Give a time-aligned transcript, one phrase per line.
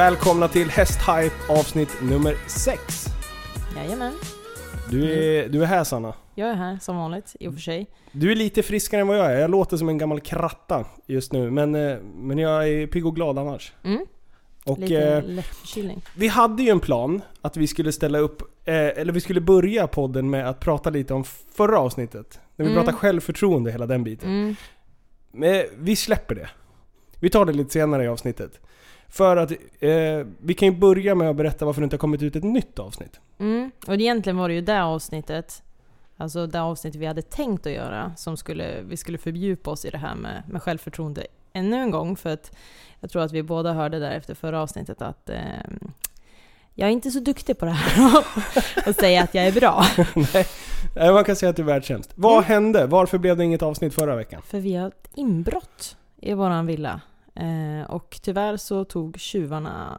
[0.00, 3.06] Välkomna till Hästhype avsnitt nummer 6.
[3.76, 4.12] Jajamän.
[4.90, 6.14] Du är, du är här Sanna.
[6.34, 7.86] Jag är här som vanligt, i och för sig.
[8.12, 9.40] Du är lite friskare än vad jag är.
[9.40, 11.50] Jag låter som en gammal kratta just nu.
[11.50, 13.72] Men, eh, men jag är pigg och glad annars.
[13.84, 14.06] Mm.
[14.64, 16.02] Och, Lite eh, lätt förkylning.
[16.16, 19.86] vi hade ju en plan att vi skulle ställa upp, eh, eller vi skulle börja
[19.86, 21.24] podden med att prata lite om
[21.54, 22.40] förra avsnittet.
[22.56, 22.82] När vi Mm.
[22.84, 24.28] pratade självförtroende, hela den biten.
[24.30, 24.56] Mm.
[25.32, 26.50] Men vi släpper det.
[27.20, 28.60] Vi tar det lite senare i avsnittet.
[29.10, 29.50] För att
[29.80, 32.44] eh, vi kan ju börja med att berätta varför det inte har kommit ut ett
[32.44, 33.20] nytt avsnitt.
[33.38, 33.70] Mm.
[33.86, 35.62] Och egentligen var det ju det avsnittet,
[36.16, 39.90] alltså det avsnittet vi hade tänkt att göra, som skulle, vi skulle fördjupa oss i
[39.90, 42.16] det här med, med självförtroende ännu en gång.
[42.16, 42.56] För att
[43.00, 45.38] jag tror att vi båda hörde där efter förra avsnittet att eh,
[46.74, 48.24] jag är inte så duktig på det här
[48.88, 49.84] och säga att jag är bra.
[50.34, 50.46] Nej,
[50.96, 52.12] nej, man kan säga att du är världssämst.
[52.14, 52.44] Vad Mm.
[52.44, 52.86] hände?
[52.86, 54.42] Varför blev det inget avsnitt förra veckan?
[54.42, 57.00] För vi har ett inbrott i våran villa.
[57.40, 59.98] Eh, och tyvärr så tog tjuvarna,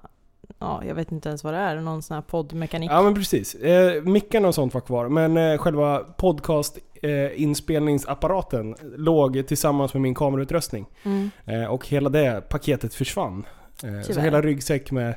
[0.60, 2.92] ja jag vet inte ens vad det är, någon sån här poddmekanik.
[2.92, 3.56] Ja men precis.
[3.56, 10.02] Eh, mickarna och sånt var kvar, men eh, själva podcast eh, inspelningsapparaten låg tillsammans med
[10.02, 10.86] min kamerautrustning.
[11.04, 11.30] Mm.
[11.46, 13.46] Eh, och hela det paketet försvann.
[13.84, 15.16] Eh, så hela ryggsäck med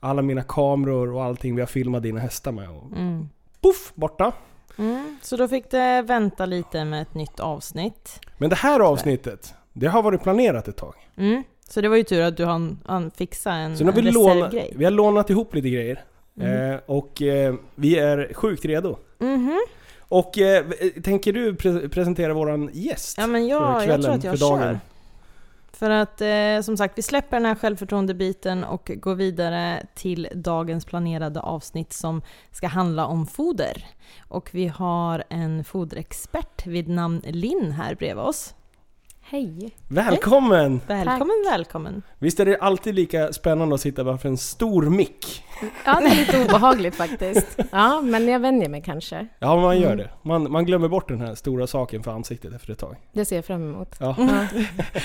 [0.00, 2.70] alla mina kameror och allting vi har filmat dina hästar med.
[2.70, 3.28] Och Mm.
[3.60, 4.32] poff, borta.
[4.78, 5.18] Mm.
[5.22, 8.20] Så då fick det vänta lite med ett nytt avsnitt.
[8.38, 10.94] Men det här avsnittet, det har varit planerat ett tag.
[11.16, 11.42] Mm.
[11.68, 14.04] Så det var ju tur att du hann, hann fixa en, Så nu har en
[14.04, 14.72] vi, låna, reservgrej.
[14.76, 16.04] vi har lånat ihop lite grejer.
[16.40, 16.70] Mm.
[16.72, 18.96] Eh, och eh, vi är sjukt redo.
[19.18, 19.60] Mhm.
[19.98, 20.64] Och eh,
[21.04, 23.14] tänker du pre- presentera våran gäst?
[23.18, 24.60] Ja men för jag, jag kvällen, tror att jag för dagen.
[24.60, 24.80] kör.
[25.72, 30.84] För att eh, som sagt, vi släpper den här självförtroendebiten och går vidare till dagens
[30.84, 33.86] planerade avsnitt som ska handla om foder.
[34.28, 38.54] Och vi har en foderexpert vid namn Linn här bredvid oss.
[39.26, 39.74] Hej!
[39.88, 40.80] Välkommen!
[40.86, 42.02] Välkommen, välkommen!
[42.18, 45.44] Visst är det alltid lika spännande att sitta framför en stor mick?
[45.84, 47.58] Ja, det är lite obehagligt faktiskt.
[47.72, 49.26] Ja, men jag vänjer mig kanske.
[49.38, 49.98] Ja, man gör Mm.
[49.98, 50.10] det.
[50.22, 52.96] Man, man glömmer bort den här stora saken för ansiktet efter ett tag.
[53.12, 53.96] Det ser jag fram emot.
[54.00, 54.16] Ja.
[54.18, 54.46] Ja.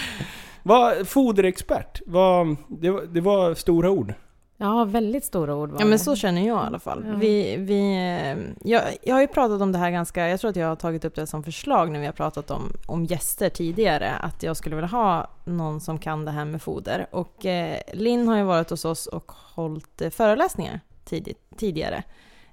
[0.64, 4.14] Vad, foderexpert, vad, det, det var stora ord.
[4.62, 7.04] Ja, väldigt stora ord var Ja men så känner jag i alla fall.
[7.08, 7.14] Ja.
[7.16, 10.56] Vi, vi, eh, jag, jag har ju pratat om det här ganska, jag tror att
[10.56, 14.12] jag har tagit upp det som förslag när vi har pratat om, om gäster tidigare,
[14.16, 17.08] att jag skulle vilja ha någon som kan det här med foder.
[17.12, 22.04] Och eh, Linn har ju varit hos oss och hållit eh, föreläsningar tidigt, tidigare.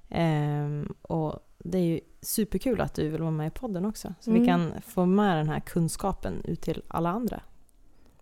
[0.09, 4.31] Ehm, och det är ju superkul att du vill vara med i podden också, så
[4.31, 4.47] vi Mm.
[4.47, 7.39] kan få med den här kunskapen ut till alla andra.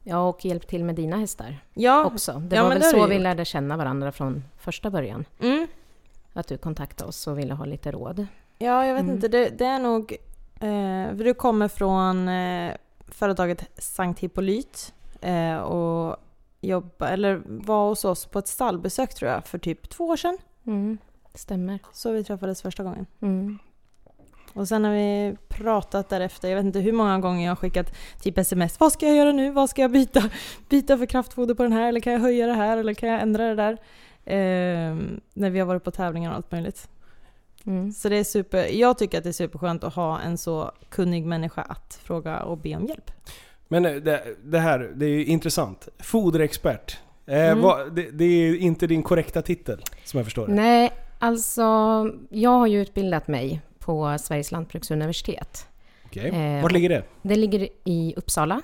[0.07, 2.33] Ja, och hjälp till med dina hästar Ja, också.
[2.33, 3.23] Det ja, var väl det så vi gjort.
[3.23, 5.25] lärde känna varandra från första början.
[5.41, 5.67] mm.
[6.33, 8.27] Att du kontaktade oss och ville ha lite råd.
[8.57, 9.15] Ja, jag vet Mm.
[9.15, 9.27] inte.
[9.27, 10.11] Det, det är nog...
[10.55, 12.73] Eh, för du kommer från eh,
[13.07, 16.17] företaget Sankt Hippolyt eh, och
[16.61, 20.37] jobba, eller var hos oss på ett stallbesök tror jag för typ två år sedan.
[20.65, 20.97] Mm,
[21.33, 21.79] stämmer.
[21.93, 23.05] Så vi träffades första gången.
[23.21, 23.59] Mm.
[24.55, 26.49] Och sen har vi pratat därefter.
[26.49, 28.79] Jag vet inte hur många gånger jag har skickat typ sms.
[28.79, 29.51] Vad ska jag göra nu?
[29.51, 30.23] Vad ska jag byta,
[30.69, 31.87] byta för kraftfoder på den här?
[31.89, 32.77] Eller kan jag höja det här?
[32.77, 33.71] Eller kan jag ändra det där?
[34.25, 34.95] Eh,
[35.33, 36.87] när vi har varit på tävlingar och allt möjligt.
[37.65, 37.91] Mm.
[37.91, 41.25] Så det är super, jag tycker att det är superskönt att ha en så kunnig
[41.25, 43.11] människa att fråga och be om hjälp.
[43.67, 45.87] Men eh, det, det här, det är ju intressant.
[45.99, 46.97] Foderexpert.
[47.25, 47.61] Eh, Mm.
[47.61, 50.53] vad, det, det är inte din korrekta titel, som jag förstår det.
[50.53, 51.61] Nej, alltså
[52.29, 55.67] jag har ju utbildat mig på Sveriges lantbruksuniversitet.
[56.05, 56.29] Okej.
[56.29, 57.03] Eh, Vart ligger det?
[57.21, 58.61] Det ligger i Uppsala.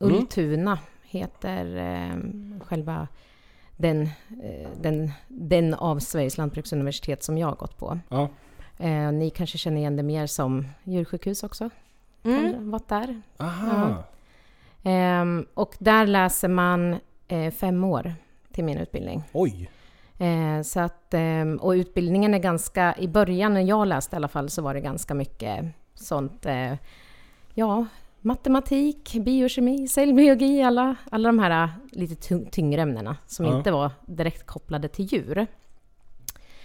[0.00, 0.14] Mm.
[0.14, 2.16] Ultuna heter eh,
[2.64, 3.08] själva
[3.76, 4.02] den,
[4.42, 7.98] eh, den, den av Sveriges lantbruksuniversitet som jag har gått på.
[8.08, 8.28] Ja.
[8.78, 11.70] Eh, ni kanske känner igen det mer som djursjukhus också?
[12.24, 12.44] Mm.
[12.44, 13.22] Har varit där.
[13.36, 14.04] Aha.
[14.84, 16.96] Ehm, och där läser man
[17.28, 18.14] eh, fem år
[18.52, 19.22] till min utbildning.
[19.32, 19.70] Oj.
[20.18, 24.28] Eh, så att, ehm, och utbildningen är ganska, i början när jag läste i alla
[24.28, 26.72] fall så var det ganska mycket sånt, eh,
[27.54, 27.86] ja,
[28.20, 33.56] matematik, biokemi, cellbiologi, alla, alla de här eh, lite tung- tyngre ämnena som Ja.
[33.58, 35.46] inte var direkt kopplade till djur.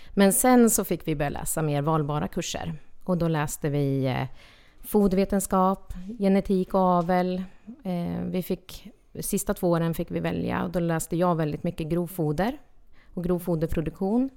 [0.10, 2.74] Men sen så fick vi börja läsa mer valbara kurser
[3.04, 4.24] och då läste vi eh,
[4.82, 7.44] fodervetenskap, genetik och avel.
[7.84, 8.88] Eh, vi fick,
[9.20, 12.58] sista två åren fick vi välja och då läste jag väldigt mycket grovfoder
[13.14, 14.30] och grovfoderproduktion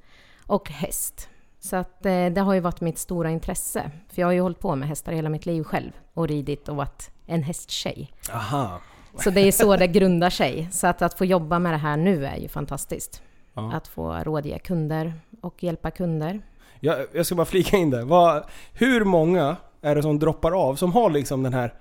[0.46, 1.28] och häst.
[1.60, 3.90] Så att eh, det har ju varit mitt stora intresse.
[4.08, 6.76] För jag har ju hållit på med hästar hela mitt liv själv och ridit och
[6.76, 8.12] varit en hästtjej.
[8.32, 8.80] Aha.
[9.18, 10.68] Så det är så det grundar sig.
[10.72, 13.22] Så att, att få jobba med det här nu är ju fantastiskt.
[13.54, 13.72] Ja.
[13.72, 16.40] Att få rådge kunder och hjälpa kunder.
[16.80, 18.02] Jag, jag ska bara flika in där.
[18.02, 21.74] Vad, hur många är det som droppar av, som har liksom den här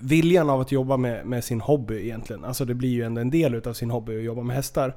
[0.00, 2.44] viljan av att jobba med, med sin hobby egentligen.
[2.44, 4.96] Alltså det blir ju ändå en del utav sin hobby att jobba med hästar.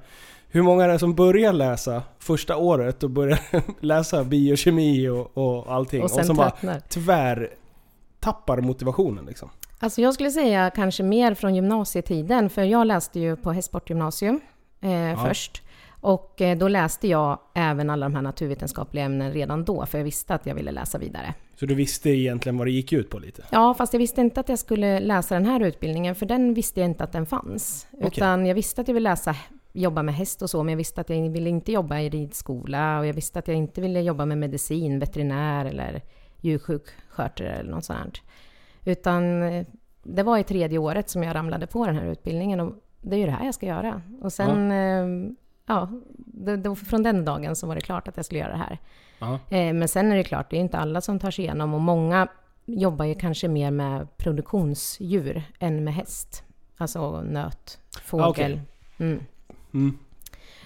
[0.51, 3.40] Hur många är det som börjar läsa första året och börjar
[3.86, 6.80] läsa biokemi och, och allting Och sen som bara tröttnar.
[6.80, 7.50] tvär
[8.19, 9.50] tappar motivationen liksom?
[9.80, 14.42] Alltså jag skulle säga kanske mer från gymnasietiden, för jag läste ju på hästsportgymnasium
[14.81, 15.62] eh, först.
[16.01, 20.06] Och eh, då läste jag även alla de här naturvetenskapliga ämnen redan då, för jag
[20.06, 21.34] visste att jag ville läsa vidare.
[21.60, 23.44] Så du visste egentligen vad det gick ut på lite?
[23.50, 26.80] Ja, fast jag visste inte att jag skulle läsa den här utbildningen, för den visste
[26.80, 27.88] jag inte att den fanns.
[27.92, 28.07] Okej.
[28.07, 29.36] Utan jag visste att jag ville läsa,
[29.80, 33.00] jobba med häst och så, men jag visste att jag ville inte jobba i ridskola
[33.00, 36.02] och jag visste att jag inte ville jobba med medicin, veterinär eller
[36.42, 38.22] djursjukskötare eller något sånt.
[38.86, 39.66] Utan eh,
[40.04, 43.20] det var i tredje året som jag ramlade på den här utbildningen och det är
[43.20, 44.02] ju det här jag ska göra.
[44.22, 45.28] Och sen, ja,
[45.66, 48.58] ja det, det, från den dagen så var det klart att jag skulle göra det
[48.58, 48.78] här.
[49.50, 51.81] Eh, Men sen är det klart, det är inte alla som tar sig igenom och
[51.81, 52.28] många
[52.66, 56.44] jobbar ju kanske mer med produktionsdjur än med häst.
[56.78, 58.26] Alltså nöt, fågel.
[58.26, 58.62] Ah, okej.
[58.98, 59.24] Mm.
[59.74, 59.98] Mm.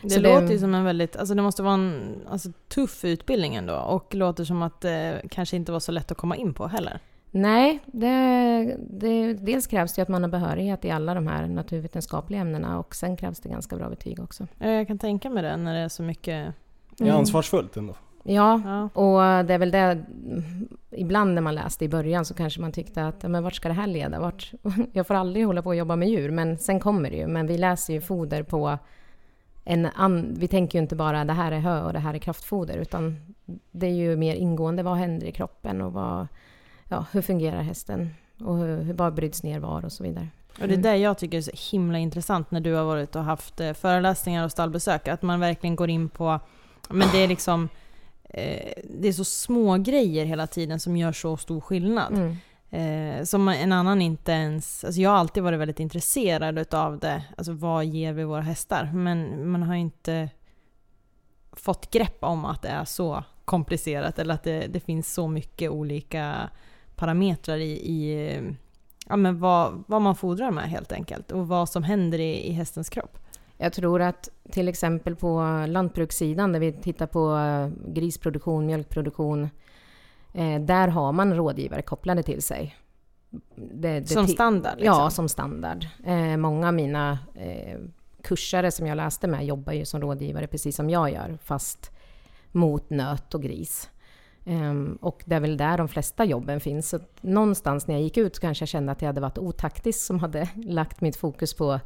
[0.01, 3.05] Det Så det- låter ju som en väldigt, alltså det måste vara en alltså, tuff
[3.05, 6.53] utbildning ändå och låter som att det kanske inte var så lätt att komma in
[6.53, 6.99] på heller.
[7.31, 11.47] Nej, det, det, dels krävs det ju att man har behörighet i alla de här
[11.47, 14.47] naturvetenskapliga ämnena och sen krävs det ganska bra betyg också.
[14.59, 16.53] Eh, Jag kan tänka mig det när det är så mycket,
[16.97, 17.95] Det är ansvarsfullt ändå.
[18.23, 19.01] Ja, ja.
[19.01, 20.05] och det är väl det,
[20.91, 23.73] ibland när man läste i början så kanske man tyckte att, men vart ska det
[23.73, 24.19] här leda?
[24.19, 24.51] Vart,
[24.93, 27.27] jag får aldrig hålla på och jobba med djur, men sen kommer det ju.
[27.27, 28.77] Men vi läser ju foder på
[29.63, 32.19] en an, vi tänker ju inte bara det här är hö och det här är
[32.19, 33.35] kraftfoder, utan
[33.71, 36.27] det är ju mer ingående, vad händer i kroppen och vad,
[36.89, 38.09] ja, hur fungerar hästen?
[38.39, 40.27] Och hur, hur, bryts ner var och så vidare.
[40.61, 43.23] Och det är det jag tycker är så himla intressant när du har varit och
[43.23, 45.07] haft eh, föreläsningar och stallbesök.
[45.07, 46.39] Att man verkligen går in på,
[46.89, 47.69] men det är liksom,
[48.33, 52.13] eh, det är så små grejer hela tiden som gör så stor skillnad.
[52.13, 52.37] Mm.
[52.73, 54.83] Eh, som en annan inte ens...
[54.83, 57.23] Alltså jag har alltid varit väldigt intresserad utav det.
[57.37, 58.91] Alltså vad ger vi våra hästar?
[58.93, 60.29] Men man har inte
[61.51, 65.71] fått grepp om att det är så komplicerat eller att det, det finns så mycket
[65.71, 66.49] olika
[66.95, 68.39] parametrar i, i
[69.09, 72.51] ja, men vad, vad man fodrar med helt enkelt och vad som händer i, i
[72.51, 73.17] hästens kropp.
[73.63, 79.49] Jag tror att till exempel på lantbrukssidan där vi tittar på eh, grisproduktion, mjölkproduktion,
[80.33, 82.75] eh, där har man rådgivare kopplade till sig.
[83.55, 84.77] Det, det Som standard?
[84.77, 84.99] Liksom.
[84.99, 85.85] Ja, som standard.
[86.05, 87.19] Eh, många av mina
[88.23, 91.91] kursare som jag läste med jobbar ju som rådgivare precis som jag gör, fast
[92.51, 93.89] mot nöt och gris.
[94.45, 96.89] Ehm, och det är väl där de flesta jobben finns.
[96.89, 100.19] Så någonstans när jag gick ut kanske jag kände att jag hade varit otaktisk som
[100.19, 101.79] hade lagt mitt fokus på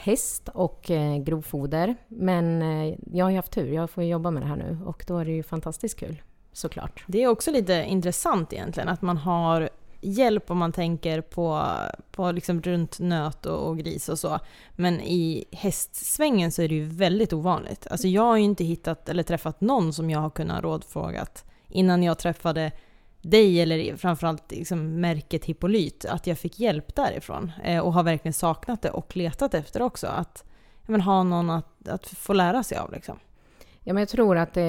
[0.00, 1.96] häst och eh, grovfoder.
[2.08, 4.78] Men eh, jag har ju haft tur, jag får ju jobba med det här nu
[4.84, 7.04] och då är det ju fantastiskt kul, såklart.
[7.06, 9.70] Det är också lite intressant egentligen att man har
[10.00, 11.66] hjälp om man tänker på,
[12.10, 14.38] på liksom runt nöt och, och gris och så.
[14.72, 17.86] Men i hästsvängen så är det ju väldigt ovanligt.
[17.90, 22.02] Alltså jag har ju inte hittat eller träffat någon som jag har kunnat rådfrågat innan
[22.02, 22.72] jag träffade
[23.22, 27.52] dig eller framförallt liksom märket Hippolyt, att jag fick hjälp därifrån.
[27.64, 30.06] Eh, och har verkligen saknat det och letat efter också.
[30.06, 30.44] Att
[30.86, 33.18] ja, men, ha någon att, att få lära sig av liksom.
[33.84, 34.64] Ja, men jag tror att eh,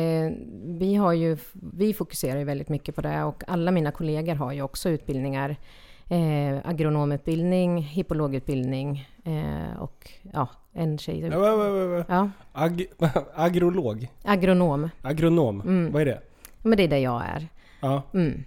[0.64, 4.52] vi, har ju, vi fokuserar ju väldigt mycket på det och alla mina kollegor har
[4.52, 5.56] ju också utbildningar.
[6.08, 11.20] Eh, agronomutbildning, hippologutbildning eh, och ja, en tjej...
[11.20, 12.06] Ja, va, va, va, va.
[12.08, 12.86] Ja, Ag
[13.36, 14.08] agrolog?
[14.24, 14.90] agronom.
[15.02, 15.62] Agronom?
[15.62, 15.92] Mm.
[15.92, 16.22] Vad är det?
[16.62, 17.48] Men det är det jag är.
[17.82, 18.02] Ja.
[18.14, 18.44] Mm.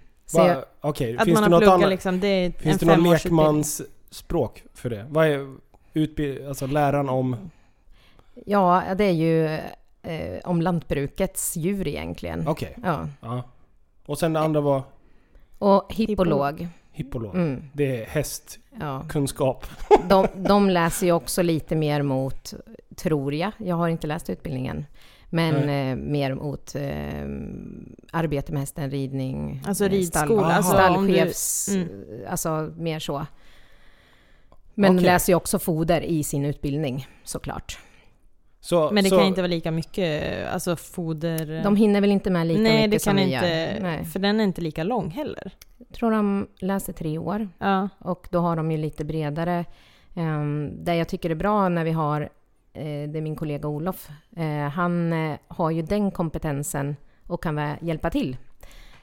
[0.81, 1.89] Okej, Att finns man det något annat?
[1.89, 3.45] liksom, det Finns det femårsutbildning.
[3.45, 5.05] lekmansspråk för det?
[5.09, 5.55] Vad är
[5.93, 6.47] utbild...
[6.47, 7.35] alltså läran om...
[8.45, 9.45] ja, det är ju
[10.03, 12.47] eh, om lantbrukets djur egentligen.
[12.47, 12.75] Okej.
[12.83, 13.07] Ja.
[13.21, 13.43] Ja.
[14.05, 14.83] Och sen det andra var
[15.57, 16.67] Och hippolog.
[16.91, 17.35] hippolog.
[17.35, 19.65] Mm, Det är hästkunskap.
[19.89, 19.97] ja.
[20.09, 22.53] De, de läser ju också lite mer mot,
[22.95, 24.85] tror jag, jag har inte läst utbildningen,
[25.29, 27.25] men eh, mer mot eh,
[28.11, 31.89] arbete med hästen, ridning, Alltså eh, ridskola, stall, alltså om du- stallchefs, mm.
[32.29, 33.25] alltså mer så.
[34.73, 35.05] Men Okej.
[35.05, 37.79] läser ju också foder i sin utbildning såklart.
[38.59, 41.63] Så, Men det så, kan inte vara lika mycket alltså foder...
[41.63, 43.47] De hinner väl inte med lika Nej, mycket det som kan vi inte...
[43.47, 43.79] gör.
[43.81, 44.05] Nej.
[44.05, 45.51] För den är inte lika lång heller.
[45.77, 47.89] Jag tror de läser tre år Ja.
[47.99, 49.65] och då har de ju lite bredare.
[50.13, 52.27] Um, det jag tycker är bra när vi har, eh,
[52.83, 56.95] det är min kollega Olof, eh, han eh, har ju den kompetensen
[57.27, 58.37] och kan hjälpa till.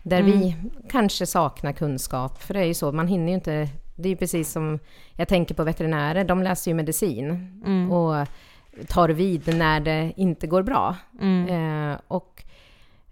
[0.03, 0.33] Där Mm.
[0.33, 0.57] vi
[0.89, 4.17] kanske saknar kunskap, för det är ju så, man hinner ju inte, det är ju
[4.17, 4.79] precis som,
[5.17, 7.31] jag tänker på veterinärer, de läser ju medicin
[7.67, 7.93] Mm.
[7.93, 8.27] och
[8.89, 10.97] tar vid när det inte går bra.
[11.21, 11.91] Mm.
[11.93, 12.45] Eh, och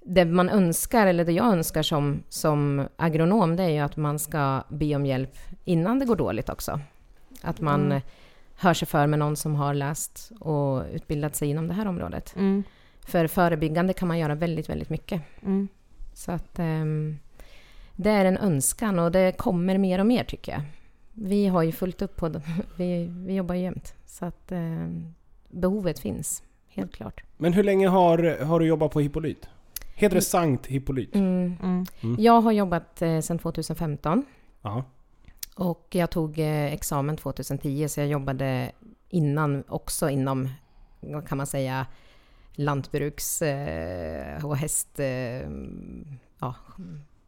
[0.04, 4.18] det man önskar, eller det jag önskar som, som agronom, det är ju att man
[4.18, 6.80] ska be om hjälp innan det går dåligt också.
[7.42, 8.00] Att man Mm.
[8.60, 12.34] Hör sig för med någon som har läst och utbildat sig inom det här området.
[12.36, 12.62] Mm.
[13.06, 15.22] För förebyggande kan man göra väldigt, väldigt mycket.
[15.42, 15.68] Mm.
[16.14, 17.18] Så att ehm,
[17.96, 20.62] det är en önskan och det kommer mer och mer tycker jag.
[21.12, 22.42] Vi har ju fullt upp på det.
[22.76, 23.94] Vi, vi jobbar ju jämt.
[24.06, 25.14] Så att ehm,
[25.50, 27.22] behovet finns, helt klart.
[27.36, 29.48] Men hur länge har, har du jobbat på Hippolyt?
[29.94, 31.14] Heter det Sankt Hippolyt?
[31.14, 31.56] Mm.
[31.62, 32.16] Mm.
[32.18, 34.24] Jag har jobbat eh, sedan 2015
[34.62, 34.84] Ja.
[35.54, 38.72] Och jag tog eh, examen 2010 så jag jobbade
[39.08, 40.48] innan också inom,
[41.00, 41.86] vad kan man säga,
[42.52, 45.00] lantbruks eh, och häst...
[45.00, 45.50] Eh,
[46.38, 46.54] ja,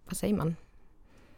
[0.04, 0.56] vad säger man?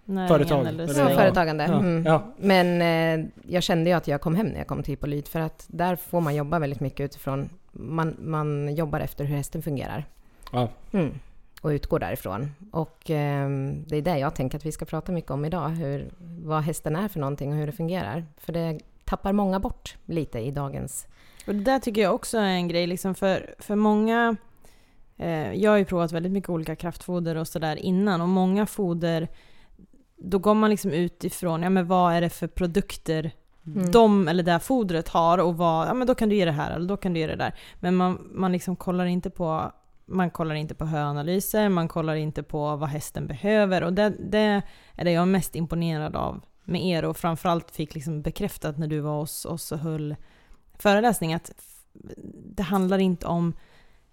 [0.04, 1.00] Näringen Företag, eller så.
[1.00, 1.08] Ja.
[1.08, 1.64] företagande.
[1.64, 1.78] Ja.
[1.78, 2.04] Mm.
[2.06, 2.34] ja.
[2.36, 5.40] Men eh, jag kände ju att jag kom hem när jag kom till Hippolyt för
[5.40, 10.04] att där får man jobba väldigt mycket utifrån, man, man jobbar efter hur hästen fungerar.
[10.52, 10.68] Ja.
[10.92, 11.14] Mm.
[11.64, 12.50] Och utgår därifrån.
[12.72, 13.48] Och eh,
[13.86, 16.96] det är det jag tänker att vi ska prata mycket om idag, hur, vad hästen
[16.96, 18.24] är för någonting och hur det fungerar.
[18.36, 21.06] För det tappar många bort lite i dagens...
[21.46, 24.36] Och det där tycker jag också är en grej, liksom för, för många...
[25.16, 29.28] Eh, jag har ju provat väldigt mycket olika kraftfoder och sådär innan och många foder,
[30.16, 33.30] då går man liksom utifrån, ja men vad är det för produkter
[33.66, 33.90] Mm.
[33.90, 36.52] de eller det här fodret har och vad, ja men då kan du ge det
[36.52, 37.54] här eller då kan du ge det där.
[37.80, 39.72] Men man, man liksom kollar inte på
[40.06, 43.82] man kollar inte på höanalyser, man kollar inte på vad hästen behöver.
[43.82, 44.62] Och det, det
[44.94, 47.04] är det jag är mest imponerad av med er.
[47.04, 50.16] Och framförallt fick liksom bekräftat när du var hos oss och höll
[50.78, 51.50] föreläsning att
[52.56, 53.54] det handlar inte om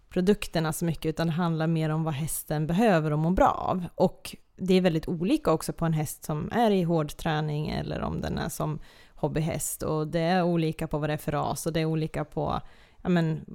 [0.10, 3.86] produkterna så mycket utan det handlar mer om vad hästen behöver och mår bra av.
[3.96, 8.02] Och det är väldigt olika också på en häst som är i hård träning eller
[8.02, 8.80] om den är som
[9.16, 9.84] hobbyhäst.
[9.84, 12.62] Och det är olika på vad det är för ras och det är olika på,
[13.02, 13.46] ja men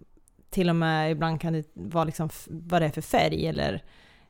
[0.57, 3.83] till och med ibland kan det vara liksom vad det är för färg eller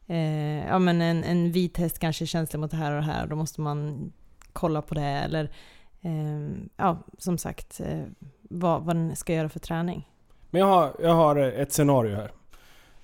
[0.07, 3.07] eh, ja men en, en vit häst kanske är känslig mot det här och det
[3.07, 4.13] här och då måste man
[4.53, 5.45] kolla på det eller
[6.03, 8.03] eh, ja som sagt eh,
[8.43, 10.09] vad, vad den ska göra för träning.
[10.51, 12.31] Men jag har, jag har ett scenario här.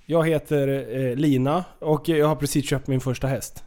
[0.07, 3.64] Jag heter eh, Lina och jag har precis köpt min första häst.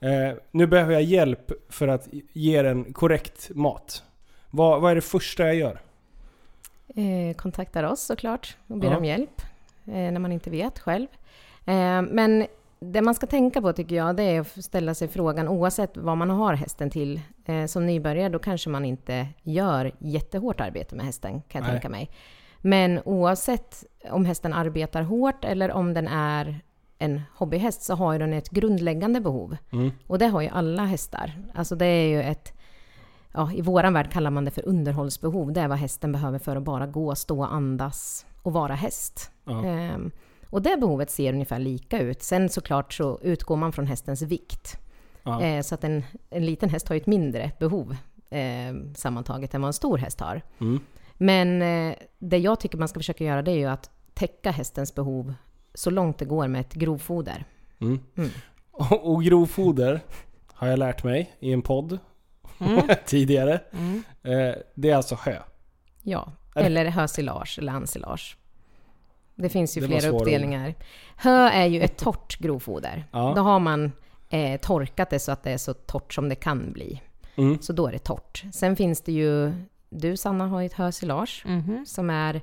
[0.00, 4.02] Eh, nu behöver jag hjälp för att ge den korrekt mat.
[4.50, 5.80] Vad, vad är det första jag gör?
[6.88, 8.96] Eh, kontaktar oss såklart och ber Ja.
[8.96, 9.42] om hjälp
[9.84, 11.06] eh, när man inte vet själv.
[11.64, 12.46] Eh, men
[12.80, 16.16] det man ska tänka på tycker jag, det är att ställa sig frågan oavsett vad
[16.16, 17.20] man har hästen till.
[17.44, 21.70] Eh, som nybörjare då kanske man inte gör jättehårt arbete med hästen kan jag Nej.
[21.70, 22.10] tänka mig.
[22.60, 26.60] Men oavsett om hästen arbetar hårt eller om den är
[26.98, 29.56] en hobbyhäst så har den ett grundläggande behov.
[29.72, 29.90] Mm.
[30.06, 31.32] Och det har ju alla hästar.
[31.54, 32.52] Alltså det är ju ett...
[33.36, 35.52] Ja, I våran värld kallar man det för underhållsbehov.
[35.52, 39.30] Det är vad hästen behöver för att bara gå, stå, andas och vara häst.
[39.44, 39.64] Ja.
[39.64, 40.10] Ehm,
[40.50, 42.22] och det behovet ser ungefär lika ut.
[42.22, 44.78] Sen såklart så utgår man från hästens vikt.
[45.22, 45.42] Ja.
[45.42, 47.96] Eh, så att en, en liten häst har ju ett mindre behov
[48.30, 50.42] eh, sammantaget än vad en stor häst har.
[50.60, 50.80] Mm.
[51.14, 54.94] Men eh, det jag tycker man ska försöka göra det är ju att täcka hästens
[54.94, 55.34] behov
[55.74, 57.44] så långt det går med ett grovfoder.
[57.80, 58.00] Mm.
[58.16, 58.30] Mm.
[58.70, 60.00] Och, och grovfoder
[60.46, 61.98] har jag lärt mig i en podd
[62.58, 62.82] Mm.
[63.06, 63.60] tidigare.
[63.72, 64.02] Mm.
[64.22, 65.36] Eh, det är alltså hö.
[66.02, 68.36] Ja, eller hösilage eller ensilage.
[69.34, 70.74] Det finns ju Det flera uppdelningar.
[71.16, 73.04] Hö är ju ett torrt grovfoder.
[73.12, 73.32] Ja.
[73.36, 73.92] Då har man
[74.30, 77.00] eh, torkat det så att det är så torrt som det kan bli.
[77.36, 77.58] Mm.
[77.62, 78.44] Så då är det torrt.
[78.52, 79.52] Sen finns det ju,
[79.90, 81.84] du Sanna har ju ett hösilage Mhm.
[81.86, 82.40] som är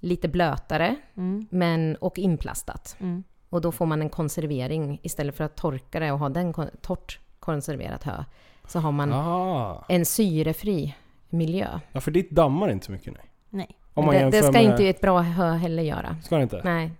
[0.00, 1.46] lite blötare Mm.
[1.50, 2.96] men, och inplastat.
[3.00, 3.24] Mm.
[3.48, 6.70] Och då får man en konservering istället för att torka det och ha den kon-
[6.82, 8.24] torrt konserverat hö.
[8.72, 9.84] Så har man Ah.
[9.88, 10.94] en syrefri
[11.30, 11.66] miljö.
[11.92, 13.24] Ja, för ditt dammar inte så mycket nej.
[13.50, 13.68] Nej.
[13.94, 14.62] Om man det, det ska med...
[14.64, 16.16] inte ett bra hö heller göra.
[16.22, 16.60] Ska det inte?
[16.64, 16.90] Nej.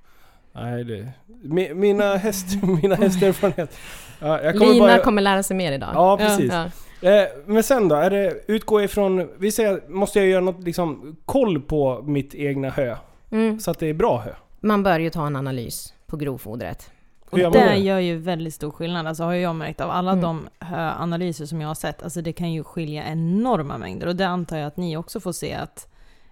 [0.52, 1.08] Nej, det...
[1.44, 2.46] Mi- Mina, häst,
[2.82, 3.78] mina hästerfarenheter...
[4.20, 4.98] Ja, jag kommer Lina bara...
[4.98, 5.90] kommer lära sig mer idag.
[5.94, 6.52] Ja, precis.
[6.52, 6.64] Ja.
[7.10, 7.96] Eh, men sen då?
[7.96, 9.28] Är det, utgå ifrån...
[9.38, 12.96] Vi säger, måste jag göra något liksom, koll på mitt egna hö?
[13.30, 13.60] Mm.
[13.60, 14.30] Så att det är bra hö?
[14.60, 16.90] Man bör ju ta en analys på grovfodret.
[17.30, 17.76] Och det det?
[17.76, 20.22] gör ju väldigt stor skillnad, alltså har jag märkt av alla Mm.
[20.22, 24.16] de hö- analyser som jag har sett, alltså det kan ju skilja enorma mängder och
[24.16, 25.88] det antar jag att ni också får se att,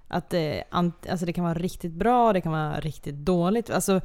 [0.09, 3.71] att det, ant- alltså det kan vara riktigt bra, det kan vara riktigt dåligt.
[3.71, 4.00] Alltså,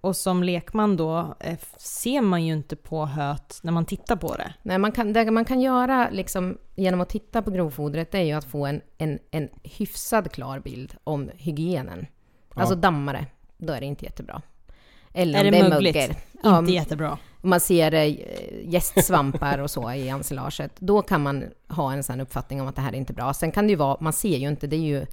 [0.00, 4.34] och som lekman då eh, ser man ju inte på höet när man tittar på
[4.36, 4.54] det.
[4.62, 8.32] Nej, man kan, det man kan göra liksom, genom att titta på grovfodret är ju
[8.32, 12.06] att få en, en, en hyfsad klar bild om hygienen.
[12.54, 12.60] Ja.
[12.60, 14.42] Alltså dammare, då är det inte jättebra.
[15.16, 15.94] Eller Är det det är mögligt?
[15.94, 16.14] mögel.
[16.42, 17.18] Ja, inte jättebra.
[17.42, 18.14] om man ser eh,
[18.64, 22.82] gästsvampar och så i ensilaget, då kan man ha en sån uppfattning om att det
[22.82, 23.34] här är inte bra.
[23.34, 25.06] Sen kan det ju vara, man ser ju inte, det är ju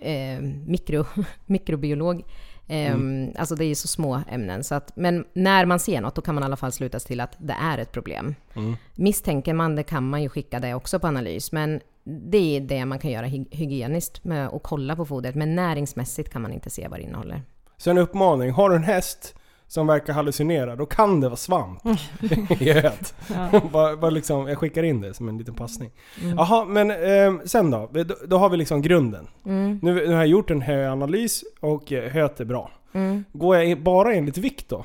[0.00, 1.04] eh, mikro,
[1.46, 2.22] mikrobiolog
[2.68, 4.64] Ehm, Alltså det är ju så små ämnen.
[4.64, 7.06] Så att, men när man ser något, då kan man i alla fall sluta sig
[7.08, 8.34] till att det är ett problem.
[8.56, 8.76] Mm.
[8.94, 11.52] Misstänker man det kan man ju skicka det också på analys.
[11.52, 15.34] Men det är det man kan göra hy- hygieniskt med att kolla på fodret.
[15.34, 17.42] Men näringsmässigt kan man inte se vad det innehåller.
[17.76, 19.34] Så en uppmaning, har du en häst
[19.74, 21.80] som verkar hallucinera, då kan det vara svamp
[22.60, 23.14] i öet.
[23.34, 23.60] Ja.
[23.72, 25.90] bara, bara liksom, jag skickar in det som en liten passning.
[26.22, 26.36] Mm.
[26.36, 27.88] Jaha, men ehm, sen då?
[27.92, 28.14] då?
[28.26, 29.26] Då har vi liksom grunden.
[29.46, 29.78] Mm.
[29.82, 32.70] Nu, nu har jag gjort en höanalys och eh, höet är bra.
[32.92, 33.24] Mm.
[33.32, 34.84] Går jag in, bara enligt vikt då?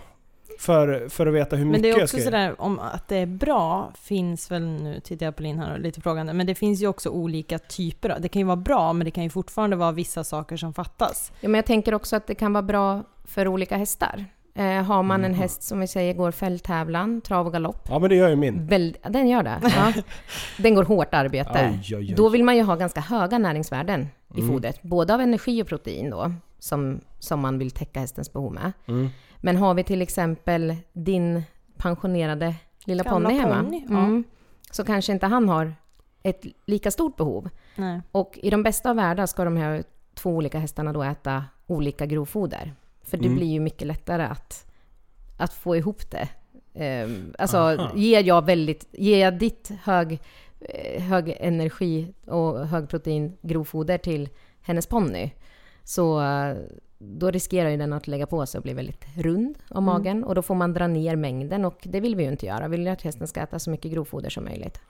[0.60, 3.08] För, för att veta hur Men mycket det är jag också ska sådär, om att
[3.08, 6.48] det är bra finns väl, nu tittar jag på Linn här och lite frågande, men
[6.48, 8.10] det finns ju också olika typer.
[8.10, 10.74] av- Det kan ju vara bra, men det kan ju fortfarande vara vissa saker som
[10.74, 11.32] fattas.
[11.42, 14.26] Ja, men jag tänker också att det kan vara bra för olika hästar.
[14.60, 15.40] Eh, har man en Mhm.
[15.42, 17.88] häst som vi säger går fälttävlan, trav och galopp.
[17.90, 18.68] Ja men det gör ju min.
[18.68, 19.60] Väl, den gör det.
[19.76, 19.94] Ja.
[20.58, 21.50] Den går hårt arbete.
[21.60, 22.14] Aj, oj, oj.
[22.18, 24.54] Då vill man ju ha ganska höga näringsvärden i Mm.
[24.54, 24.82] fodret.
[24.82, 28.72] Både av energi och protein då, som, som man vill täcka hästens behov med.
[28.88, 29.10] Mm.
[29.38, 31.44] Men har vi till exempel din
[31.78, 33.98] pensionerade lilla ponny hemma, ponny, ja.
[33.98, 34.24] mm,
[34.72, 35.74] så kanske inte han har
[36.24, 37.50] ett lika stort behov.
[37.76, 38.02] Nej.
[38.12, 39.84] Och i de bästa av världar ska de här
[40.16, 42.74] två olika hästarna då äta olika grovfoder.
[43.10, 43.38] För det Mm.
[43.38, 44.66] blir ju mycket lättare att,
[45.38, 46.28] att få ihop det.
[46.74, 47.92] Ehm, alltså, Aha.
[47.96, 48.88] ger jag väldigt...
[48.92, 50.20] Ger jag ditt hög,
[50.60, 54.30] eh, hög energi och hög protein grovfoder till
[54.62, 55.32] hennes ponny,
[55.84, 56.22] så
[56.98, 59.86] då riskerar ju den att lägga på sig och bli väldigt rund om Mm.
[59.86, 60.24] magen.
[60.24, 62.68] Och då får man dra ner mängden och det vill vi ju inte göra.
[62.68, 64.82] Vi vill ju att hästen ska äta så mycket grovfoder som möjligt.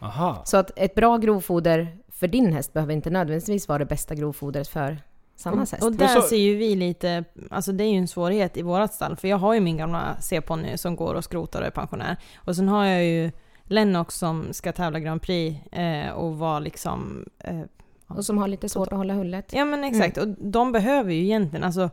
[0.00, 0.42] Aha.
[0.44, 4.68] Så att ett bra grovfoder för din häst behöver inte nödvändigtvis vara det bästa grovfodret
[4.68, 4.98] för
[5.36, 5.84] Sannas häst.
[5.84, 8.94] Och där så- ser ju vi lite, alltså det är ju en svårighet i vårat
[8.94, 12.16] stall, för jag har ju min gamla C-ponny som går och skrotar och är pensionär.
[12.36, 13.30] Och sen har jag ju
[13.64, 17.24] Lennox som ska tävla Grand Prix eh, och var liksom...
[17.38, 17.60] Eh,
[18.06, 19.52] Och som har lite svårt att hålla hullet.
[19.52, 21.90] ja men exakt, och de behöver ju egentligen, alltså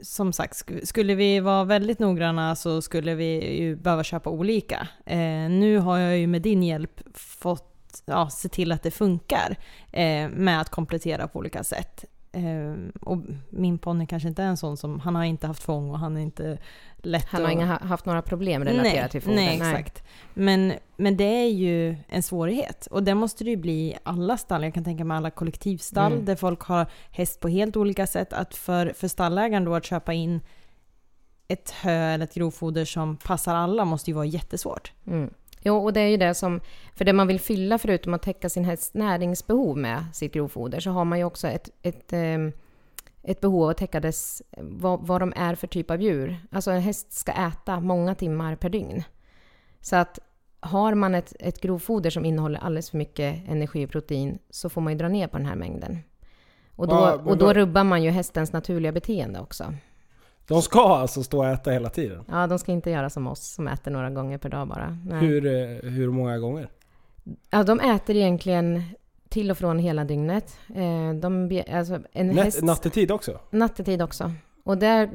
[0.00, 4.88] som sagt, sk- skulle vi vara väldigt noggranna så skulle vi ju behöva köpa olika.
[5.06, 5.18] Eh,
[5.50, 7.67] nu har jag ju med din hjälp fått
[8.04, 9.56] ja, se till att det funkar
[9.92, 12.04] eh, med att komplettera på olika sätt.
[12.32, 13.18] Eh, och
[13.50, 16.16] min ponny kanske inte är en sån som, han har inte haft fång och han
[16.16, 16.58] är inte
[17.02, 17.54] lätt Han har att...
[17.54, 19.36] inga, haft några problem relaterat nej, till foder.
[19.36, 20.02] Nej, exakt.
[20.34, 22.86] Men, men det är ju en svårighet.
[22.86, 24.64] Och det måste det ju bli i alla stall.
[24.64, 26.24] Jag kan tänka mig alla kollektivstall Mm.
[26.24, 28.32] där folk har häst på helt olika sätt.
[28.32, 30.40] Att för, för stallägaren då att köpa in
[31.48, 34.92] ett hö eller ett grovfoder som passar alla måste ju vara jättesvårt.
[35.06, 35.30] Mm.
[35.62, 36.60] Jo, och det är ju det som...
[36.94, 40.90] För det man vill fylla förutom att täcka sin hästs näringsbehov med sitt grovfoder så
[40.90, 42.52] har man ju också ett, ett, ehm,
[43.22, 46.36] ett behov av att täcka dess, vad, vad de är för typ av djur.
[46.50, 49.02] Alltså en häst ska äta många timmar per dygn.
[49.80, 50.18] Så att
[50.60, 54.80] har man ett, ett grovfoder som innehåller alldeles för mycket energi och protein så får
[54.80, 55.98] man ju dra ner på den här mängden.
[56.76, 59.74] Och då, och då rubbar man ju hästens naturliga beteende också.
[60.48, 62.24] De ska alltså stå och äta hela tiden?
[62.28, 64.98] Ja, de ska inte göra som oss som äter några gånger per dag bara.
[65.06, 65.18] Nej.
[65.20, 66.68] Hur, eh, hur många gånger?
[67.50, 68.82] Ja, de äter egentligen
[69.28, 70.58] till och från hela dygnet.
[70.74, 73.38] Eh, de, alltså en Nät, häst, nattetid också?
[73.50, 74.32] nattetid också.
[74.64, 75.06] Och där,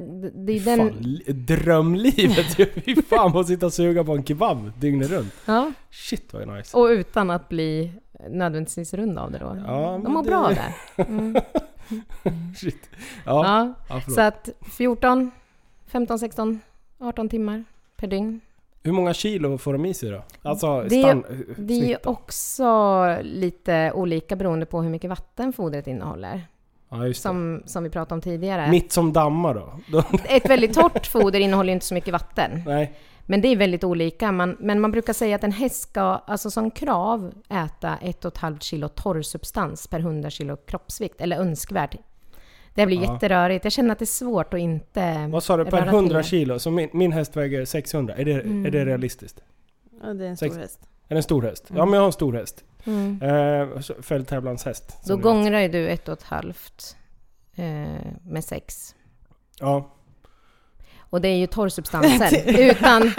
[0.45, 0.87] det är Fan, den...
[0.87, 2.65] li- drömlivet ju!
[2.85, 5.33] Fy fan att sitta och suga på en kebab dygnet runt.
[5.45, 6.77] Ja, Shit vad nice.
[6.77, 7.91] och utan att bli
[8.29, 9.63] nödvändigtvis rund av det då.
[9.67, 11.03] Ja, de mår det- bra det.
[11.03, 11.35] Mm.
[12.57, 12.89] Shit.
[13.25, 14.01] Ja, Ja, ja.
[14.13, 15.31] så att 14,
[15.87, 16.59] 15, 16,
[16.99, 17.63] 18 timmar
[17.95, 18.41] per dygn.
[18.83, 20.23] Hur många kilo får de i sig då?
[20.41, 21.23] Alltså Det- stan,
[21.57, 22.67] Det är också
[23.21, 26.41] lite olika beroende på hur mycket vatten fodret innehåller.
[26.89, 27.13] Ja.
[27.13, 28.71] Som, som vi pratade om tidigare.
[28.71, 30.03] Mitt som dammar då?
[30.25, 32.61] Ett väldigt torrt foder innehåller inte så mycket vatten.
[32.65, 32.93] Nej.
[33.25, 34.31] Men det är väldigt olika.
[34.31, 38.87] Man, men man brukar säga att en häst ska, alltså som krav, äta 1,5 kilo
[38.87, 41.21] torrsubstans per 100 kilo kroppsvikt.
[41.21, 41.95] Eller önskvärt.
[42.73, 43.13] Det blir Ja.
[43.13, 43.63] jätterörigt.
[43.65, 45.27] Jag känner att det är svårt att inte...
[45.31, 45.65] Vad sa du?
[45.65, 46.23] Per röra till 100 det.
[46.23, 46.59] kilo?
[46.59, 48.15] Så min, min häst väger 600.
[48.15, 48.65] Är det, Mm.
[48.65, 49.39] är det realistiskt?
[50.01, 50.79] Ja, det är en Sex- stor häst.
[51.07, 51.63] Är det en stor häst?
[51.67, 51.85] Ja Mm.
[51.89, 52.63] men jag har en stor häst.
[52.85, 53.21] Mm.
[53.21, 55.05] Eh, så- fälttävlanshäst.
[55.07, 56.95] Då gångrar ju du ett och ett halvt
[57.55, 57.65] eh,
[58.23, 58.95] med sex.
[59.59, 59.89] Ja.
[61.13, 62.33] Och det är ju torrsubstansen.
[62.45, 63.11] Utan...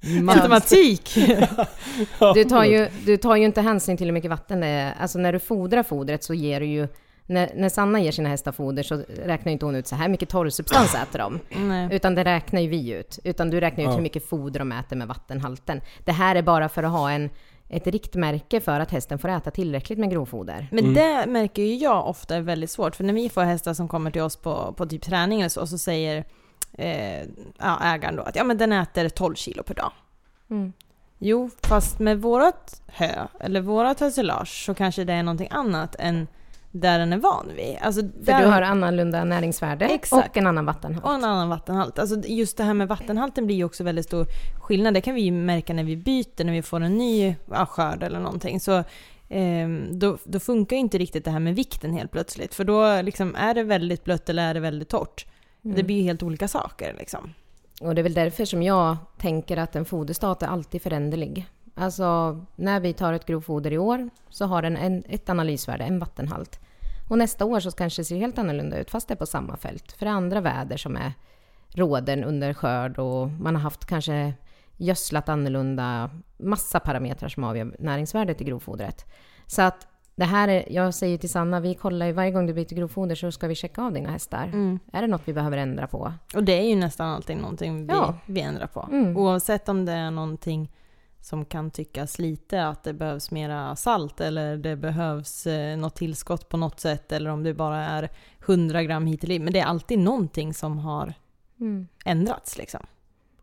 [0.24, 1.10] Matematik!
[2.34, 4.94] Du tar, ju, du tar ju inte hänsyn till hur mycket vatten det är.
[5.00, 6.88] Alltså när du fodrar fodret så ger du ju...
[7.26, 10.08] När, när Sanna ger sina hästar foder så räknar ju inte hon ut så här
[10.08, 11.40] mycket torrsubstans äter de.
[11.68, 11.88] Nej.
[11.92, 13.18] Utan det räknar ju vi ut.
[13.24, 13.94] Utan du räknar ut Ja.
[13.96, 15.80] hur mycket foder de äter med vattenhalten.
[16.04, 17.30] Det här är bara för att ha en,
[17.68, 20.68] ett riktmärke för att hästen får äta tillräckligt med grovfoder.
[20.70, 20.94] Men Mm.
[20.94, 22.96] det märker ju jag ofta är väldigt svårt.
[22.96, 25.66] För när vi får hästar som kommer till oss på, på typ träning eller så,
[25.66, 26.24] så säger
[26.72, 27.22] eh,
[27.58, 29.92] ja, ägaren då att ja, men den äter 12 kilo per dag.
[30.50, 30.72] Mm.
[31.18, 36.26] Jo, fast med vårat hö, eller vårat hösilage, så kanske det är någonting annat än
[36.80, 37.76] där den är van vid.
[37.80, 40.30] Alltså, För där du har annorlunda näringsvärde Exakt.
[40.30, 41.04] och en annan vattenhalt.
[41.04, 41.98] och en annan vattenhalt.
[41.98, 44.26] Alltså just det här med vattenhalten blir ju också väldigt stor
[44.60, 44.94] skillnad.
[44.94, 48.02] Det kan vi ju märka när vi byter, när vi får en ny ja, skörd
[48.02, 48.60] eller någonting.
[48.60, 48.84] Så
[49.28, 52.54] ehm, då, då funkar ju inte riktigt det här med vikten helt plötsligt.
[52.54, 55.26] För då liksom, är det väldigt blött eller är det väldigt torrt?
[55.66, 55.76] Mm.
[55.76, 57.34] Det blir ju helt olika saker liksom.
[57.80, 61.46] Och det är väl därför som jag tänker att en foderstat är alltid föränderlig.
[61.74, 65.98] Alltså, när vi tar ett grovfoder i år så har den en, ett analysvärde, en
[65.98, 66.60] vattenhalt.
[67.10, 69.56] Och nästa år så kanske det ser helt annorlunda ut, fast det är på samma
[69.56, 69.92] fält.
[69.92, 71.12] För det är andra väder som är
[71.68, 74.34] råden under skörd och man har haft kanske
[74.76, 79.04] gödslat annorlunda, massa parametrar som avgör näringsvärdet i grovfodret.
[79.46, 82.54] Så att det här är, jag säger till Sanna, vi kollar ju varje gång du
[82.54, 84.50] byter grovfoder så ska vi checka av dina hästar.
[84.92, 86.12] Är det något vi behöver ändra på?
[86.34, 88.14] Och det är ju nästan alltid någonting vi, Ja.
[88.26, 88.88] vi ändrar på.
[88.92, 89.16] Mm.
[89.16, 90.72] Oavsett om det är någonting
[91.20, 96.48] som kan tyckas lite, att det behövs mera salt eller det behövs eh, något tillskott
[96.48, 98.08] på något sätt eller om det bara är
[98.46, 99.42] 100 gram hit eller dit.
[99.42, 101.14] Men det är alltid någonting som har
[101.60, 101.88] Mm.
[102.04, 102.86] ändrats liksom.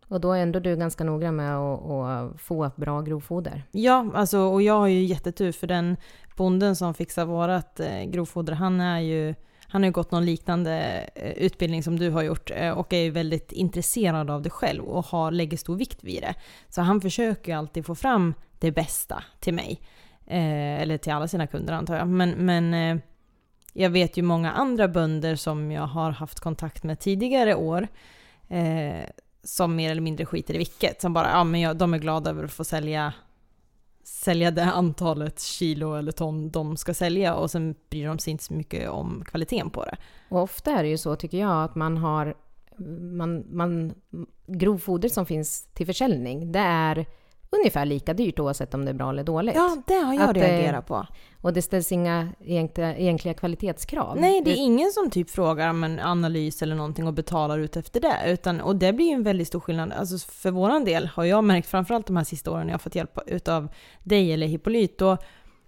[0.07, 3.63] Och då är ändå du ganska noggrann med att, att få bra grovfoder.
[3.71, 5.97] Ja, alltså, och jag har ju jättetur för den
[6.37, 9.35] bonden som fixar vårat eh, grovfoder, han är ju
[9.67, 13.01] han har ju gått någon liknande eh, utbildning som du har gjort eh, och är
[13.01, 16.33] ju väldigt intresserad av det själv och har, lägger stor vikt vid det.
[16.69, 19.81] Så han försöker ju alltid få fram det bästa till mig.
[20.27, 22.07] Eh, eller till alla sina kunder antar jag.
[22.07, 23.03] Men, men eh,
[23.73, 27.87] jag vet ju många andra bönder som jag har haft kontakt med tidigare år
[28.49, 29.03] eh,
[29.43, 31.01] som mer eller mindre skiter i vilket.
[31.01, 33.13] Som bara, ja men jag, de är glada över att få sälja
[34.03, 38.43] sälja det antalet kilo eller ton de ska sälja och sen bryr de sig inte
[38.43, 39.97] så mycket om kvaliteten på det.
[40.29, 42.35] Och ofta är det ju så, tycker jag, att man har...
[43.17, 43.93] Man, man,
[44.47, 47.05] grovfoder som finns till försäljning, det är
[47.59, 49.55] ungefär lika dyrt oavsett om det är bra eller dåligt.
[49.55, 51.07] Ja, det har jag Att det- reagerat på.
[51.41, 54.17] Och det ställs inga egentliga, egentliga kvalitetskrav.
[54.19, 57.77] Nej, det är ingen som typ frågar om en analys eller någonting och betalar ut
[57.77, 58.15] efter det.
[58.27, 59.91] Utan, och det blir ju en väldigt stor skillnad.
[59.91, 62.95] Alltså för våran del har jag märkt, framförallt de här sista åren jag har fått
[62.95, 63.67] hjälp utav
[64.03, 65.17] dig eller Hippolyt, då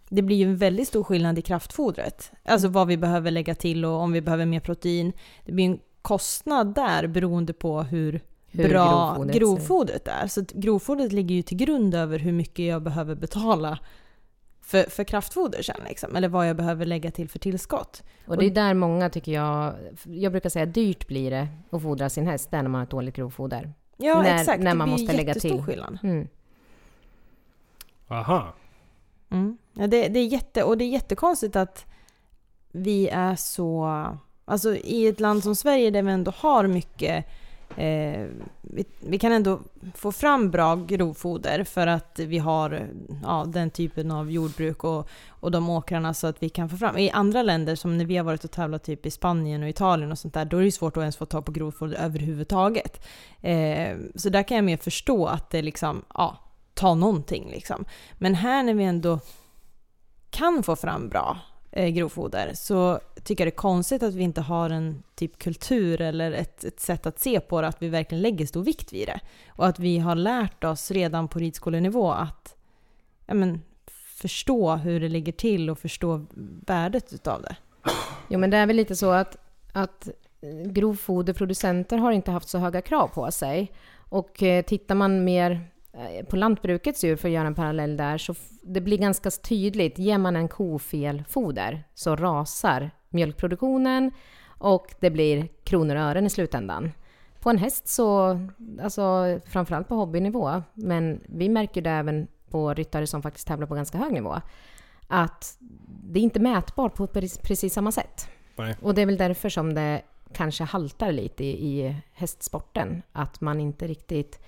[0.09, 2.31] det blir ju en väldigt stor skillnad i kraftfodret.
[2.45, 5.13] Alltså vad vi behöver lägga till och om vi behöver mer protein.
[5.45, 8.21] Det blir en kostnad där beroende på hur,
[8.57, 10.27] Hur bra grovfodret grovfodret, är.
[10.27, 13.79] Så att grovfodret ligger ju till grund över hur mycket jag behöver betala
[14.61, 16.15] för, för kraftfoder sen liksom.
[16.15, 18.03] Eller vad jag behöver lägga till för tillskott.
[18.27, 19.73] Och det är där många tycker jag...
[20.03, 22.89] Jag brukar säga dyrt blir det att fodra sin häst, där när man har ett
[22.89, 23.73] dåligt grovfoder.
[23.97, 24.63] Ja, När- exakt.
[24.63, 25.61] när det man blir måste lägga till.
[25.61, 25.97] skillnad.
[26.03, 26.27] Mm.
[28.07, 28.53] Aha.
[29.29, 29.57] Mm.
[29.73, 31.85] Ja, det, det är jätte, och det är jättekonstigt att
[32.71, 33.85] vi är så...
[34.45, 37.25] Alltså i ett land som Sverige där vi ändå har mycket...
[37.77, 38.27] Eh,
[38.61, 39.59] vi, vi kan ändå
[39.95, 42.87] få fram bra grovfoder för att vi har
[43.23, 46.97] ja, den typen av jordbruk och, och de åkrarna så att vi kan få fram.
[46.97, 50.11] I andra länder som när vi har varit och tävlat typ i Spanien och Italien
[50.11, 53.05] och sånt där, då är det svårt att ens få tag på grovfoder överhuvudtaget.
[53.41, 56.37] Eh, så där kan jag mer förstå att det liksom, ja,
[56.73, 57.85] ta någonting liksom.
[58.13, 59.19] Men här när vi ändå
[60.29, 61.37] kan få fram bra
[61.71, 66.31] eh, grovfoder så tycka det är konstigt att vi inte har en typ kultur eller
[66.31, 69.19] ett, ett sätt att se på det, att vi verkligen lägger stor vikt vid det.
[69.47, 72.55] Och att vi har lärt oss redan på ridskolenivå att
[73.25, 73.61] ja, men,
[74.15, 76.25] förstå hur det ligger till och förstå
[76.67, 77.55] värdet utav det.
[78.29, 79.37] Jo, men det är väl lite så att,
[79.73, 80.09] att
[80.65, 83.71] grovfoderproducenter har inte haft så höga krav på sig.
[84.09, 88.17] Och eh, tittar man mer eh, på lantbrukets djur, för att göra en parallell där,
[88.17, 89.99] så det blir ganska tydligt.
[89.99, 94.11] Ger man en ko fel foder så rasar mjölkproduktionen
[94.47, 96.91] och det blir kronor och ören i slutändan.
[97.39, 98.39] På en häst så,
[98.81, 103.75] alltså framförallt på hobbynivå, men vi märker det även på ryttare som faktiskt tävlar på
[103.75, 104.41] ganska hög nivå,
[105.07, 105.57] att
[106.03, 108.29] det är inte mätbart på precis, samma sätt.
[108.55, 108.75] Nej.
[108.81, 110.01] Och det är väl därför som det
[110.33, 113.01] kanske haltar lite i, i hästsporten.
[113.11, 114.39] Att man inte riktigt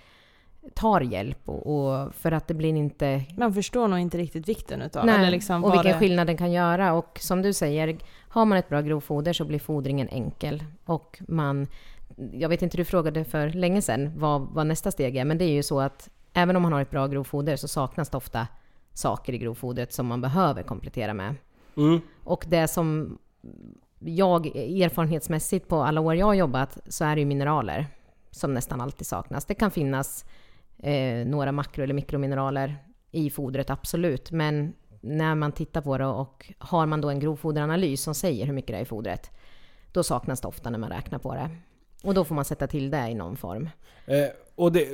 [0.74, 3.24] tar hjälp och, och för att det blir inte...
[3.38, 6.38] Man förstår nog inte riktigt vikten utav Nej, eller liksom och vilken det- skillnad den
[6.38, 6.94] kan göra.
[6.94, 7.98] Och som du säger,
[8.30, 10.64] har man ett bra grovfoder så blir fodringen enkel.
[10.86, 11.68] Och man...
[12.34, 15.46] Jag vet inte, du frågade för länge sedan vad, vad nästa steg är, men det
[15.46, 18.48] är ju så att även om man har ett bra grovfoder så saknas det ofta
[18.94, 21.36] saker i grovfodret som man behöver komplettera med.
[21.78, 22.02] Mm.
[22.24, 23.18] Och det som
[24.00, 27.88] jag erfarenhetsmässigt på alla år jag har jobbat så är det ju mineraler
[28.32, 29.46] som nästan alltid saknas.
[29.46, 30.26] Det kan finnas
[30.84, 32.76] eh, några makro eller mikromineraler
[33.12, 34.32] i fodret, absolut.
[34.32, 38.54] Men när man tittar på det och har man då en grovfoderanalys som säger hur
[38.54, 39.32] mycket det är i fodret,
[39.92, 41.50] då saknas det ofta när man räknar på det.
[42.04, 43.70] Och då får man sätta till det i någon form.
[44.06, 44.88] Eh, och det,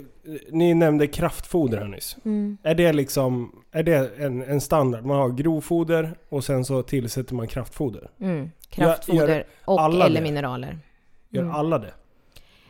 [0.51, 2.17] ni nämnde kraftfoder här nyss.
[2.63, 5.05] Är det liksom, är det en, en standard?
[5.05, 8.09] Man har grovfoder och sen så tillsätter man kraftfoder.
[8.19, 8.37] Mm.
[8.39, 10.23] Gör- Kraftfoder gör och alla eller det?
[10.23, 10.77] mineraler.
[11.29, 11.55] Gör Mm.
[11.55, 11.93] alla det?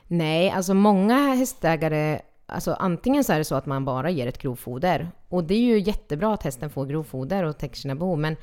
[0.08, 4.38] Nej, alltså många hästägare, alltså antingen så är det så att man bara ger ett
[4.38, 5.12] grovfoder.
[5.30, 8.36] Och det är ju jättebra att hästen får grovfoder och täcker sina behov, men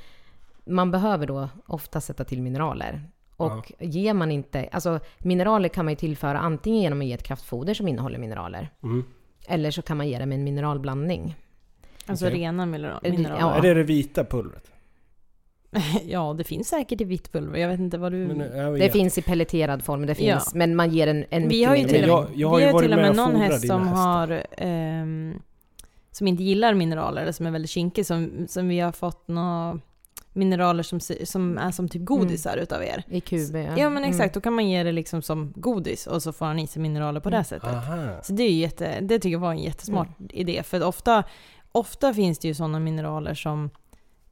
[0.65, 3.03] man behöver då ofta sätta till mineraler.
[3.37, 7.23] Och ger man inte, alltså mineraler kan man ju tillföra antingen genom att ge ett
[7.23, 8.71] kraftfoder som innehåller mineraler.
[8.83, 9.05] Mm.
[9.49, 11.37] Eller så kan man ge det med en mineralblandning.
[12.07, 12.39] Alltså Okej.
[12.39, 13.11] rena mineral, Ja.
[13.11, 13.59] mineraler.
[13.59, 14.71] Är det det vita pulvret?
[16.06, 16.35] Ja.
[16.38, 17.59] det finns säkert i vitt pulver.
[17.59, 18.18] Jag vet inte vad du...
[18.26, 20.35] Men, jag Det finns i pelleterad form, det Ja.
[20.38, 22.59] finns, men man ger en, en vi mycket har ju till, jag- med, jag har
[22.59, 24.00] vi har till och med någon häst som hästar.
[24.28, 24.44] har...
[24.56, 25.35] ehm,
[26.12, 29.78] som inte gillar mineraler, eller som är väldigt kinkig, som, som vi har fått några
[30.33, 33.04] mineraler som, som är som typ godisar utav er.
[33.09, 33.56] i kub.
[33.76, 36.59] Ja men exakt, då kan man ge det liksom som godis och så får han
[36.59, 37.38] i sig mineraler på Mm.
[37.40, 37.68] det sättet.
[37.74, 37.96] Aha.
[38.22, 41.24] Så det, är ju jätte, det tycker jag var en jättesmart idé, för ofta,
[41.72, 43.70] ofta finns det ju sådana mineraler som,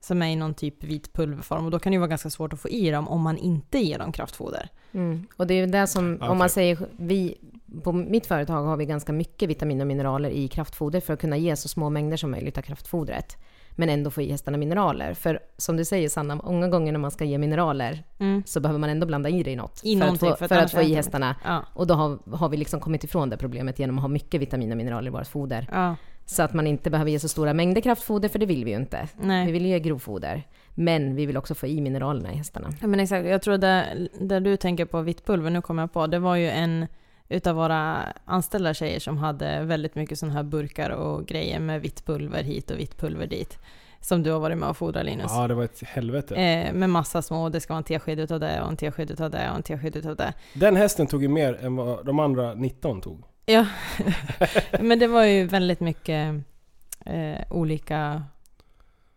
[0.01, 2.53] som är i någon typ vit pulverform och då kan det ju vara ganska svårt
[2.53, 4.69] att få i dem om man inte ger dem kraftfoder.
[4.93, 5.27] Mm.
[5.37, 6.29] Och det är ju det som, Okej.
[6.29, 7.35] om man säger, vi,
[7.85, 11.37] på mitt företag har vi ganska mycket vitaminer och mineraler i kraftfoder för att kunna
[11.37, 13.37] ge så små mängder som möjligt av kraftfodret.
[13.71, 15.15] Men ändå få i hästarna mineraler.
[15.15, 18.05] För som du säger Sanna, många gånger när man ska ge mineraler
[18.47, 19.81] så behöver man ändå blanda i det i något.
[19.85, 21.37] I för, att få, för att för att få i hästarna.
[21.45, 21.65] Ja.
[21.75, 24.73] Och då har, har vi liksom kommit ifrån det problemet genom att ha mycket vitaminer
[24.73, 25.69] och mineraler i vårt foder.
[25.73, 25.97] Ja,
[26.31, 28.77] Så att man inte behöver ge så stora mängder kraftfoder, för det vill vi ju
[28.77, 29.09] inte.
[29.21, 29.47] nej.
[29.47, 30.43] Vi vill ju ge grovfoder.
[30.75, 32.69] Men vi vill också få i mineralerna i hästarna.
[32.81, 35.93] Ja, men exakt, jag tror det där du tänker på vitt pulver, nu kommer jag
[35.93, 36.87] på, det var ju en
[37.29, 42.07] utav våra anställda tjejer som hade väldigt mycket sådana här burkar och grejer med vitt
[42.07, 43.59] pulver hit och vitt pulver dit.
[44.01, 45.27] Som du har varit med och fodrat Linus.
[45.29, 46.35] Ja, det var ett helvete.
[46.35, 49.31] Eh, med massa små, det ska vara en tesked utav det och en tesked utav
[49.31, 50.33] det och en tesked utav det.
[50.55, 53.25] Den hästen tog ju mer än vad de andra 19 tog.
[53.49, 53.67] Ja,
[54.81, 56.35] men det var ju väldigt mycket
[57.07, 58.23] eh, olika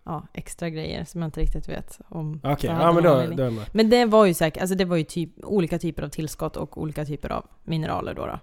[0.04, 2.42] ja, extra grejer som jag inte riktigt vet om.
[2.44, 3.64] Okej, hade ja men då, då.
[3.72, 6.78] Men det var ju säkert, alltså det var ju typ olika typer av tillskott och
[6.78, 8.26] olika typer av mineraler då.
[8.26, 8.40] då.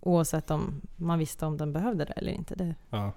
[0.00, 2.54] Oavsett om man visste om den behövde det eller inte.
[2.54, 2.74] Det.
[2.90, 3.12] Ja.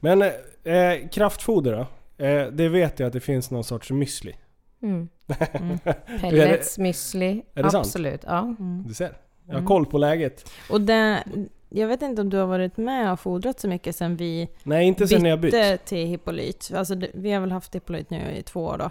[0.00, 1.86] Men eh, kraftfoder då?
[2.24, 4.34] Eh, det vet jag att det finns någon sorts müsli.
[4.82, 5.08] Mm.
[5.52, 5.78] Mm.
[6.20, 7.42] Pellets, müsli.
[7.54, 7.74] det sant?
[7.74, 8.24] absolut.
[8.26, 8.38] Ja.
[8.38, 8.84] Mm.
[8.86, 9.27] Du ser.
[9.48, 9.66] Jag har Mm.
[9.68, 10.50] koll på läget.
[10.70, 11.24] Och det,
[11.68, 14.86] jag vet inte om du har varit med och fodrat så mycket sen vi Nej,
[14.86, 15.52] inte sen jag bytt.
[15.52, 16.70] bytte till Hippolyt.
[16.74, 18.90] Alltså vi har väl haft Hippolyt nu i två år då.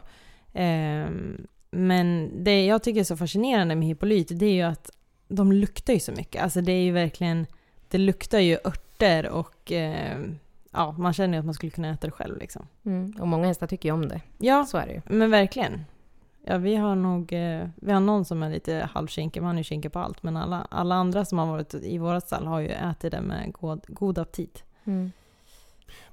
[0.53, 4.89] Ehm, men det jag tycker är så fascinerande med Hippolyt, det är ju att
[5.27, 6.43] de luktar ju så mycket.
[6.43, 7.45] Alltså det är ju verkligen,
[7.89, 10.39] det luktar ju örter och ehm,
[10.71, 12.67] ja, man känner ju att man skulle kunna äta det själv liksom.
[12.85, 13.13] Mm.
[13.19, 14.21] Och många hästar tycker ju om det.
[14.37, 15.01] Ja, Så är det ju.
[15.05, 15.85] men verkligen.
[16.49, 19.59] Ja, vi har nog, eh, vi har någon som är lite halvkinkig, men han är
[19.59, 20.23] ju kinkig på allt.
[20.23, 23.53] Men alla, alla andra som har varit i våra stall har ju ätit det med
[23.53, 24.63] god, god aptit.
[24.85, 25.11] Mm.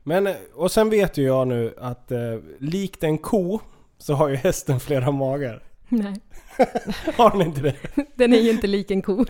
[0.02, 2.18] Men, och sen vet ju jag nu att eh,
[2.58, 3.60] likt en ko
[3.98, 5.62] så har ju hästen flera magar.
[5.88, 6.14] Nej,
[7.16, 7.74] Har den inte det?
[8.14, 9.24] den är ju inte lik en ko.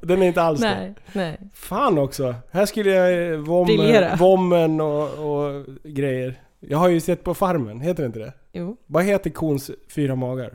[0.00, 0.66] Den är inte alls det.
[0.66, 1.38] nej, nej.
[1.54, 2.34] Fan också!
[2.50, 4.16] Här skulle jag eh, vommen, Briljera.
[4.16, 6.40] vommen och, och grejer.
[6.68, 8.32] Jag har ju sett på Farmen, heter det inte det?
[8.52, 8.76] Jo.
[8.86, 10.54] Vad heter kons fyra magar?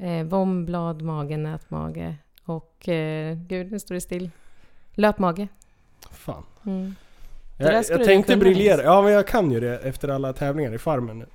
[0.00, 2.88] Eh, vom, blad, mage, nätmage och...
[2.88, 4.30] Eh, gud, nu står det still.
[4.94, 5.48] Löpmage.
[6.10, 6.42] Fan.
[6.66, 6.94] Mm.
[7.58, 8.82] Jag, jag tänkte briljera.
[8.82, 11.26] Ja men jag kan ju det efter alla tävlingar i Farmen.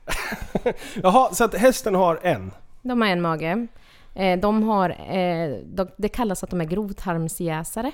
[1.04, 2.52] Jaha, så att hästen har en.
[2.82, 3.68] De har en mage.
[4.16, 4.90] Eh, de har...
[4.90, 7.92] Eh, de, det kallas att de är grovtarmsjäsare.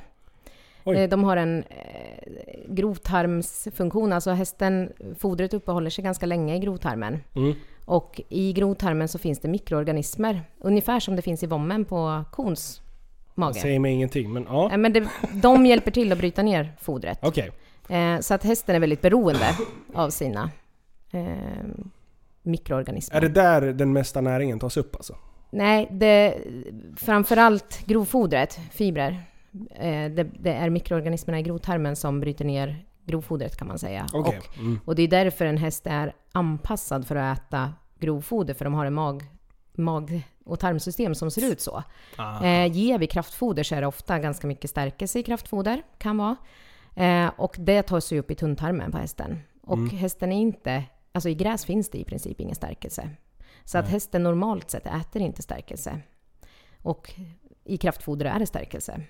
[0.88, 0.98] Oj.
[0.98, 7.24] Eh, de har en eh, grovtarmsfunktion, alltså hästen, fodret uppehåller sig ganska länge i grovtarmen.
[7.36, 7.54] Mm.
[7.86, 12.82] Och i grovtarmen så finns det mikroorganismer, ungefär som det finns i vommen på kons
[13.36, 13.60] mage.
[13.60, 14.72] Säger mig ingenting men ja.
[14.72, 17.20] Eh, Men det, de hjälper till att bryta ner fodret.
[17.90, 19.58] Eh, så att hästen är väldigt beroende
[19.94, 20.52] av sina
[21.12, 21.28] eh,
[22.42, 23.18] mikroorganismer.
[23.18, 25.16] Är det där den mesta näringen tas upp alltså?
[25.50, 26.38] Nej, det,
[26.98, 29.24] framförallt grovfodret, fibrer.
[29.76, 34.08] Eh, det, det är mikroorganismerna i grovtarmen som bryter ner grovfodret kan man säga.
[34.14, 34.38] Okej.
[34.40, 34.80] Och, Mm.
[34.86, 38.86] och det är därför en häst är anpassad för att äta grovfoder, för de har
[38.86, 39.24] en mag,
[39.74, 41.84] mag och tarmsystem som ser ut så.
[42.16, 42.44] Ah.
[42.46, 46.36] Eh, ger vi kraftfoder så är det ofta ganska mycket stärkelse i kraftfoder, kan vara.
[46.96, 49.40] Eh, och det tas ju upp i tunntarmen på hästen.
[49.62, 49.90] Och Mm.
[49.98, 53.10] hästen är inte, alltså i gräs finns det i princip ingen stärkelse.
[53.64, 53.92] Så att Nej.
[53.94, 56.00] hästen normalt sett äter inte stärkelse.
[56.82, 57.14] Och
[57.64, 59.02] i kraftfoder är det stärkelse.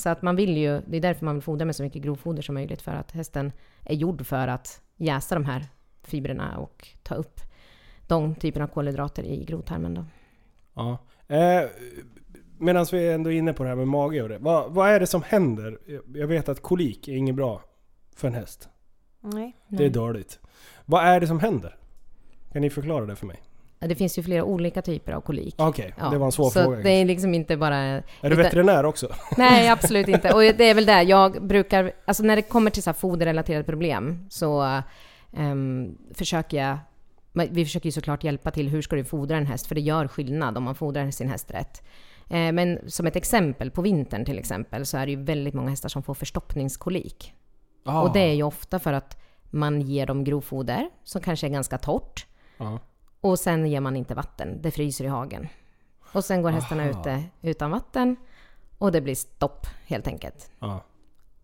[0.00, 2.42] Så att man vill ju, det är därför man vill fodra med så mycket grovfoder
[2.42, 3.52] som möjligt, för att hästen
[3.84, 5.66] är gjord för att jäsa de här
[6.02, 7.40] fibrerna och ta upp
[8.06, 9.94] de typerna av kolhydrater i grovtarmen.
[9.94, 10.04] Då.
[10.74, 10.98] Ja.
[11.28, 11.68] Eh,
[12.58, 14.38] medan vi är ändå inne på det här med mage och det.
[14.38, 15.78] Vad, vad är det som händer?
[16.14, 17.62] Jag vet att kolik är inget bra
[18.16, 18.68] för en häst.
[19.20, 19.56] Nej.
[19.68, 20.40] Det är dåligt.
[20.84, 21.76] Vad är det som händer?
[22.52, 23.42] Kan ni förklara det för mig?
[23.88, 25.54] Det finns ju flera olika typer av kolik.
[25.58, 26.76] Okej, Ja, det var en svår så fråga.
[26.82, 27.76] det är liksom inte bara...
[27.76, 29.08] Är du veterinär också?
[29.36, 30.32] Nej, absolut inte.
[30.32, 31.92] Och det är väl det, jag brukar...
[32.04, 34.82] Alltså när det kommer till så här foderrelaterade problem så
[35.32, 36.78] ehm, försöker jag...
[37.32, 40.08] Vi försöker ju såklart hjälpa till hur ska du fodra en häst, för det gör
[40.08, 41.82] skillnad om man fodrar sin häst rätt.
[42.30, 45.70] Eh, men som ett exempel, på vintern till exempel, så är det ju väldigt många
[45.70, 47.32] hästar som får förstoppningskolik.
[47.84, 48.00] Ah.
[48.02, 51.78] Och det är ju ofta för att man ger dem grovfoder som kanske är ganska
[51.78, 52.26] torrt.
[52.58, 52.78] Ja.
[53.20, 55.48] Och sen ger man inte vatten, det fryser i hagen.
[56.12, 57.00] Och sen går hästarna Aha.
[57.00, 58.16] ute utan vatten
[58.78, 60.50] och det blir stopp helt enkelt.
[60.58, 60.84] Ja.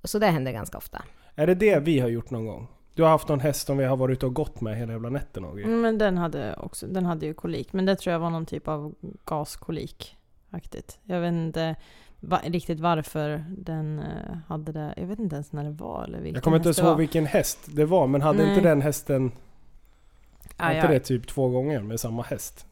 [0.04, 1.02] Så det händer ganska ofta.
[1.34, 2.68] Är det det vi har gjort någon gång?
[2.94, 5.10] Du har haft någon häst som vi har varit ute och gått med hela jävla
[5.10, 5.68] nätten och grejer.
[5.68, 7.72] Mm, Men den hade också, den hade ju kolik.
[7.72, 10.98] Men det tror jag var någon typ av gaskolik-aktigt.
[11.04, 11.76] Jag vet inte
[12.20, 14.94] va, riktigt varför den eh, hade det.
[14.96, 17.26] Jag vet inte ens när det var eller vilken Jag kommer inte ens ihåg vilken
[17.26, 18.48] häst det var, men hade Nej.
[18.48, 19.32] inte den hästen...
[20.58, 22.66] Var inte det typ två gånger med samma häst?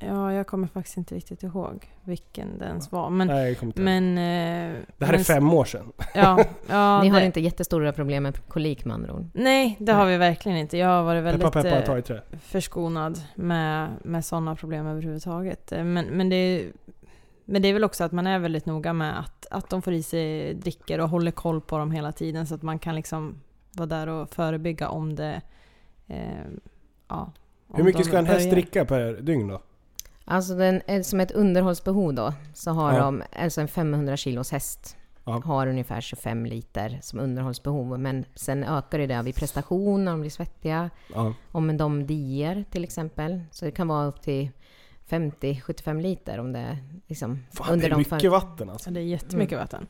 [0.00, 3.10] ja, jag kommer faktiskt inte riktigt ihåg vilken det ens var.
[3.10, 4.18] Men, Nej, men...
[4.18, 5.92] eh, Det här men är fem år sedan.
[6.14, 9.28] Ja, ja Ni har det, inte jättestora problem med kolik med andra ord?
[9.32, 10.78] Nej, det har vi verkligen inte.
[10.78, 15.72] Jag har varit väldigt Peppa peppa, eh, förskonad med, med sådana problem överhuvudtaget.
[15.72, 16.72] Eh, Men, men, det är,
[17.44, 19.92] men det är väl också att man är väldigt noga med att, att de får
[19.92, 23.40] i sig dricker och håller koll på dem hela tiden så att man kan liksom
[23.72, 25.40] vara där och förebygga om det...
[26.06, 26.46] Eh,
[27.08, 27.32] ja,
[27.74, 28.50] Hur mycket ska en häst börjar.
[28.52, 29.62] dricka per dygn då?
[30.24, 32.98] Alltså den, är som ett underhållsbehov då, så har Ja.
[33.04, 35.42] de, alltså en 500 kilos häst Ja.
[35.44, 37.98] har ungefär 25 liter som underhållsbehov.
[37.98, 40.90] Men sen ökar det vid prestation, när de blir svettiga.
[41.14, 41.34] Ja.
[41.52, 43.40] Om de dier till exempel.
[43.50, 44.50] Så det kan vara upp till
[45.08, 48.90] 50-75 liter om det är liksom Fan, det är de mycket för- vatten alltså.
[48.90, 49.62] Ja, det är jättemycket Mm.
[49.64, 49.86] vatten.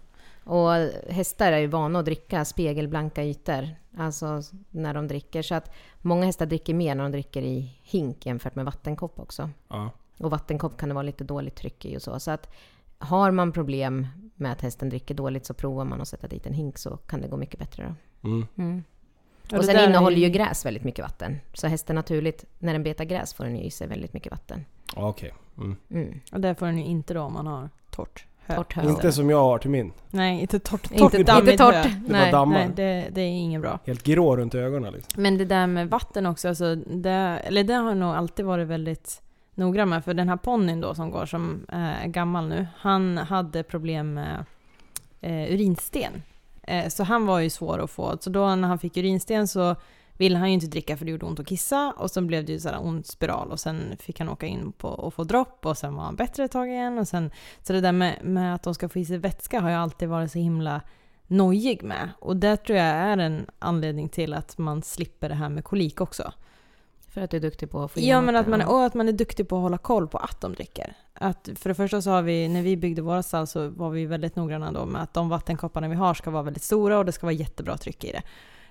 [0.48, 0.70] Och
[1.10, 5.42] hästar är ju vana att dricka spegelblanka ytor, alltså när de dricker.
[5.42, 9.50] Så att många hästar dricker mer när de dricker i hink jämfört med vattenkopp också.
[9.68, 9.90] Ja.
[10.18, 12.20] Och vattenkopp kan det vara lite dåligt tryck i och så.
[12.20, 12.54] Så att
[12.98, 16.54] har man problem med att hästen dricker dåligt så provar man att sätta dit en
[16.54, 18.28] hink så kan det gå mycket bättre då.
[18.28, 18.46] Mm.
[18.56, 18.84] Mm.
[19.52, 21.36] Och sen där är innehåller ju- gräs väldigt mycket vatten.
[21.54, 24.64] Så hästen naturligt, när den betar gräs får den ju i sig väldigt mycket vatten.
[24.96, 25.34] Okej.
[25.58, 25.76] Mm.
[25.90, 26.20] Mm.
[26.32, 28.26] Och det får den ju inte då om man har torrt.
[28.56, 28.88] Torrt hö.
[28.88, 29.92] Inte som jag har till min.
[30.10, 30.82] Nej, inte torrt.
[30.82, 31.74] torrt Inte, dammigt inte torrt.
[31.74, 31.82] hö.
[31.82, 32.32] Det bara Nej.
[32.32, 32.58] dammar.
[32.58, 33.78] Nej, det, det är inget bra.
[33.86, 35.22] Helt grå runt ögonen liksom.
[35.22, 37.10] Men det där med vatten också, alltså det,
[37.44, 39.22] eller det har nog alltid varit väldigt
[39.54, 40.04] noggrann med.
[40.04, 44.44] För den här ponnyn då som går, som är gammal nu, han hade problem med
[45.20, 46.22] eh, urinsten.
[46.62, 48.16] Eh, så han var ju svår att få.
[48.20, 49.76] Så då när han fick urinsten så
[50.18, 51.94] ville han ju inte dricka för det gjorde ont att kissa.
[51.96, 54.88] Och så blev det ju sådär ond spiral och sen fick han åka in på
[54.88, 56.98] och få dropp och sen var han bättre ett tag igen.
[56.98, 57.30] Och sen,
[57.62, 60.08] så det där med, med att de ska få i sig vätska har jag alltid
[60.08, 60.80] varit så himla
[61.26, 62.10] nojig med.
[62.20, 66.00] Och det tror jag är en anledning till att man slipper det här med kolik
[66.00, 66.32] också.
[67.08, 69.08] För att du är duktig på att få Ja, men att man, och att man
[69.08, 70.96] är duktig på att hålla koll på att de dricker.
[71.12, 74.06] Att för det första så har vi, när vi byggde våra stall så var vi
[74.06, 77.12] väldigt noggranna då med att de vattenkopparna vi har ska vara väldigt stora och det
[77.12, 78.22] ska vara jättebra tryck i det.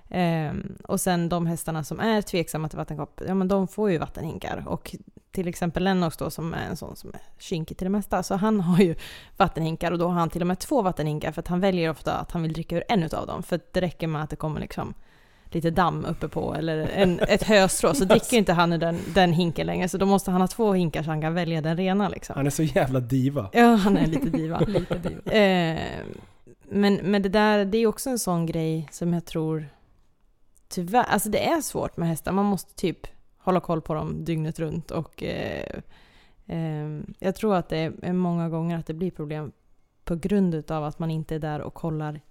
[0.10, 3.98] Ehm, och sen de hästarna som är tveksamma till vattenkopp, ja men de får ju
[3.98, 4.64] vattenhinkar.
[4.68, 4.96] Och
[5.32, 8.36] till exempel Lennox då som är en sån som är kinkig till det mesta, så
[8.36, 8.96] han har ju
[9.38, 12.14] vattenhinkar och då har han till och med två vattenhinkar för att han väljer ofta
[12.14, 13.44] att han vill dricka ur en utav dem.
[13.44, 14.94] För det räcker med att det kommer liksom
[15.52, 19.34] lite damm uppe på eller en, ett höstrå så dricker inte han ur den, den
[19.34, 22.10] hinken längre så då måste han ha två hinkar så han kan välja den rena
[22.10, 22.34] liksom.
[22.36, 23.50] Han är så jävla diva.
[23.54, 24.60] Ja, han är lite diva.
[24.68, 25.32] Lite diva.
[25.32, 25.80] Eh,
[26.70, 29.68] men, men det där, det är också en sån grej som jag tror
[30.68, 32.32] tyvärr, alltså det är svårt med hästar.
[32.32, 35.80] Man måste typ hålla koll på dem dygnet runt och eh,
[36.46, 39.52] eh, jag tror att det är många gånger att det blir problem
[40.04, 42.22] på grund utav att man inte är där och kollar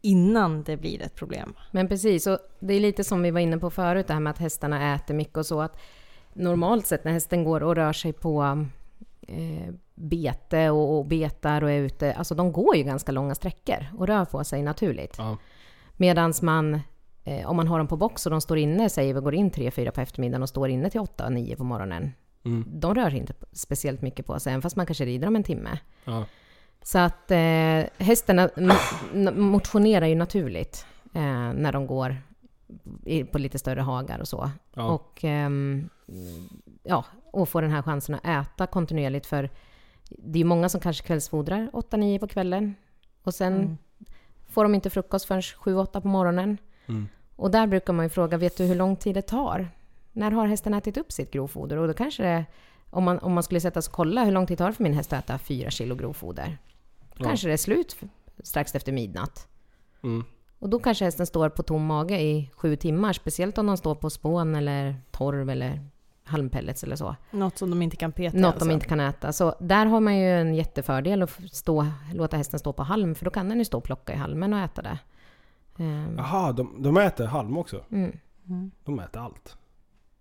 [0.00, 1.54] innan det blir ett problem.
[1.70, 4.30] Men precis, och det är lite som vi var inne på förut, det här med
[4.30, 5.60] att hästarna äter mycket och så.
[5.60, 5.78] att
[6.32, 8.66] Normalt sett när hästen går och rör sig på
[9.20, 13.86] eh, bete och, och betar och är ute, alltså de går ju ganska långa sträckor
[13.98, 15.14] och rör på sig naturligt.
[15.18, 15.36] Ja.
[15.96, 16.80] Medan man,
[17.26, 19.50] eh, om man har dem på box och de står inne, säger vi går in
[19.50, 22.12] 3-4 på eftermiddagen och står inne till 8-9 på morgonen.
[22.44, 22.64] Mm.
[22.66, 25.78] De rör inte speciellt mycket på sig, även fast man kanske rider om en timme.
[26.04, 26.24] Ja.
[26.82, 28.50] Så att eh, hästarna
[29.34, 32.16] motionerar ju naturligt eh, när de går
[33.04, 34.50] i, på lite större hagar och så.
[34.74, 34.84] Ja.
[34.84, 35.88] Och, ehm,
[36.82, 39.26] ja, och får den här chansen att äta kontinuerligt.
[39.26, 39.50] För
[40.08, 42.74] det är ju många som kanske kvällsfodrar 8-9 på kvällen.
[43.22, 43.76] Och sen Mm.
[44.48, 46.58] får de inte frukost förrän 7-8 på morgonen.
[46.86, 47.08] Mm.
[47.36, 49.68] Och där brukar man ju fråga, vet du hur lång tid det tar?
[50.12, 51.76] När har hästen ätit upp sitt grovfoder?
[51.76, 52.44] Och då kanske det
[52.90, 54.82] om man, om man skulle sätta sig och kolla hur lång tid tar det för
[54.82, 56.58] min häst att äta fyra kilo grovfoder?
[57.14, 57.28] Då Ja.
[57.28, 57.96] kanske det är slut
[58.42, 59.48] strax efter midnatt.
[60.02, 60.24] Mm.
[60.58, 63.94] Och då kanske hästen står på tom mage i sju timmar, speciellt om de står
[63.94, 65.80] på spån eller torv eller
[66.24, 67.16] halmpellets eller så.
[67.30, 68.68] Något som de inte kan peta Något alltså.
[68.68, 69.32] de inte kan äta.
[69.32, 73.24] Så där har man ju en jättefördel att stå, låta hästen stå på halm, för
[73.24, 74.98] då kan den ju stå och plocka i halmen och äta det.
[75.78, 77.84] Ehm, Jaha, de, de äter halm också?
[77.90, 78.18] Mm.
[78.48, 78.70] Mm.
[78.84, 79.56] De äter allt?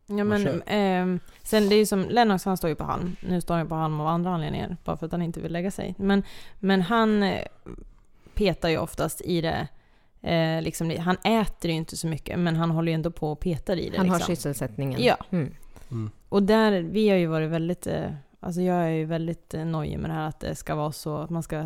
[0.07, 3.15] Ja men ehm, sen det är ju som Lennox han står ju på halm.
[3.27, 4.77] Nu står han på halm av andra anledningar.
[4.83, 5.95] Bara för att han inte vill lägga sig.
[5.97, 6.23] Men,
[6.59, 7.47] men han eh,
[8.33, 9.67] petar ju oftast i det.
[10.21, 13.39] Eh, liksom, han äter ju inte så mycket men han håller ju ändå på och
[13.39, 13.97] petar i det.
[13.97, 14.35] Han har liksom.
[14.35, 15.03] sysselsättningen.
[15.03, 15.17] Ja.
[15.29, 15.53] Mm.
[15.91, 16.11] Mm.
[16.29, 19.99] Och där, vi har ju varit väldigt, eh, alltså jag är ju väldigt eh, nojig
[19.99, 21.63] med det här att det ska vara så att man ska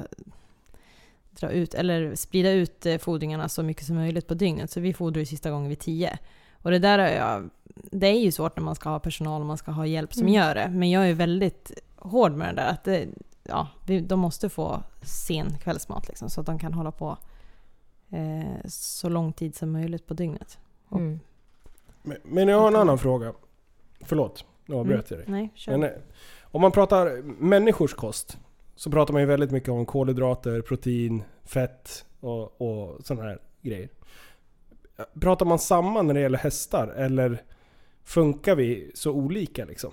[1.40, 4.72] dra ut, eller sprida ut eh, fodringarna så mycket som möjligt på dygnet.
[4.72, 6.18] Så vi fodrar ju sista gången vid tio.
[6.62, 7.50] Och det där har jag,
[7.92, 10.22] det är ju svårt när man ska ha personal och man ska ha hjälp som
[10.28, 10.34] Mm.
[10.34, 10.70] gör det.
[10.70, 13.08] Men jag är väldigt hård med det där att det,
[13.44, 17.18] ja, vi, de måste få sen kvällsmat liksom, så att de kan hålla på
[18.10, 20.58] eh, så lång tid som möjligt på dygnet.
[20.92, 21.20] Mm.
[22.04, 23.34] Men, men jag har en annan fråga.
[24.02, 25.26] Förlåt, nu avbröt jag dig.
[25.30, 25.72] Nej, kör.
[25.78, 25.96] Men, eh,
[26.42, 28.38] om man pratar människors kost
[28.80, 33.90] så pratar man ju väldigt mycket om kolhydrater, protein, fett och, och sådana här grejer.
[35.22, 37.42] Pratar man samma när det gäller hästar eller
[38.04, 39.92] funkar vi så olika liksom?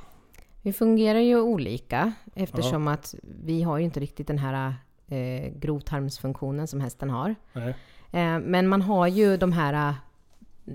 [0.63, 4.75] Vi fungerar ju olika eftersom att vi har ju inte riktigt den här
[5.09, 7.35] eh, grovtarmsfunktionen som hästen har.
[8.13, 9.89] Eh, men man har ju de här...
[9.89, 9.95] eh,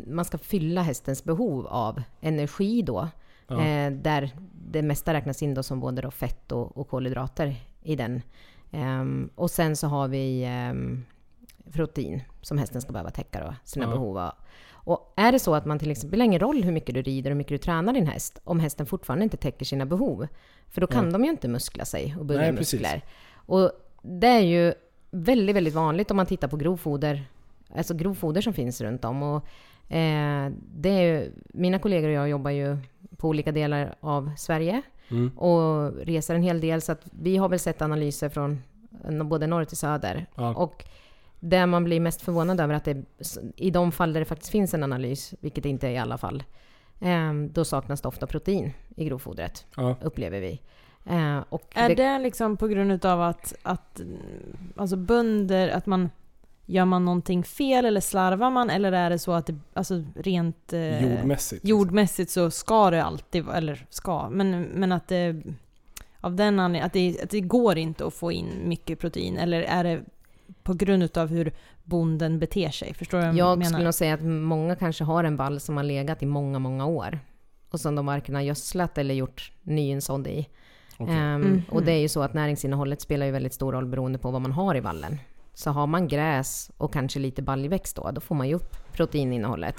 [0.07, 3.07] Man ska fylla hästens behov av energi då.
[3.47, 3.66] Ja.
[3.66, 4.32] Eh, där
[4.72, 8.21] det mesta räknas in då som både då fett och, och kolhydrater i den.
[8.71, 11.05] Ehm, och sen så har vi ehm,
[11.71, 13.89] protein som hästen ska behöva täcka då, sina Ja.
[13.91, 14.32] behov av.
[14.84, 17.01] Och är det så att man till exempel, det spelar ingen roll hur mycket du
[17.01, 20.27] rider och hur mycket du tränar din häst, om hästen fortfarande inte täcker sina behov.
[20.69, 21.11] För då kan Ja.
[21.11, 22.79] de ju inte muskla sig och bygga Nej, precis.
[22.82, 23.01] muskler.
[23.34, 23.71] Och
[24.01, 24.73] det är ju
[25.11, 27.23] väldigt, väldigt vanligt om man tittar på grovfoder,
[27.75, 29.23] alltså grovfoder som finns runt om.
[29.23, 29.36] Och,
[29.95, 32.77] eh, det är ju, mina kollegor och jag jobbar ju
[33.17, 34.82] på olika delar av Sverige
[35.12, 35.38] Mm.
[35.38, 38.62] och reser en hel del, så att vi har väl sett analyser från
[39.09, 40.26] eh, både norr till söder.
[40.36, 40.55] Ja.
[40.55, 40.86] Och
[41.39, 43.03] det man blir mest förvånad över att det,
[43.55, 46.18] i de fall där det faktiskt finns en analys, vilket det inte är i alla
[46.18, 46.43] fall,
[46.99, 49.95] eh, då saknas det ofta protein i grovfodret, Ja.
[50.01, 50.62] upplever vi.
[51.05, 54.01] Eh, och Är det- det liksom på grund av att, att
[54.76, 56.09] alltså bönder, att man
[56.66, 60.74] Gör man någonting fel eller slarvar man eller är det så att det, alltså rent
[60.74, 61.51] eh, Jordmässigt.
[61.64, 61.70] liksom.
[61.70, 65.41] jordmässigt så ska det alltid vara, eller ska, men, men att det
[66.20, 69.62] av den anledningen, att det, att det går inte att få in mycket protein eller
[69.62, 70.01] är det
[70.64, 71.51] på grund av hur
[71.84, 72.93] bonden beter sig?
[72.93, 73.70] Förstår du vad jag, Jag menar?
[73.72, 76.86] skulle nog säga att många kanske har en vall som har legat i många, många
[76.86, 77.20] år.
[77.72, 80.47] Och som de varken har gödslat eller gjort nyinsådd i.
[80.97, 81.16] Okej.
[81.16, 81.64] Ehm, Mhm.
[81.72, 84.41] Och det är ju så att näringsinnehållet spelar ju väldigt stor roll beroende på vad
[84.41, 85.18] man har i vallen.
[85.54, 89.76] Så har man gräs och kanske lite baljväxt då, då får man ju upp proteininnehållet.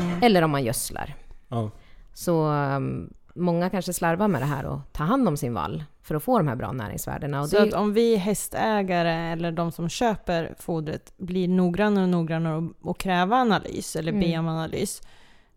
[0.00, 0.22] Mm.
[0.22, 1.14] Eller om man gödslar.
[1.48, 1.70] Ja.
[2.14, 6.14] Så um, många kanske slarvar med det här och tar hand om sin vall för
[6.14, 7.40] att få de här bra näringsvärdena.
[7.40, 12.10] Och Så det, att om vi hästägare eller de som köper fodret blir noggrannare och
[12.10, 14.40] noggrannare och, och kräva analys eller be Mm.
[14.40, 15.02] om analys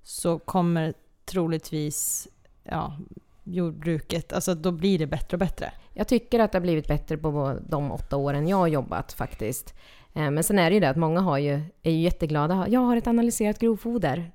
[0.04, 0.94] så kommer
[1.26, 2.28] troligtvis
[2.64, 2.98] ja,
[3.44, 5.72] jordbruket, alltså då blir det bättre och bättre.
[5.94, 9.74] Jag tycker att det har blivit bättre på de åtta åren jag har jobbat faktiskt.
[10.14, 12.66] Eh, Men sen är det ju det att många har ju, är ju jätteglada.
[12.70, 14.32] Jag har ett analyserat grovfoder.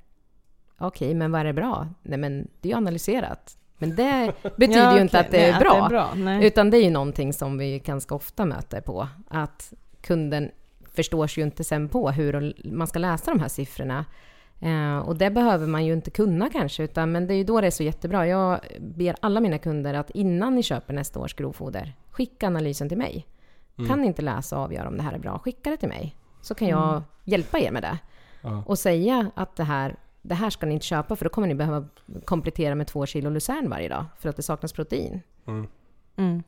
[0.78, 1.88] Okej, men vad är det bra?
[2.02, 3.56] Nej, men det är ju analyserat.
[3.78, 5.70] Men det betyder Ja, ju inte att det Nej, är bra.
[5.82, 6.14] Att det är bra.
[6.16, 6.46] Nej.
[6.46, 9.08] Utan det är ju någonting som vi ganska ofta möter på.
[9.28, 10.50] Att kunden
[10.94, 14.04] förstår sig ju inte sen på hur man ska läsa de här siffrorna.
[14.64, 17.60] Eh, och det behöver man ju inte kunna kanske, utan, men det är ju då
[17.60, 18.26] det är så jättebra.
[18.26, 22.98] Jag ber alla mina kunder att innan ni köper nästa års grovfoder, skicka analysen till
[22.98, 23.26] mig.
[23.78, 23.90] Mm.
[23.90, 26.16] Kan ni inte läsa och avgöra om det här är bra, skicka det till mig.
[26.40, 27.02] Så kan jag Mm.
[27.24, 27.98] hjälpa er med det.
[28.42, 28.62] Ja.
[28.66, 31.54] Och säga att det här, det här ska ni inte köpa, för då kommer ni
[31.54, 31.88] behöva
[32.24, 35.20] komplettera med två kilo lucern varje dag, för att det saknas protein.
[35.46, 35.66] Mm.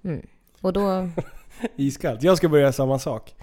[0.02, 0.26] Mm.
[0.60, 1.08] Och då
[1.76, 2.22] Iskallt.
[2.22, 3.34] Jag ska börja samma sak.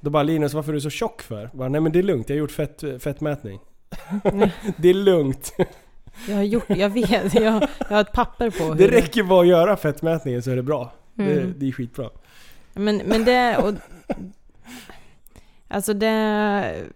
[0.00, 1.50] Då bara Linus, varför är du så tjock för?
[1.52, 3.60] Bara, Nej men det är lugnt, jag har gjort fett, fettmätning.
[4.76, 5.52] det är lugnt.
[6.28, 9.40] Jag har gjort, jag vet, jag, jag har ett papper på hur Det räcker bara
[9.40, 10.92] att göra fettmätningen så är det bra.
[11.14, 11.54] Det, Mm.
[11.56, 12.10] det är skitbra.
[12.74, 13.56] Men, men det...
[13.56, 13.74] Och,
[15.68, 16.86] alltså det...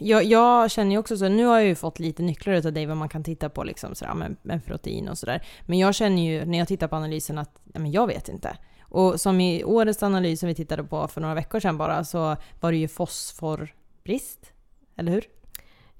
[0.00, 2.86] Jag, jag känner ju också så, nu har jag ju fått lite nycklar av dig
[2.86, 5.42] vad man kan titta på liksom sådär, med, med protein och sådär.
[5.66, 8.56] Men jag känner ju när jag tittar på analysen att ja, men jag vet inte.
[8.80, 12.36] Och som i årets analys som vi tittade på för några veckor sedan bara så
[12.60, 14.52] var det ju fosforbrist.
[14.96, 15.24] Eller hur?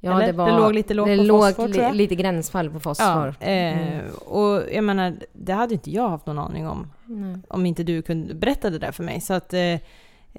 [0.01, 0.27] Ja, Eller?
[0.27, 1.95] det, var, Det låg lite lågt det på låg fosfor, li- tror jag.
[1.97, 3.35] lite gränsfall på fosfor.
[3.41, 4.11] Ja, eh, Mm.
[4.27, 7.37] och jag menar, det hade inte jag haft någon aning om Nej.
[7.49, 9.21] om inte du kunde berätta det där för mig.
[9.21, 9.61] Så att, eh,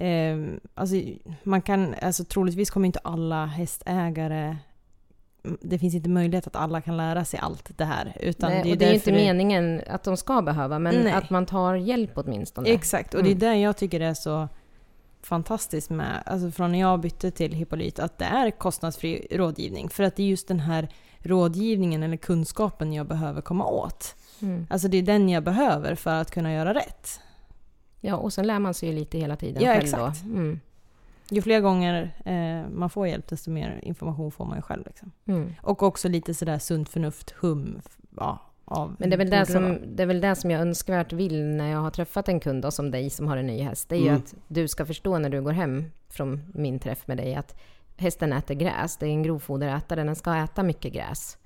[0.06, 0.38] eh,
[0.74, 0.96] alltså,
[1.42, 4.56] man kan, alltså troligtvis kommer inte alla hästägare
[5.60, 8.16] det finns inte möjlighet att alla kan lära sig allt det här.
[8.20, 10.94] Utan Nej, det är det är ju inte därför meningen att de ska behöva, men
[10.94, 11.12] Nej.
[11.12, 12.68] att man tar hjälp åtminstone.
[12.68, 13.38] Exakt, och Mm.
[13.38, 14.48] det är det jag tycker är så
[15.22, 19.88] fantastiskt med, alltså från när jag bytte till Hippolyt, att det är kostnadsfri rådgivning.
[19.88, 24.14] För att det är just den här rådgivningen eller kunskapen jag behöver komma åt.
[24.42, 24.66] Mm.
[24.70, 27.20] Alltså det är den jag behöver för att kunna göra rätt.
[28.00, 30.22] Ja, och sen lär man sig ju lite hela tiden Ja, själv exakt.
[30.24, 30.30] då.
[30.30, 30.60] Mm.
[31.30, 34.86] Ju fler gånger eh, man får hjälp, desto mer information får man ju själv.
[34.86, 35.12] Liksom.
[35.26, 35.54] Mm.
[35.62, 37.80] Och också lite sådär sunt förnuft, hum,
[38.16, 38.38] ja,
[38.70, 41.44] av Men det är, väl det, som, det är väl det som jag önskvärt vill
[41.44, 43.88] när jag har träffat en kund då, som dig som har en ny häst.
[43.88, 44.18] Det är ju Mm.
[44.18, 47.60] att du ska förstå när du går hem från min träff med dig att
[47.96, 48.96] hästen äter gräs.
[48.96, 51.38] Det är en grovfoderätare, den ska äta mycket gräs.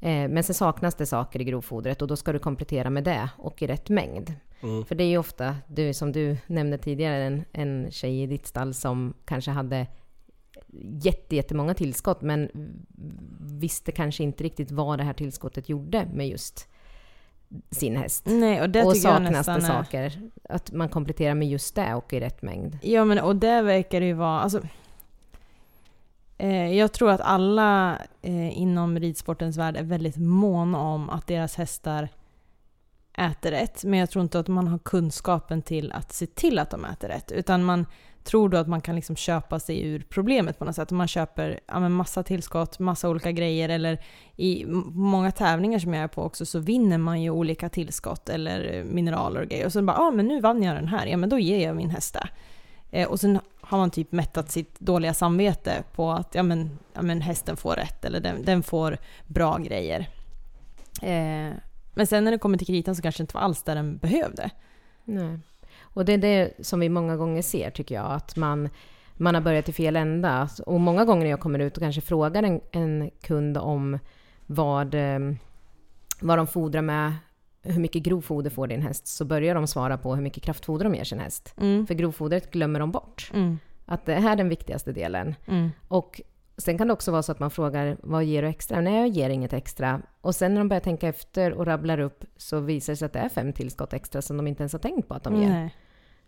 [0.00, 3.30] Eh, men sen saknas det saker i grovfodret och då ska du komplettera med det
[3.36, 4.34] och i rätt mängd.
[4.60, 4.84] Mm.
[4.84, 8.46] För det är ju ofta, du, som du nämnde tidigare, en, en tjej i ditt
[8.46, 9.86] stall som kanske hade
[11.02, 12.50] jätte, jättemånga tillskott men
[13.40, 16.68] visste kanske inte riktigt vad det här tillskottet gjorde med just
[17.70, 18.24] sin häst.
[18.26, 19.60] Nej, och det och saknas det är...
[19.60, 22.78] saker, att man kompletterar med just det och i rätt mängd.
[22.82, 24.40] Ja, men och det verkar det ju vara...
[24.40, 24.60] Alltså,
[26.38, 31.56] eh, jag tror att alla eh, inom ridsportens värld är väldigt måna om att deras
[31.56, 32.08] hästar
[33.18, 33.84] äter rätt.
[33.84, 37.08] Men jag tror inte att man har kunskapen till att se till att de äter
[37.08, 37.32] rätt.
[37.32, 37.86] Utan man
[38.28, 40.90] tror du att man kan liksom köpa sig ur problemet på något sätt.
[40.90, 43.68] Man köper ja, men massa tillskott, massa olika grejer.
[43.68, 44.04] Eller
[44.36, 48.74] i många tävlingar som jag är på också så vinner man ju olika tillskott eller
[48.74, 49.66] eh, mineraler och grejer.
[49.66, 51.06] Och så bara, ja ah, men nu vann jag den här.
[51.06, 52.28] Ja men då ger jag min häst det.
[52.90, 57.02] Eh, och sen har man typ mättat sitt dåliga samvete på att ja, men, ja,
[57.02, 60.08] men hästen får rätt eller den, den får bra grejer.
[61.02, 61.52] Eh,
[61.94, 63.96] men sen när det kommer till kritan så kanske det inte var alls där den
[63.96, 64.50] behövde.
[65.04, 65.38] Nej.
[65.94, 68.68] Och det är det som vi många gånger ser, tycker jag, att man,
[69.14, 70.48] man har börjat i fel ända.
[70.66, 73.98] Och många gånger när jag kommer ut och kanske frågar en, en kund om
[74.46, 75.18] vad, eh,
[76.20, 77.12] vad de fodrar med,
[77.62, 80.94] hur mycket grovfoder får din häst, så börjar de svara på hur mycket kraftfoder de
[80.94, 81.54] ger sin häst.
[81.60, 81.86] Mm.
[81.86, 83.30] För grovfodret glömmer de bort.
[83.34, 83.58] Mm.
[83.86, 85.34] Att det här är den viktigaste delen.
[85.46, 85.70] Mm.
[85.88, 86.20] Och
[86.58, 88.80] sen kan det också vara så att man frågar vad ger du extra?
[88.80, 90.00] Nej, jag ger inget extra.
[90.20, 93.12] Och sen när de börjar tänka efter och rabblar upp så visar det sig att
[93.12, 95.48] det är fem tillskott extra som de inte ens har tänkt på att de ger.
[95.48, 95.74] Nej.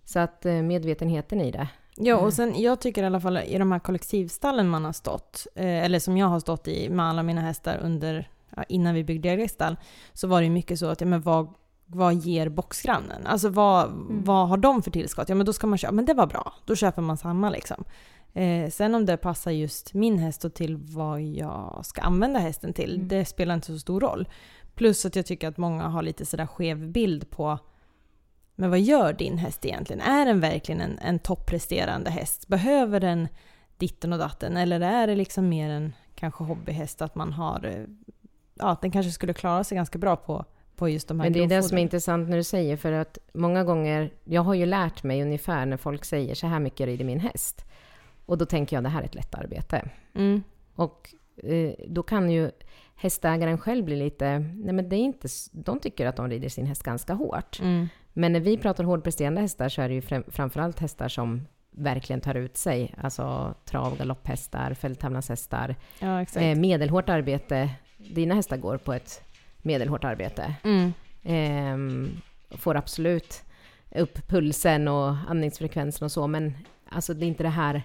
[0.05, 1.69] Så att eh, medvetenheten i det.
[1.97, 2.25] Ja, Mm.
[2.27, 5.85] och sen jag tycker i alla fall i de här kollektivstallen man har stått, eh,
[5.85, 8.29] eller som jag har stått i med alla mina hästar under,
[8.69, 9.77] innan vi byggde eget stall,
[10.13, 11.55] så var det mycket så att, ja men vad,
[11.87, 13.27] vad ger boxgrannen?
[13.27, 14.25] Alltså vad, Mm.
[14.25, 15.29] vad har de för tillskott?
[15.29, 17.85] Ja men då ska man köpa, men det var bra, då köper man samma liksom.
[18.35, 22.73] Eh, sen om det passar just min häst och till vad jag ska använda hästen
[22.73, 23.09] till, Mm.
[23.09, 24.29] det spelar inte så stor roll.
[24.75, 27.59] Plus att jag tycker att många har lite sådär skev bild på
[28.55, 30.01] men vad gör din häst egentligen?
[30.03, 32.49] Är den verkligen en, en toppresterande häst?
[32.49, 33.29] Behöver den
[33.77, 34.57] ditten och datten?
[34.57, 37.65] Eller är det liksom mer en kanske hobbyhäst att man har...
[37.65, 37.85] eh,
[38.55, 40.45] Ja, att den kanske skulle klara sig ganska bra på,
[40.77, 42.93] på just de här Men det är det som är intressant när du säger, för
[42.93, 46.87] att många gånger, jag har ju lärt mig ungefär när folk säger så här mycket
[46.87, 47.65] rider min häst.
[48.31, 49.89] Och då tänker jag det här är ett lätt arbete.
[50.15, 50.43] Mm.
[50.75, 52.51] Och eh, då kan ju
[52.95, 56.67] hästägaren själv bli lite, nej men det är inte, de tycker att de rider sin
[56.67, 57.61] häst ganska hårt.
[57.61, 57.89] Mm.
[58.13, 62.21] Men när vi pratar hårdpresterande hästar så är det ju främ- framförallt hästar som verkligen
[62.21, 62.95] tar ut sig.
[63.03, 65.77] Alltså trav, galopphästar, fälttävlanshästar.
[65.99, 66.23] Ja.
[66.23, 67.71] Eh, medelhårt arbete.
[67.97, 69.23] Dina hästar går på ett
[69.63, 70.55] medelhårt arbete.
[70.65, 70.93] Mm.
[71.23, 72.11] Ehm,
[72.51, 73.43] får absolut
[73.95, 76.55] upp pulsen och andningsfrekvensen och så, men
[76.89, 77.83] alltså det är inte det här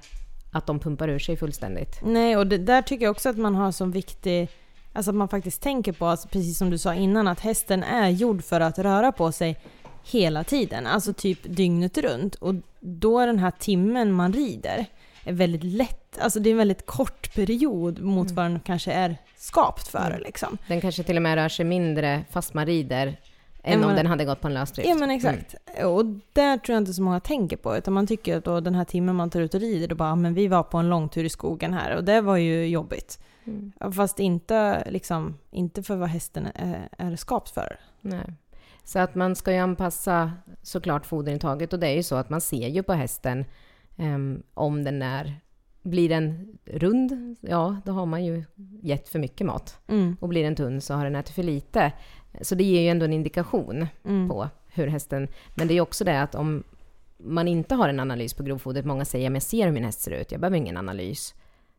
[0.56, 2.00] att de pumpar ur sig fullständigt.
[2.04, 4.50] Nej, och det, där tycker jag också att man har som viktig...
[4.94, 8.10] Alltså att man faktiskt tänker på, alltså precis som du sa innan, att hästen är
[8.10, 9.58] gjord för att röra på sig
[10.04, 10.88] hela tiden.
[10.88, 12.36] Alltså typ dygnet runt.
[12.36, 14.86] Och då är den här timmen man rider
[15.24, 18.36] är väldigt lätt, alltså det är en väldigt kort period mot Mm.
[18.36, 20.08] vad den kanske är skapt för.
[20.12, 20.22] Mm.
[20.22, 20.58] Liksom.
[20.68, 23.18] Den kanske till och med rör sig mindre fast man rider
[23.66, 24.90] än om den hade gått på en lösdrift.
[24.90, 25.56] Ja men exakt.
[25.84, 27.78] Och där tror jag inte så många tänker på.
[27.78, 30.12] Utan man tycker att då den här timmen man tar ut och rider, då bara,
[30.12, 33.20] "Ah, men vi var på en långtur i skogen här och det var ju jobbigt.
[33.46, 33.94] Mm.
[33.94, 37.80] Fast inte, liksom, inte för vad hästen är, är skapt för.
[38.02, 38.34] Nej.
[38.84, 42.42] Så att man ska ju anpassa såklart foderintaget och det är ju så att man
[42.42, 43.46] ser ju på hästen
[43.98, 45.40] ehm, om den är
[45.82, 48.44] blir den rund, ja då har man ju
[48.82, 49.80] gett för mycket mat.
[49.88, 50.18] Mm.
[50.20, 51.92] Och blir den tunn så har den ätit för lite.
[52.42, 54.30] Så det ger ju ändå en indikation Mm.
[54.30, 55.28] på hur hästen...
[55.56, 56.64] Men det är också det att om
[57.18, 60.02] man inte har en analys på grovfodret, många säger att jag ser hur min häst
[60.02, 61.34] ser ut, jag behöver ingen analys.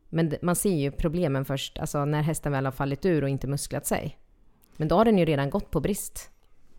[0.09, 3.47] Men man ser ju problemen först, alltså när hästen väl har fallit ur och inte
[3.47, 4.17] musklat sig.
[4.77, 6.29] Men då har den ju redan gått på brist.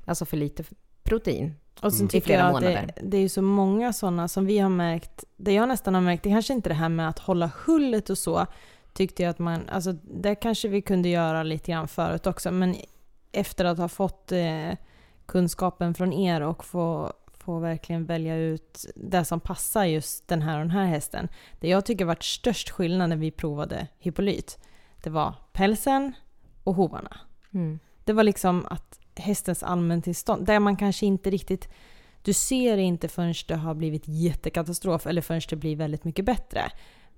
[0.04, 0.64] Alltså för lite
[1.02, 1.54] protein.
[1.80, 2.08] Och sen Mm.
[2.08, 5.52] Tycker jag att det, det är ju så många sådana som vi har märkt, det
[5.52, 8.46] jag nästan har märkt, det kanske inte det här med att hålla hullet och så,
[8.92, 12.76] tyckte jag att man, alltså det kanske vi kunde göra lite grann förut också, men
[13.38, 14.72] efter att ha fått eh,
[15.26, 20.54] kunskapen från er och få, få verkligen välja ut det som passar just den här
[20.54, 21.28] och den här hästen.
[21.60, 24.58] Det jag tycker varit störst skillnad när vi provade Hippolyt,
[25.02, 26.12] det var pälsen
[26.64, 27.20] och hovarna.
[27.54, 27.78] Mm.
[28.04, 31.68] Det var liksom att hästens allmäntillstånd, där man kanske inte riktigt...
[32.22, 36.24] Du ser det inte förrän det har blivit jättekatastrof eller förrän det blir väldigt mycket
[36.24, 36.60] bättre.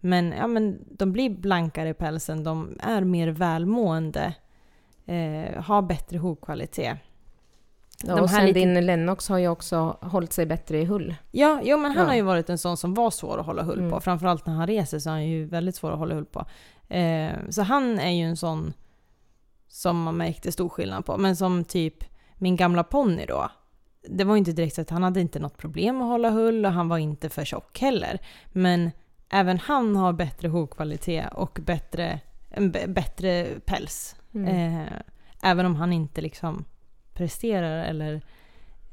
[0.01, 4.35] Men, ja, men de blir blankare i pälsen, de är mer välmående,
[5.07, 6.98] eh, har bättre hovkvalitet.
[8.05, 11.14] Ja, och sen lite- din Lennox har ju också hållit sig bättre i hull.
[11.30, 12.09] Ja, jo, men han Ja.
[12.09, 13.82] har ju varit en sån som var svår att hålla hull på.
[13.84, 14.01] Mm.
[14.01, 16.46] Framförallt när han reser så är han ju väldigt svår att hålla hull på.
[16.94, 18.72] Eh, så han är ju en sån
[19.68, 21.16] som man märkte stor skillnad på.
[21.18, 22.05] Men som typ
[22.36, 23.51] min gamla ponny då.
[24.09, 26.66] Det var ju inte direkt så att han hade inte något problem att hålla hull
[26.66, 28.18] och han var inte för tjock heller.
[28.53, 28.90] Men
[29.30, 32.20] även han har bättre hovkvalitet och bättre,
[32.51, 34.16] en bättre päls.
[34.35, 34.47] Mm.
[34.47, 34.93] Eh,
[35.43, 36.64] även om han inte liksom
[37.14, 38.22] presterar eller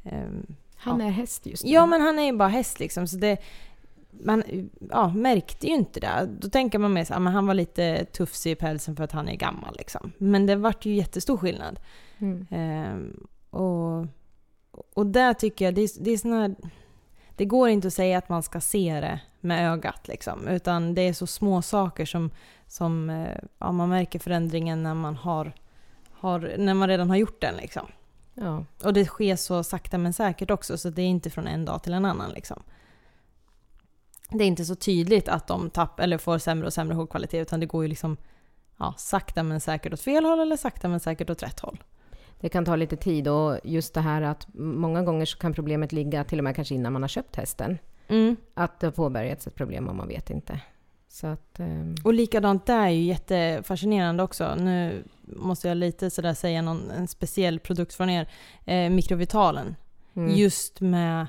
[0.04, 1.06] ehm, Han ja.
[1.06, 1.72] är häst just nu.
[1.72, 3.08] Ja, men han är ju bara häst liksom.
[3.08, 3.38] Så det,
[4.12, 4.44] man
[4.90, 6.30] ja, märkte ju inte det.
[6.40, 9.12] Då tänker man mer så, ja, men han var lite tufsig i pälsen för att
[9.12, 9.76] han är gammal.
[9.78, 10.12] Liksom.
[10.18, 11.80] Men det vart ju jättestor skillnad.
[12.18, 12.48] Mm.
[12.52, 14.06] Ehm, och,
[14.94, 16.56] och där tycker jag, det är, det är sån här,
[17.36, 20.48] Det går inte att säga att man ska se det med ögat liksom.
[20.48, 22.32] Utan det är så små saker som,
[22.68, 25.54] som eh, ja, man märker förändringen när man har,
[26.12, 27.88] har, när man redan har gjort den liksom.
[28.34, 28.66] Ja.
[28.84, 31.84] Och det sker så sakta men säkert också, så det är inte från en dag
[31.84, 32.32] till en annan.
[32.32, 32.64] Liksom.
[34.30, 37.60] Det är inte så tydligt att de tapp, eller får sämre och sämre hovkvalitet, utan
[37.60, 38.18] det går ju liksom
[38.78, 41.84] ja, sakta men säkert åt fel håll eller sakta men säkert åt rätt håll.
[42.40, 45.92] Det kan ta lite tid och just det här att många gånger så kan problemet
[45.92, 47.78] ligga till och med kanske innan man har köpt hästen.
[48.54, 50.62] Att det har påbörjats ett problem och man vet inte.
[51.08, 51.60] Så att...
[51.60, 54.56] ehm, Och likadant där är ju jättefascinerande också.
[54.56, 58.28] Nu måste jag lite sådär säga någon, en speciell produkt från er.
[58.66, 59.76] Eh, Mikrovitalen.
[60.16, 60.36] mm.
[60.36, 61.28] Just med...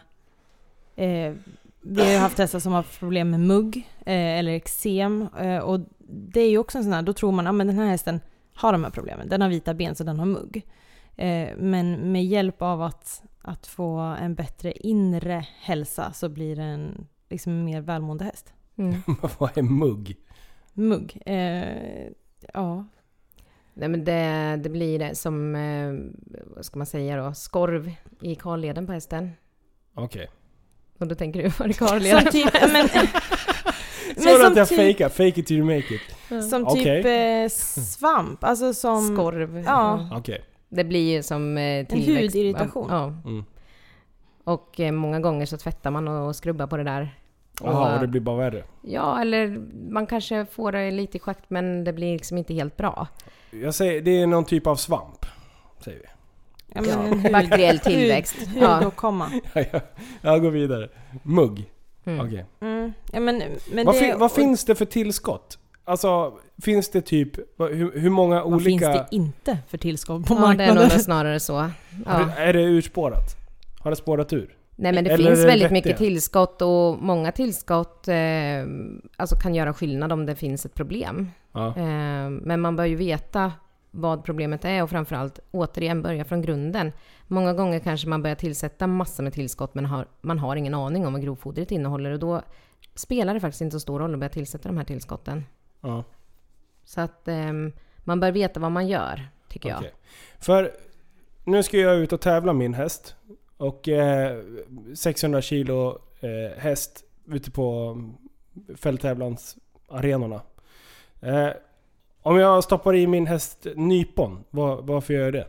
[0.97, 1.35] Eh,
[1.81, 5.29] vi har ju haft hästar som har problem med mugg eh, eller eksem.
[5.39, 7.67] Eh, och det är ju också en sån här, då tror man att ah, men
[7.67, 8.21] den här hästen
[8.55, 9.29] har de här problemen.
[9.29, 10.67] Den har vita ben så den har mugg.
[11.17, 16.63] Eh, men med hjälp av att, att få en bättre inre hälsa så blir det
[16.63, 18.53] en liksom, en mer välmående häst.
[18.79, 19.03] Mm.
[19.39, 20.17] Vad är mugg?
[20.73, 21.23] Mugg.
[21.27, 22.07] Eh,
[22.55, 22.85] ja.
[23.75, 25.93] Nej men det, det blir det som, eh,
[26.57, 29.31] vad ska man säga då, skorv i karleden på hästen.
[29.95, 30.29] Okej.
[30.99, 32.33] Och då tänker du, var det karleden?
[32.33, 32.53] Typ...
[32.53, 33.07] men, men
[34.17, 35.09] Sa du som att jag typ- fejkar?
[35.09, 36.01] Fake it till you make it.
[36.51, 37.43] Som typ Okej.
[37.43, 38.45] eh, svamp.
[38.45, 39.17] Alltså som...
[39.17, 39.59] Skorv.
[39.67, 40.09] Ja.
[40.13, 40.45] Okej.
[40.69, 42.35] Det blir ju som eh, tillväxt.
[42.37, 42.87] hudirritation.
[42.91, 43.05] Ja.
[43.25, 43.45] Mm.
[44.45, 47.18] Och eh, många gånger så tvättar man och skrubbar på det där.
[47.63, 48.65] Jaha, och det blir bara värre.
[48.83, 49.61] Ja, eller
[49.93, 53.07] man kanske får det lite i schakt men det blir liksom inte helt bra.
[53.51, 55.27] Jag säger, det är någon typ av svamp.
[55.85, 56.05] Säger vi.
[56.75, 56.83] Ja,
[57.25, 58.37] Ja, bakteriell tillväxt.
[58.61, 58.75] Ja.
[58.77, 59.31] hudåkomma.
[59.55, 59.81] Ja, jag,
[60.21, 60.89] jag går vidare.
[61.23, 61.71] Mugg.
[62.05, 62.27] Mm.
[62.27, 62.45] Okej.
[62.61, 62.93] Mm.
[63.13, 63.43] Ja, men,
[63.73, 65.59] men Vad, det, fin, vad finns det för tillskott?
[65.85, 67.33] Alltså, finns det typ...
[67.57, 68.65] vad- Hur, hur många vad olika...
[68.69, 70.77] finns det inte för tillskott på Ja, det är marknaden?
[70.89, 71.71] nog snarare så.
[72.07, 72.13] Ja.
[72.37, 73.37] det, är det urspårat?
[73.81, 74.55] Har det spårat ur?
[74.81, 75.71] Nej men det Eller finns väldigt vettiga?
[75.73, 78.17] mycket tillskott och många tillskott eh,
[79.17, 81.31] alltså kan göra skillnad om det finns ett problem.
[81.53, 81.67] Ja.
[81.67, 83.53] Eh, men man bör ju veta
[83.91, 86.93] vad problemet är och framförallt återigen börja från grunden.
[87.27, 91.07] Många gånger kanske man börjar tillsätta massor med tillskott men har, man har ingen aning
[91.07, 92.43] om vad grovfodret innehåller och då
[92.95, 95.45] spelar det faktiskt inte så stor roll att börja tillsätta de här tillskotten.
[95.81, 96.05] ja.
[96.85, 97.53] Så att eh,
[97.99, 99.79] man bör veta vad man gör, tycker jag.
[99.79, 99.93] Okej.
[100.39, 100.71] För
[101.45, 103.15] nu ska jag ut och tävla min häst.
[103.59, 104.43] Och eh,
[104.95, 107.97] 600 kilo eh, häst ute på
[108.77, 110.41] fälttävlansarenorna.
[111.21, 111.49] Eh,
[112.23, 115.47] om jag stoppar i min häst nypon, var, varför gör jag det?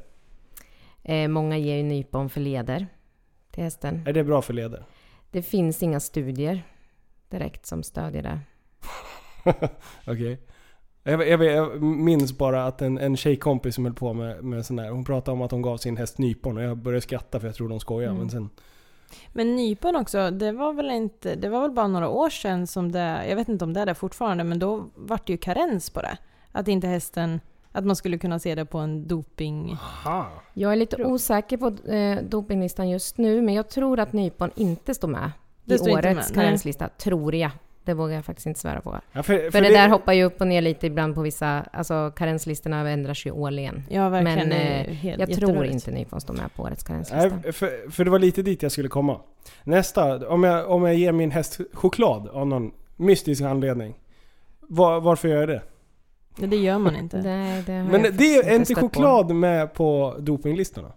[1.03, 2.87] Eh, många ger ju nypon för leder
[3.51, 4.03] till hästen.
[4.07, 4.83] Är det bra för leder?
[5.31, 6.63] Det finns inga studier
[7.29, 8.39] direkt som stödjer det.
[10.07, 10.39] Okej.
[11.03, 14.79] Jag, jag, jag minns bara att en, en tjejkompis som höll på med, med sån
[14.79, 17.47] här, hon pratade om att hon gav sin häst nypon och jag började skratta för
[17.47, 18.09] jag tror de skojar.
[18.09, 18.19] Mm.
[18.19, 18.49] Men sen,
[19.33, 22.91] Men nypon också, det var väl inte, det var väl bara några år sedan som
[22.91, 25.89] det, jag vet inte om det är det fortfarande, men då vart det ju karens
[25.89, 26.17] på det.
[26.51, 27.41] Att inte hästen,
[27.71, 29.71] att man skulle kunna se det på en doping...
[29.71, 30.27] aha.
[30.53, 34.95] Jag är lite osäker på eh, dopinglistan just nu, men jag tror att nypon inte
[34.95, 35.31] står med
[35.65, 36.87] Det i står inte årets karenslista.
[36.87, 37.51] Tror jag.
[37.89, 38.99] Det vågar jag faktiskt inte svära på.
[39.11, 42.11] Ja, för, För, det, där hoppar ju upp och ner lite ibland på vissa, alltså
[42.15, 43.83] karenslistorna ändras ju årligen.
[43.89, 44.37] Ja, verkligen.
[44.37, 47.39] Men, det eh, helt, Jag tror inte ni får stå med på årets karenslista.
[47.43, 49.19] Nej, för, för det var lite dit jag skulle komma.
[49.63, 53.95] Nästa, om jag, om jag ger min häst choklad av någon mystisk anledning.
[54.59, 55.61] Var, varför gör jag det?
[56.47, 57.21] Det gör man inte.
[57.21, 58.81] Nej, det har Men det är inte stött på.
[58.81, 60.91] choklad med på dopinglistorna?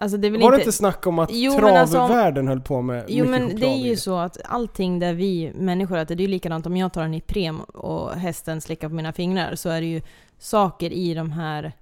[0.00, 0.58] Alltså det Var det inte...
[0.58, 3.86] inte snack om att Jo, alltså travvärlden höll på med Jo mycket men det är
[3.88, 7.02] ju så att allting där vi människor äter, det är ju likadant om jag tar
[7.02, 10.02] en Ipren och hästen slickar på mina fingrar så är det ju
[10.38, 11.72] saker i de här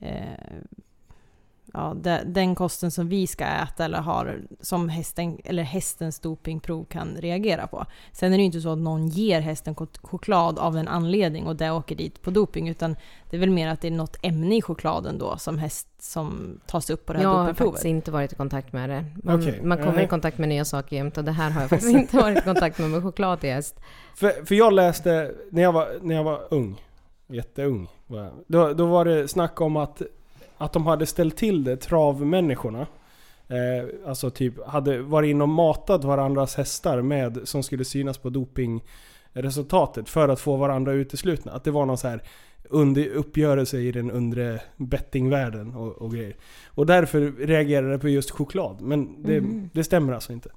[0.00, 0.08] eh,
[1.74, 6.84] ja, de, den kosten som vi ska äta eller har som hästen, eller hästens dopingprov
[6.84, 7.86] kan reagera på.
[8.12, 11.46] Sen är det ju inte så att någon ger hästen chok- choklad av en anledning
[11.46, 12.96] och det åker dit på doping utan
[13.30, 16.60] det är väl mer att det är något ämne i chokladen då som häst som
[16.66, 17.72] tas upp på det här Jag har dopingprovet.
[17.72, 19.04] faktiskt inte varit i kontakt med det.
[19.22, 19.60] Man, Okej.
[19.62, 22.16] man kommer i kontakt med nya saker jämt och det här har jag faktiskt inte
[22.16, 23.80] varit i kontakt med med choklad i häst.
[24.16, 26.82] För, för jag läste, när jag var, när jag var ung,
[27.26, 30.02] jätteung, jag, då, då var det snack om att,
[30.58, 32.86] att de hade ställt till det, travmänniskorna.
[33.48, 38.30] Eh, alltså typ, hade varit in och matat varandras hästar med, som skulle synas på
[38.30, 41.52] dopingresultatet för att få varandra uteslutna.
[41.52, 42.22] Att det var någon så här
[42.68, 46.36] under, uppgörelse i den undre bettingvärlden och, och grejer.
[46.66, 48.80] Och därför reagerade jag på just choklad.
[48.80, 49.70] Men det, Mhm.
[49.72, 50.50] det stämmer alltså inte.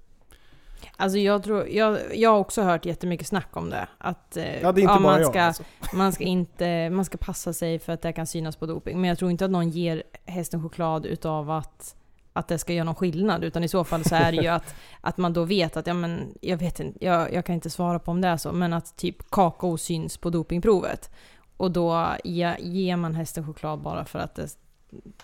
[0.98, 3.88] Alltså jag, tror, jag, jag har också hört jättemycket snack om det.
[3.98, 5.30] Att eh, Ja, det bara man, jag.
[5.30, 5.64] ska, Alltså.
[5.94, 9.02] man, ska inte, man ska passa sig för att det kan synas på doping.
[9.02, 11.96] Men jag tror inte att någon ger hästen choklad utav att,
[12.34, 13.44] att det ska göra någon skillnad.
[13.44, 15.94] Utan i så fall så är det ju att, att man då vet att, ja
[15.94, 18.74] men jag vet inte, jag, jag kan inte svara på om det är så, men
[18.74, 21.12] att typ kakao syns på dopingprovet.
[21.58, 24.48] Och då ge, ger man hästen choklad bara för att det,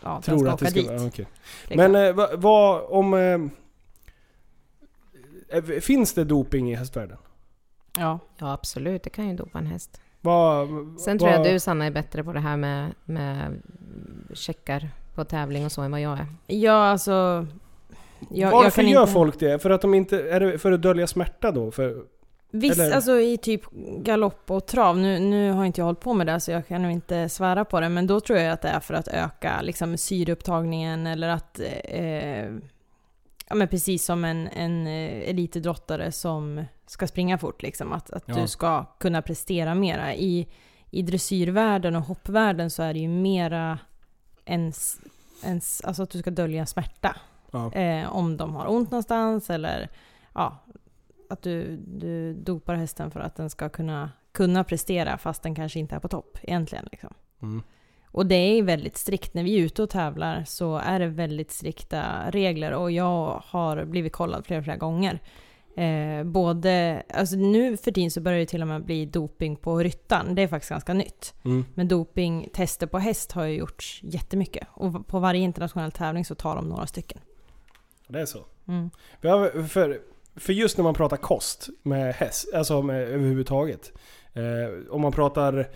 [0.03, 1.17] ja, den Tror ska att åka det ska dit.
[1.67, 1.91] liksom.
[1.91, 3.13] Men eh, vad vad om...
[3.13, 3.37] Eh,
[5.81, 7.17] finns det doping i hästvärlden?
[7.97, 8.19] ja.
[8.37, 9.03] Ja, absolut.
[9.03, 10.01] Det kan ju dopa en häst.
[10.21, 10.67] Vad,
[10.99, 13.61] Sen tror jag du, Sanna, är bättre på det här med, med
[14.33, 16.25] checkar på tävling och så än vad jag är.
[16.47, 17.47] ja, alltså...
[18.29, 19.13] Jag, Varför jag kan gör inte...
[19.13, 19.59] folk det?
[19.59, 20.29] För att de inte...
[20.29, 21.71] Är det för att dölja smärta då?
[21.71, 22.03] För,
[22.51, 23.61] Visst, Eller- alltså i typ
[23.97, 26.81] galopp och trav, nu, nu har inte jag hållit på med det så jag kan
[26.81, 29.61] nog inte svära på det, men då tror jag att det är för att öka
[29.61, 31.59] liksom, syreupptagningen eller att...
[31.83, 32.45] Eh,
[33.49, 38.23] ja men precis som en, en eh, elitidrottare som ska springa fort liksom, att, att
[38.27, 38.35] Ja.
[38.35, 40.13] du ska kunna prestera mera.
[40.15, 40.47] I,
[40.91, 43.79] I dressyrvärlden och hoppvärlden så är det ju mera
[44.45, 44.97] ens,
[45.43, 47.15] ens, alltså att du ska dölja smärta.
[47.51, 47.71] ja.
[47.73, 49.89] Eh, om de har ont någonstans eller
[50.33, 50.57] ja,
[51.29, 55.79] att du, du dopar hästen för att den ska kunna, kunna prestera fast den kanske
[55.79, 56.87] inte är på topp egentligen.
[56.91, 57.13] Liksom.
[57.41, 57.63] Mm.
[58.13, 59.33] Och det är väldigt strikt.
[59.33, 63.85] När vi är ute och tävlar så är det väldigt strikta regler och jag har
[63.85, 65.19] blivit kollad flera, flera gånger.
[65.75, 69.79] Eh, både, alltså nu för tiden så börjar det till och med bli doping på
[69.79, 70.35] ryttan.
[70.35, 71.33] Det är faktiskt ganska nytt.
[71.45, 71.65] Mm.
[71.73, 74.67] Men dopingtester på häst har ju gjorts jättemycket.
[74.71, 77.21] Och på varje internationell tävling så tar de några stycken.
[78.07, 78.45] Det är så.
[78.67, 78.89] Mm.
[79.67, 80.01] För,
[80.35, 83.91] för just när man pratar kost med häst, alltså med, överhuvudtaget.
[84.33, 85.69] Eh, om man pratar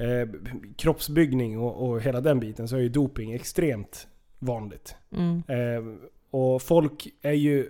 [0.00, 0.28] eh,
[0.76, 4.06] kroppsbyggning och, och hela den biten så är ju doping extremt
[4.38, 4.94] vanligt.
[5.16, 5.42] Mm.
[5.48, 7.68] Eh, och folk är ju...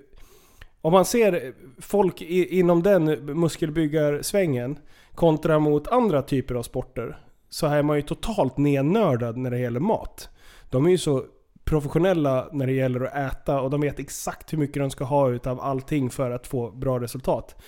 [0.82, 3.04] Om man ser folk i, inom den
[3.40, 4.78] muskelbyggarsvängen
[5.14, 7.18] kontra mot andra typer av sporter.
[7.48, 10.28] Så är man ju totalt nednördad när det gäller mat.
[10.70, 11.24] De är ju så
[11.64, 15.30] professionella när det gäller att äta och de vet exakt hur mycket de ska ha
[15.30, 17.62] utav allting för att få bra resultat.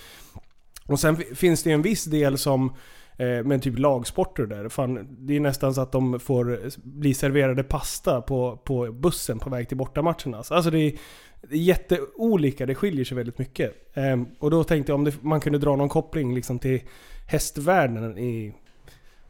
[0.87, 2.73] Och sen fi- finns det ju en viss del som
[3.17, 4.69] eh, med typ lagsporter där.
[4.69, 9.49] Fan, det är nästan så att de får bli serverade pasta på, på bussen på
[9.49, 10.37] väg till bortamatcherna.
[10.37, 10.93] Alltså det är,
[11.41, 13.73] det är jätteolika, det skiljer sig väldigt mycket.
[13.93, 16.81] Ehm, och då tänkte jag om det, man kunde dra någon koppling liksom till
[17.27, 18.53] hästvärlden i...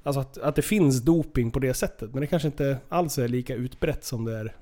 [0.04, 2.12] Alltså att, att det finns doping på det sättet.
[2.14, 4.56] Men det kanske inte alls är lika utbrett som det är.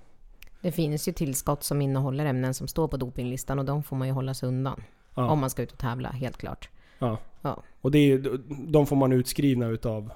[0.61, 4.07] Det finns ju tillskott som innehåller ämnen som står på dopinglistan och de får man
[4.07, 4.83] ju hålla sig undan.
[5.15, 5.29] Ja.
[5.29, 6.69] Om man ska ut och tävla, helt klart.
[7.01, 7.17] Ja.
[7.41, 7.63] Ja.
[7.81, 8.39] Och det är,
[8.71, 10.11] de får man utskrivna utav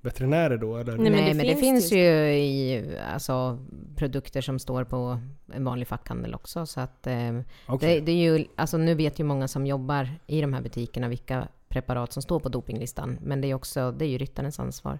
[0.00, 0.96] veterinärer då eller?
[0.96, 3.58] Nej, men Nej, det men det finns finns ju i alltså,
[3.96, 5.20] produkter som står på
[5.52, 6.66] en vanlig fackhandel också.
[6.66, 7.94] Så att, eh, Okej.
[7.94, 11.08] det, det är ju, alltså, nu vet ju många som jobbar i de här butikerna
[11.08, 13.18] vilka preparat som står på dopinglistan.
[13.22, 14.98] Men det är, också, det är ju ryttarens ansvar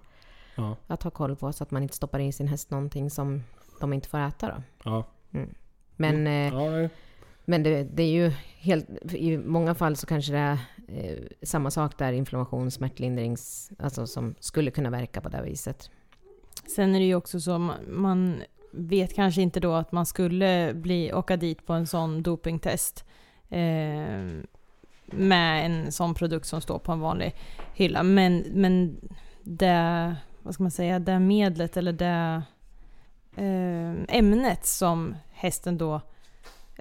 [0.55, 0.75] Ja.
[0.87, 3.43] att ha koll på så att man inte stoppar in sin häst någonting som
[3.79, 4.47] de inte får äta.
[4.47, 4.63] Då.
[4.83, 5.03] Ja.
[5.95, 6.89] Men, eh, Ja
[7.45, 9.13] men det, det är ju helt...
[9.13, 13.71] I många fall så kanske det är eh, samma sak där, inflammation, smärtlindrings...
[13.79, 15.89] Alltså som skulle kunna verka på det här viset.
[16.75, 20.73] Sen är det ju också så, man, man vet kanske inte då att man skulle
[20.73, 23.05] bli, åka dit på en sån dopingtest.
[23.49, 24.41] Eh,
[25.05, 27.35] med en sån produkt som står på en vanlig
[27.73, 28.03] hylla.
[28.03, 28.97] Men, men
[29.43, 32.41] det, vad ska man säga, det medlet eller det
[33.35, 36.01] eh, ämnet som hästen då,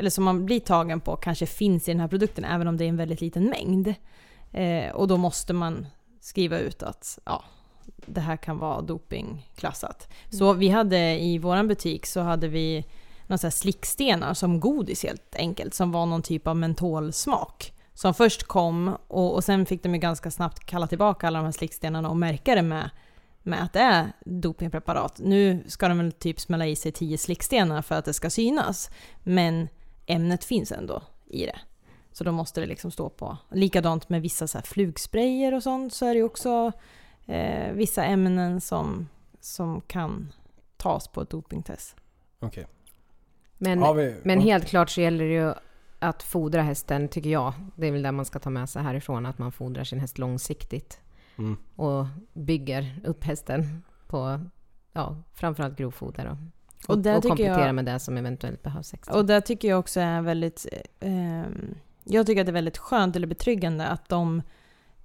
[0.00, 2.84] eller som man blir tagen på, kanske finns i den här produkten även om det
[2.84, 3.94] är en väldigt liten mängd.
[4.52, 5.86] Eh, och då måste man
[6.20, 7.44] skriva ut att ja,
[8.06, 10.08] det här kan vara dopingklassat.
[10.10, 10.38] Mm.
[10.38, 12.84] Så vi hade i vår butik så hade vi
[13.26, 17.72] några slickstenar som godis helt enkelt, som var någon typ av mentolsmak.
[17.94, 21.44] Som först kom och, och sen fick de ju ganska snabbt kalla tillbaka alla de
[21.44, 22.90] här slickstenarna och märka det med,
[23.42, 25.18] med att det är dopingpreparat.
[25.18, 28.90] Nu ska de väl typ smälla i sig tio slickstenar för att det ska synas,
[29.22, 29.68] men
[30.10, 31.60] ämnet finns ändå i det.
[32.12, 33.36] Så då måste det liksom stå på.
[33.50, 36.72] Likadant med vissa så här flugsprayer och sånt så är det också
[37.26, 39.08] eh, vissa ämnen som,
[39.40, 40.32] som kan
[40.76, 41.96] tas på ett dopingtest.
[42.40, 42.66] Okej.
[43.58, 45.54] Men, Har vi- men helt klart så gäller det ju
[45.98, 47.52] att fodra hästen, tycker jag.
[47.76, 50.18] Det är väl det man ska ta med sig härifrån, att man fodrar sin häst
[50.18, 51.00] långsiktigt.
[51.38, 51.56] Mm.
[51.76, 54.40] Och bygger upp hästen på
[54.92, 56.26] ja, framförallt grovfoder.
[56.30, 56.36] Och,
[56.88, 59.14] Och och, och komplettera jag- med det som eventuellt behövs extra.
[59.14, 60.66] Och det tycker jag också är väldigt...
[61.00, 61.42] Eh,
[62.04, 64.42] jag tycker att det är väldigt skönt eller betryggande att de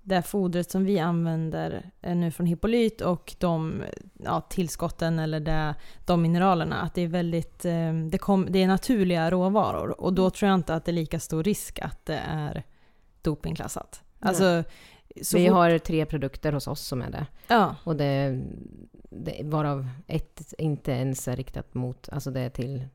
[0.08, 3.84] det fodret som vi använder nu från Hippolyt och de
[4.24, 8.68] ja, tillskotten eller det, de mineralerna, att det är väldigt eh, det, kom, det är
[8.68, 10.02] naturliga råvaror.
[10.02, 12.64] Och då tror jag inte att det är lika stor risk att det är
[13.22, 14.02] dopingklassat.
[14.20, 14.64] Alltså,
[15.22, 17.26] så Vi fort- har tre produkter hos oss som är det.
[17.48, 18.42] Ja, Och det,
[19.18, 22.88] det varav ett inte ens är riktat mot, alltså det är till,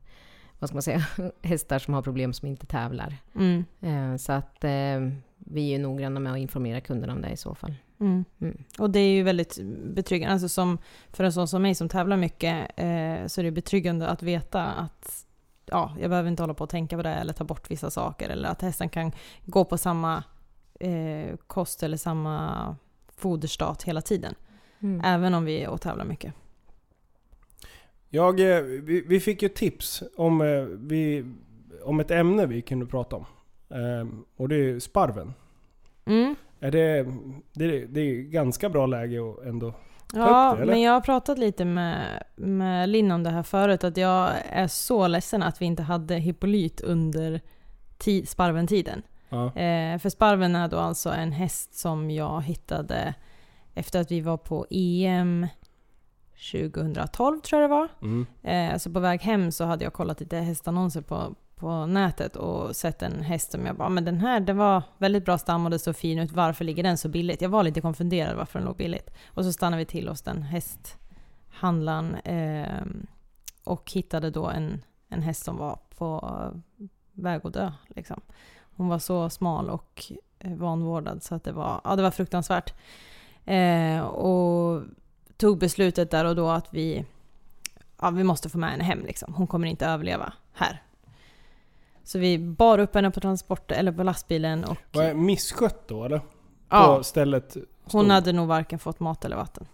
[0.59, 1.05] vad ska man säga,
[1.41, 3.17] hästar som har problem som inte tävlar.
[3.35, 4.99] mm, Eh, så att eh,
[5.37, 7.75] vi är ju noggranna med att informera kunderna om det i så fall.
[7.99, 8.25] mm.
[8.39, 8.63] Mm.
[8.79, 10.33] Och det är ju väldigt betryggande.
[10.33, 10.77] Alltså som,
[11.09, 14.63] för en sån som mig som tävlar mycket eh, så är det betryggande att veta
[14.63, 15.25] att
[15.65, 18.29] ja, jag behöver inte hålla på och tänka på det eller ta bort vissa saker.
[18.29, 19.11] Eller att hästen kan
[19.45, 20.23] gå på samma
[20.79, 22.75] eh, kost eller samma
[23.15, 24.35] foderstat hela tiden.
[24.83, 25.01] Mm.
[25.05, 26.33] Även om vi är och tävlar mycket.
[28.09, 31.25] Jag, eh, vi, vi fick ju tips om, eh, vi,
[31.83, 33.25] om ett ämne vi kunde prata om.
[33.77, 35.33] Ehm, och det är sparven.
[36.05, 36.35] Mm.
[36.59, 37.05] Är det,
[37.53, 39.73] det, är- det är ganska bra läge att ändå...
[40.13, 43.83] Ja, upp det, men jag har pratat lite med, med Linn om det här förut.
[43.83, 47.41] Att jag är så ledsen att vi inte hade Hippolyt under
[47.99, 49.01] ti- sparventiden.
[49.29, 49.45] Ja.
[49.45, 53.13] Eh, för sparven är då alltså en häst som jag hittade
[53.73, 55.47] efter att vi var på EM
[56.51, 57.87] 2012 tror jag det var.
[58.01, 58.25] Mm.
[58.43, 62.75] Eh, så på väg hem så hade jag kollat lite hästannonser på, på nätet och
[62.75, 65.71] sett en häst som jag bara, men den här den var väldigt bra stam och
[65.71, 67.41] det såg fin ut, varför ligger den så billigt?
[67.41, 69.09] Jag var lite konfunderad varför den låg billigt.
[69.27, 72.85] Och så stannade vi till hos den hästhandlaren eh,
[73.63, 76.39] och hittade då en, en häst som var på
[77.11, 77.71] väg att dö.
[77.87, 78.21] Liksom.
[78.75, 80.03] Hon var så smal och
[80.39, 82.73] eh, vanvårdad så att det var, ja, det var fruktansvärt.
[83.45, 84.83] Eh, och
[85.37, 87.05] tog beslutet där och då att vi,
[88.01, 89.05] ja, vi måste få med henne hem.
[89.05, 89.33] Liksom.
[89.33, 90.83] Hon kommer inte överleva här.
[92.03, 96.03] Så vi bar upp henne på transport eller på lastbilen och Var det misskött då
[96.05, 96.19] eller?
[96.19, 96.25] På
[96.69, 97.57] ja, stället?
[97.83, 99.65] hon stod- hade nog varken fått mat eller vatten.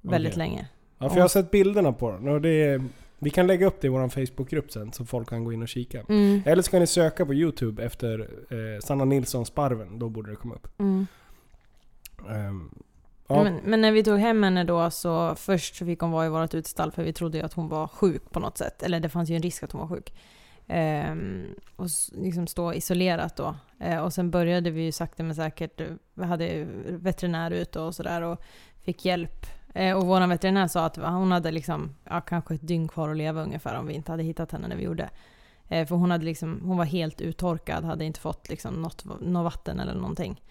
[0.00, 0.38] Väldigt Okej.
[0.38, 0.68] länge.
[0.98, 2.28] Ja, för jag har sett bilderna på den.
[2.28, 2.82] Och det är,
[3.18, 5.68] vi kan lägga upp det i vår Facebookgrupp sen så folk kan gå in och
[5.68, 6.00] kika.
[6.08, 6.42] Mm.
[6.46, 8.18] Eller så kan ni söka på YouTube efter
[8.50, 9.98] eh, Sanna Nilsson Sparven.
[9.98, 10.80] Då borde det komma upp.
[10.80, 11.06] Mm.
[12.26, 12.70] Um,
[13.28, 13.44] ja.
[13.44, 16.28] Men, men när vi tog hem henne då så först så fick hon vara i
[16.28, 18.82] vårt utestall för vi trodde ju att hon var sjuk på något sätt.
[18.82, 20.14] Eller det fanns ju en risk att hon var sjuk.
[21.10, 23.56] Um, och liksom stå isolerat då.
[23.84, 25.80] Uh, och sen började vi ju sakta men säkert,
[26.14, 28.42] vi hade veterinär ute och sådär och
[28.80, 29.46] fick hjälp.
[29.80, 33.16] Uh, och vår veterinär sa att hon hade liksom, ja, kanske ett dygn kvar att
[33.16, 35.10] leva ungefär om vi inte hade hittat henne när vi gjorde.
[35.68, 39.44] Eh, för hon, hade liksom, hon var helt uttorkad, hade inte fått liksom något, något
[39.44, 40.42] vatten eller någonting.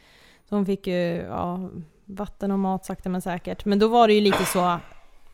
[0.49, 1.69] Så hon fick ju ja,
[2.05, 3.65] vatten och mat sakta men säkert.
[3.65, 4.79] Men då var det ju lite så,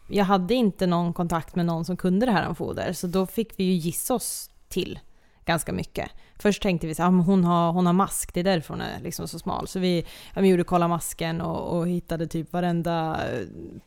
[0.10, 3.26] jag hade inte någon kontakt med någon som kunde det här om foder, så då
[3.26, 5.00] fick vi ju gissa oss till
[5.46, 6.10] ganska mycket.
[6.40, 9.00] Först tänkte vi att ah, hon, har, hon har mask, det är därför hon är
[9.00, 9.68] liksom så smal.
[9.68, 10.06] Så vi,
[10.36, 13.20] ja, vi gjorde kolla masken och, och hittade typ varenda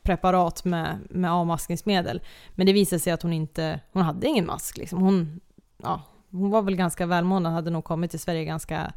[0.03, 2.21] preparat med, med avmaskningsmedel.
[2.55, 4.77] Men det visade sig att hon inte, hon hade ingen mask.
[4.77, 5.03] Liksom.
[5.03, 5.41] Hon,
[5.83, 8.93] ja, hon var väl ganska välmående, hade nog kommit till Sverige ganska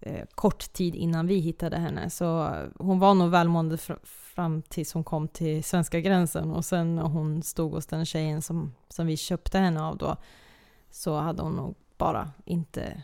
[0.00, 2.10] eh, kort tid innan vi hittade henne.
[2.10, 6.96] Så hon var nog välmående fr- fram tills hon kom till svenska gränsen och sen
[6.96, 10.16] när hon stod hos den tjejen som, som vi köpte henne av då
[10.90, 13.02] så hade hon nog bara inte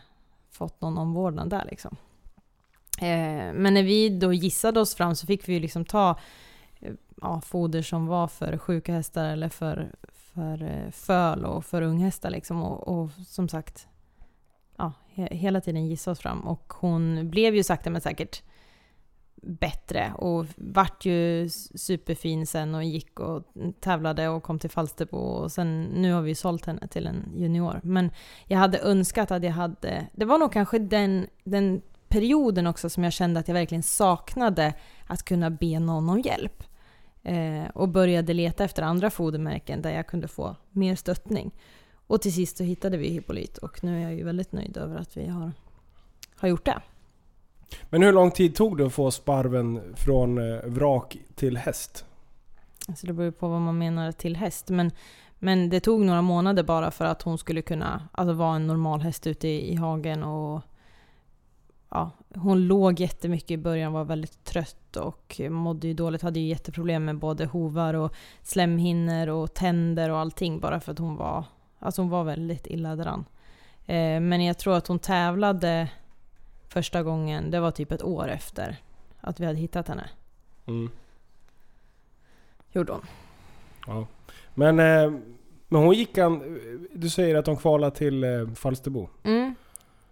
[0.49, 1.97] fått någon omvårdnad där liksom.
[2.97, 6.19] Eh, men när vi då gissade oss fram så fick vi ju liksom ta
[6.79, 11.81] eh, ja, foder som var för sjuka hästar eller för, för eh, föl och för
[11.81, 12.63] unghästar liksom.
[12.63, 13.87] Och, och som sagt,
[14.77, 16.39] ja, he- hela tiden gissa oss fram.
[16.39, 18.43] Och hon blev ju sakta men säkert
[19.43, 23.43] bättre och vart ju superfin sen och gick och
[23.79, 27.79] tävlade och kom till Falsterbo och sen nu har vi sålt henne till en junior.
[27.83, 28.11] Men
[28.47, 33.03] jag hade önskat att jag hade, det var nog kanske den, den perioden också som
[33.03, 34.73] jag kände att jag verkligen saknade
[35.07, 36.63] att kunna be någon om hjälp.
[37.23, 41.51] Eh, och började leta efter andra fodermärken där jag kunde få mer stöttning.
[42.11, 44.97] Och till sist så hittade vi Hippolyt och nu är jag ju väldigt nöjd över
[44.97, 45.51] att vi har,
[46.35, 46.81] har gjort det.
[47.89, 52.05] Men hur lång tid tog det att få sparven från eh, vrak till häst?
[52.95, 54.69] Så det beror ju på vad man menar till häst.
[54.69, 54.91] Men,
[55.39, 59.01] men det tog några månader bara för att hon skulle kunna alltså, vara en normal
[59.01, 60.23] häst ute i, i hagen.
[60.23, 60.61] Och,
[61.89, 66.21] ja, hon låg jättemycket i början, var väldigt trött och mådde ju dåligt.
[66.21, 70.59] Hade ju jätteproblem med både hovar och slemhinnor och tänder och allting.
[70.59, 71.45] Bara för att hon var,
[71.81, 73.25] alltså hon var väldigt illa däran.
[73.85, 75.89] Eh, men jag tror att hon tävlade
[76.67, 78.77] första gången, det var typ ett år efter
[79.21, 80.09] att vi hade hittat henne.
[80.65, 80.89] Mm.
[82.71, 83.05] Gjorde hon.
[83.87, 84.07] Ja.
[84.53, 85.19] Men, eh,
[85.67, 86.59] men hon gick an,
[86.93, 89.09] Du säger att hon kvalade till eh, Falsterbo.
[89.23, 89.55] Mm.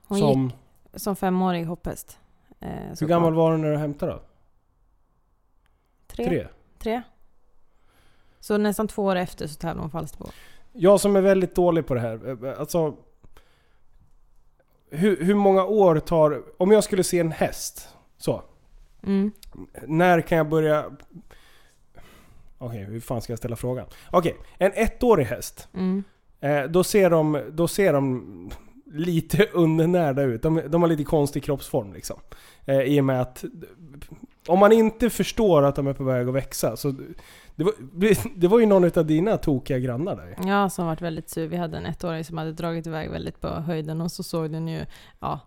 [0.03, 0.53] Hon som, gick
[1.01, 2.19] som femårig hopphäst.
[2.59, 4.21] Eh, hur gammal var hon när du hämtade då?
[6.07, 6.25] Tre.
[6.25, 6.47] Tre?
[6.79, 7.01] Tre.
[8.39, 10.29] Så nästan två år efter så tävlade hon Falsterbo.
[10.81, 12.45] Jag som är väldigt dålig på det här.
[12.45, 12.95] eh, Alltså...
[14.91, 16.43] Hur, hur många år tar...
[16.57, 17.89] Om jag skulle se en häst.
[18.17, 18.43] Så.
[19.03, 19.31] Mm.
[19.87, 20.85] När kan jag börja...
[22.57, 23.85] Okej, hur fan ska jag ställa frågan?
[24.11, 25.67] Okej, en ettårig häst.
[25.73, 26.03] Mm.
[26.39, 28.51] Eh, då, ser de, då ser de
[28.85, 30.41] lite undernärda ut.
[30.41, 32.19] De, de har lite konstig kroppsform liksom.
[32.65, 33.43] Eh, I och med att...
[34.47, 36.95] Om man inte förstår att de är på väg att växa så...
[37.59, 37.73] Det var,
[38.39, 40.49] det var ju någon av dina tokiga grannar där.
[40.49, 41.47] Ja, som varit väldigt sur.
[41.47, 44.67] Vi hade en ettåring som hade dragit iväg väldigt på höjden och så såg den
[44.67, 44.85] ju...
[45.19, 45.39] Ja.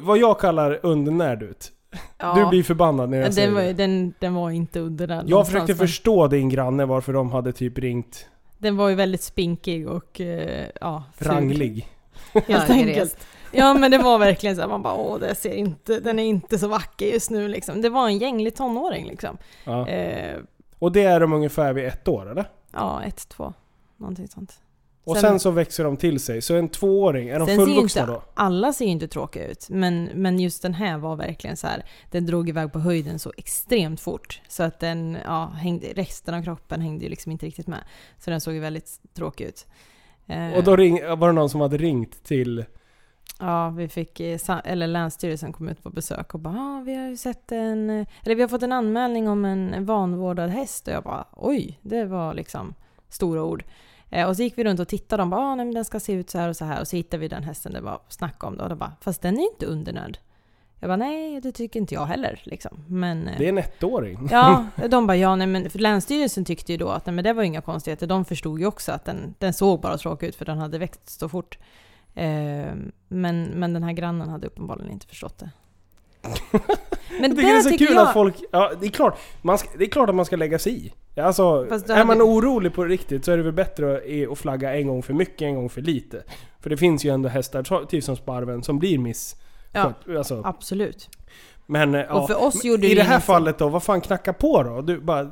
[0.00, 1.72] Vad jag kallar undernärd ut.
[2.18, 3.72] ja Du blir förbannad när jag säger den, var, ju- det.
[3.74, 7.52] den, den var inte under där Jag försökte men förstå din granne varför de hade
[7.52, 8.28] typ ringt
[8.58, 11.28] Den var ju väldigt spinkig och eh, ja, ful.
[11.28, 11.88] ranglig.
[12.46, 13.26] Helt enkelt.
[13.52, 16.24] Ja men det var verkligen så här, man bara åh det ser inte, den är
[16.24, 17.82] inte så vacker just nu liksom.
[17.82, 19.36] Det var en gänglig tonåring liksom.
[19.64, 19.88] Ja.
[19.88, 20.38] Eh,
[20.84, 22.50] Och det är de ungefär vid ett år eller?
[22.72, 23.52] ja, ett, två.
[23.96, 24.60] Någonting sånt.
[25.04, 26.42] Och Sen- sen, så växer de till sig.
[26.42, 28.22] Så en tvååring, är de fullvuxna då?
[28.34, 31.84] alla ser ju inte tråkiga ut, men, men just den här var verkligen så här.
[32.10, 34.40] Den drog iväg på höjden så extremt fort.
[34.48, 37.80] Så att den, ja, hängde, resten av kroppen hängde ju liksom inte riktigt med.
[38.18, 39.66] Så den såg ju väldigt tråkig ut.
[40.26, 42.64] Eh, Och då ring, var det någon som hade ringt till...
[43.38, 47.06] Ja, vi fick, eh, eller Länsstyrelsen kom ut på besök och bara ah, vi har
[47.06, 50.94] ju sett en, eh, eller vi har fått en anmälning om en vanvårdad häst och
[50.94, 52.74] jag bara oj, det var liksom
[53.08, 53.64] stora ord.
[54.10, 55.84] Eh, och så gick vi runt och tittade och de bara ah, nej, men den
[55.84, 57.80] ska se ut så här och så här och så hittade vi den hästen det
[57.80, 60.18] var snack om det och de bara fast den är inte undernärd.
[60.80, 62.84] Jag bara nej, det tycker inte jag heller liksom.
[62.88, 64.28] Men Det är en ettåring.
[64.30, 67.32] Ja, de bara ja, nej men för Länsstyrelsen tyckte ju då att nej, men det
[67.32, 68.06] var inga konstigheter.
[68.06, 71.20] De förstod ju också att den, den såg bara tråkig ut för den hade växt
[71.20, 71.58] så fort.
[72.14, 72.74] Eh,
[73.08, 75.50] men, men den här grannen hade uppenbarligen inte förstått det.
[77.20, 78.34] Men det är så kul jag, att folk...
[78.52, 80.92] Ja, det är, klart, man ska, det är klart att man ska lägga sig i.
[81.20, 84.74] Alltså, är hade- man orolig på riktigt så är det väl bättre att- att flagga
[84.76, 86.22] en gång för mycket, en gång för lite.
[86.60, 89.36] För det finns ju ändå hästar, typ som sparven, som blir miss...
[89.72, 91.08] Ja, Alltså, absolut.
[91.66, 92.26] men, eh, Och ja.
[92.26, 94.80] för oss gjorde I det här fallet då, vad fan knacka på då?
[94.82, 95.30] Du, bara,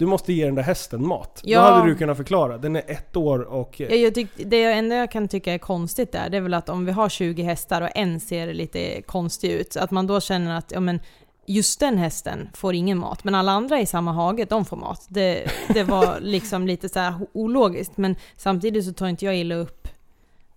[0.00, 1.40] du måste ge den där hästen mat.
[1.44, 1.58] Ja.
[1.60, 2.58] Då hade du kunnat förklara.
[2.58, 3.80] Den är ett år och...
[3.80, 6.68] Jag, jag tyck, det enda jag kan tycka är konstigt där, det är väl att
[6.68, 10.58] om vi har 20 hästar och en ser lite konstig ut, att man då känner
[10.58, 11.00] att ja, men
[11.46, 15.06] just den hästen får ingen mat, men alla andra i samma hage, de får mat.
[15.08, 19.54] Det, det var liksom lite så här ologiskt, men samtidigt så tar inte jag illa
[19.54, 19.88] upp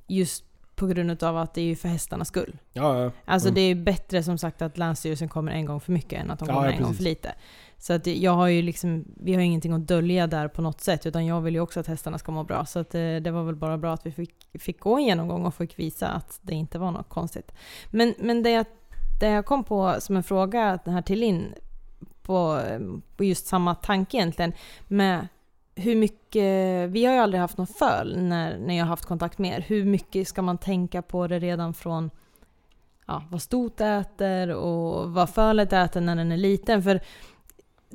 [0.07, 0.43] just
[0.75, 2.57] på grund av att det är ju för hästarnas skull.
[2.73, 3.11] Ja, ja.
[3.25, 3.55] Alltså Mm.
[3.55, 6.47] det är bättre som sagt att Länsstyrelsen kommer en gång för mycket än att de
[6.47, 7.33] Ja, kommer ja, en gång för lite.
[7.83, 11.05] Så att jag har ju liksom, vi har ingenting att dölja där på något sätt,
[11.05, 12.65] utan jag vill ju också att hästarna ska må bra.
[12.65, 15.45] Så att det, det var väl bara bra att vi fick, fick gå en genomgång
[15.45, 17.51] och fick visa att det inte var något konstigt.
[17.91, 18.65] Men, men det, jag,
[19.19, 21.53] det jag kom på som en fråga här till Linn,
[22.21, 22.61] på,
[23.17, 24.53] på just samma tanke egentligen,
[24.87, 25.27] med
[25.75, 29.37] hur mycket, vi har ju aldrig haft någon föl när, när jag har haft kontakt
[29.37, 29.65] med er.
[29.67, 32.09] Hur mycket ska man tänka på det redan från
[33.07, 36.83] ja, vad stot äter och vad fölet äter när den är liten?
[36.83, 37.01] För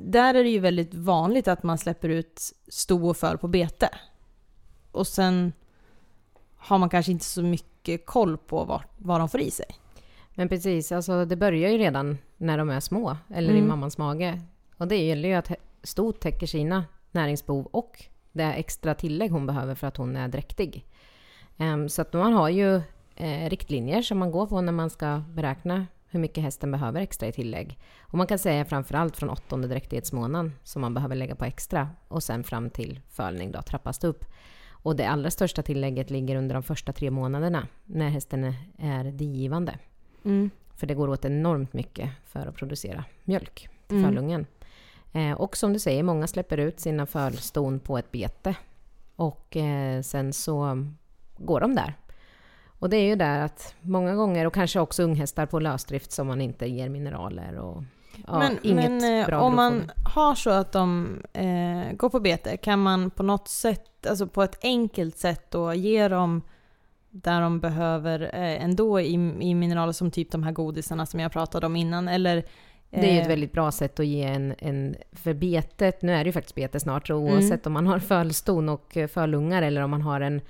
[0.01, 3.89] där är det ju väldigt vanligt att man släpper ut sto och föl på bete.
[4.91, 5.53] Och sen
[6.57, 9.65] har man kanske inte så mycket koll på vad, vad de får i sig.
[10.35, 13.67] Men precis, alltså det börjar ju redan när de är små, eller i Mm.
[13.67, 14.41] mammans mage.
[14.77, 15.51] Och det gäller ju att
[15.83, 20.85] stot täcker sina näringsbehov och det extra tillägg hon behöver för att hon är dräktig.
[21.57, 22.75] Ehm, så att man har ju
[23.15, 27.27] eh, riktlinjer som man går på när man ska beräkna hur mycket hästen behöver extra
[27.27, 27.79] i tillägg.
[28.01, 32.23] Och man kan säga framförallt från åttonde dräktighetsmånaden som man behöver lägga på extra och
[32.23, 34.25] sen fram till fölning då trappas det upp.
[34.69, 39.77] Och det allra största tillägget ligger under de första tre månaderna när hästen är digivande.
[40.25, 40.49] Mm.
[40.75, 44.45] För det går åt enormt mycket för att producera mjölk till Mm.
[45.13, 48.55] Eh, och som du säger, många släpper ut sina fölston på ett bete.
[49.15, 50.85] Och eh, sen så
[51.37, 51.93] går de där.
[52.79, 56.27] Och det är ju där att många gånger, och kanske också unghästar på lösdrift som
[56.27, 57.83] man inte ger mineraler och
[58.27, 62.19] ja, men inget men eh, bra om man har så att de eh, går på
[62.19, 66.41] bete, kan man på något sätt, alltså på ett enkelt sätt då ge dem
[67.09, 71.31] där de behöver eh, ändå i, i mineraler som typ de här godisarna som jag
[71.31, 72.07] pratade om innan?
[72.07, 72.43] Eller,
[72.89, 74.95] Det är ju eh, ett väldigt bra sätt att ge en, en...
[75.11, 77.33] För betet, nu är det ju faktiskt bete snart, så Mm.
[77.33, 80.41] oavsett om man har fölston och eh, fölungar eller om man har en,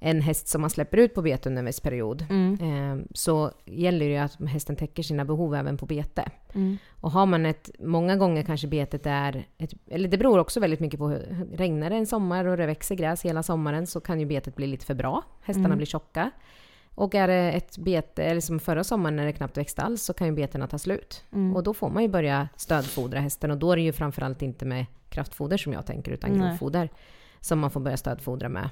[0.00, 2.54] en häst som man släpper ut på bete under en viss period, Mm,
[3.00, 6.24] eh, så gäller det ju att hästen täcker sina behov även på bete.
[6.54, 10.60] mm, Och har man ett, många gånger kanske betet är, ett, eller det beror också
[10.60, 14.00] väldigt mycket på hur, regnar det en sommar och det växer gräs hela sommaren så
[14.00, 15.22] kan ju betet bli lite för bra.
[15.42, 15.76] Hästarna Mm.
[15.76, 16.30] blir tjocka.
[16.94, 20.12] Och är det ett bete, eller som förra sommaren när det knappt växte alls, så
[20.14, 21.24] kan ju betena ta slut.
[21.32, 21.56] mm.
[21.56, 24.64] Och då får man ju börja stödfodra hästen och då är det ju framförallt inte
[24.64, 26.88] med kraftfoder som jag tänker utan grovfoder
[27.40, 28.70] som man får börja stödfodra med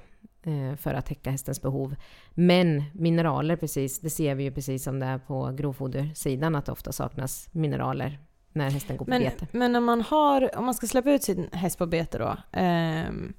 [0.77, 1.95] för att täcka hästens behov.
[2.31, 6.73] Men mineraler precis, det ser vi ju precis som det är på grovfodersidan att det
[6.73, 8.19] ofta saknas mineraler
[8.53, 9.47] när hästen går på Men, bete.
[9.53, 13.33] men om man har, om man ska släppa ut sin häst på bete då, ehm,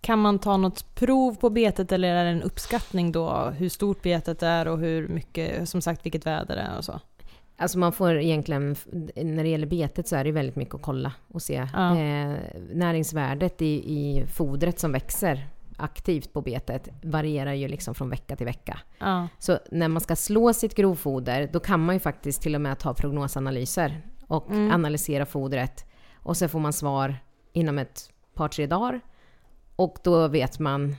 [0.00, 4.02] kan man ta något prov på betet eller är det en uppskattning då hur stort
[4.02, 7.00] betet är och hur mycket, som sagt vilket väder det är och så?
[7.56, 8.76] Alltså man får egentligen,
[9.14, 11.68] när det gäller betet så är det väldigt mycket att kolla och se.
[11.72, 11.98] Ja.
[11.98, 12.34] Eh,
[12.72, 15.46] näringsvärdet i, i fodret som växer
[15.76, 18.78] aktivt på betet varierar ju liksom från vecka till vecka.
[18.98, 19.28] Ja.
[19.38, 22.78] Så när man ska slå sitt grovfoder, då kan man ju faktiskt till och med
[22.78, 24.70] ta prognosanalyser och Mm.
[24.74, 25.84] analysera fodret.
[26.14, 27.16] Och så får man svar
[27.52, 29.00] inom ett par, tre dagar.
[29.76, 30.96] Och då vet man,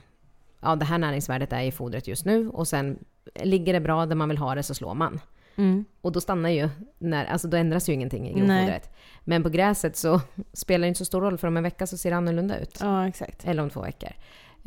[0.60, 2.48] ja det här näringsvärdet är i fodret just nu.
[2.48, 2.98] Och sen
[3.34, 5.20] ligger det bra där man vill ha det så slår man.
[5.58, 5.84] Mm.
[6.00, 6.68] Och då stannar ju,
[6.98, 8.90] när, alltså då ändras ju ingenting i grovfodret.
[9.24, 10.20] Men på gräset så
[10.52, 12.78] spelar det inte så stor roll, för om en vecka så ser det annorlunda ut.
[12.80, 13.44] ja, exakt.
[13.44, 14.10] Eller om två veckor.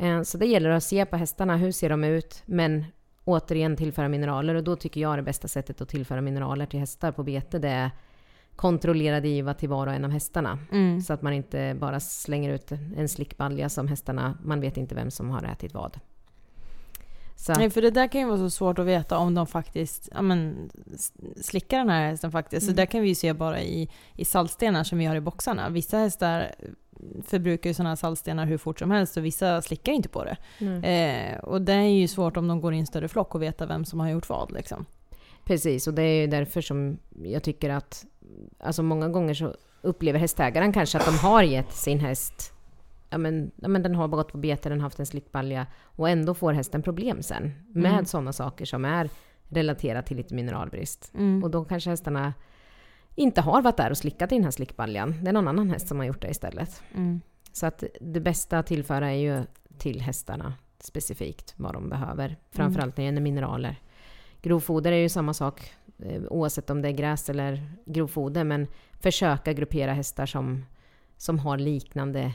[0.00, 2.42] Eh, Så det gäller att se på hästarna, hur ser de ut?
[2.46, 2.84] Men
[3.24, 7.12] återigen tillföra mineraler och då tycker jag det bästa sättet att tillföra mineraler till hästar
[7.12, 7.90] på bete det är
[8.56, 10.58] kontrollerad giva till var och en av hästarna.
[10.72, 11.00] Mm.
[11.00, 15.10] Så att man inte bara slänger ut en slickbalja som hästarna, man vet inte vem
[15.10, 16.00] som har ätit vad.
[17.36, 20.08] Så, Nej, för det där kan ju vara så svårt att veta om de faktiskt
[20.14, 20.70] ja, men,
[21.42, 22.66] slickar den här hästen faktiskt.
[22.66, 22.76] Så Mm.
[22.76, 25.68] där kan vi ju se bara i, i saltstenar som vi har i boxarna.
[25.68, 26.54] Vissa hästar
[27.24, 30.36] förbrukar ju sådana här saltstenar hur fort som helst och vissa slickar inte på det.
[30.88, 33.66] Eh, och det är ju svårt om de går i en större flock och veta
[33.66, 34.52] vem som har gjort vad.
[34.52, 34.84] Liksom.
[35.44, 38.04] Precis, och det är ju därför som jag tycker att
[38.58, 42.52] alltså många gånger så upplever hästägaren kanske att de har gett sin häst
[43.12, 46.08] Ja men, ja men den har gått på bete, den har haft en slickbalja och
[46.08, 48.04] ändå får hästen problem sen med Mm.
[48.04, 49.10] sådana saker som är
[49.48, 51.12] relaterat till lite mineralbrist.
[51.14, 51.44] Mm.
[51.44, 52.34] Och då kanske hästarna
[53.14, 55.14] inte har varit där och slickat i den här slickbaljan.
[55.22, 56.82] Det är någon annan häst som har gjort det istället.
[56.94, 57.20] Mm.
[57.52, 59.42] Så att det bästa att tillföra är ju
[59.78, 62.36] till hästarna specifikt vad de behöver.
[62.52, 63.76] Framförallt när det gäller mineraler.
[64.42, 68.44] Grovfoder är ju samma sak eh, oavsett om det är gräs eller grovfoder.
[68.44, 68.66] Men
[69.00, 70.64] försöka gruppera hästar som,
[71.16, 72.32] som har liknande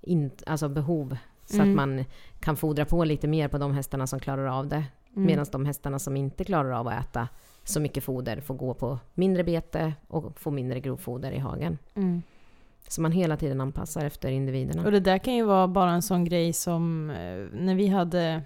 [0.00, 1.16] in, alltså behov.
[1.46, 1.70] Så Mm.
[1.70, 2.04] att man
[2.40, 4.84] kan fodra på lite mer på de hästarna som klarar av det.
[5.16, 5.26] Mm.
[5.26, 7.28] Medan de hästarna som inte klarar av att äta
[7.64, 11.78] så mycket foder får gå på mindre bete och få mindre grovfoder i hagen.
[11.94, 12.22] Mm.
[12.88, 14.84] Så man hela tiden anpassar efter individerna.
[14.84, 18.42] Och det där kan ju vara bara en sån grej som eh, när vi hade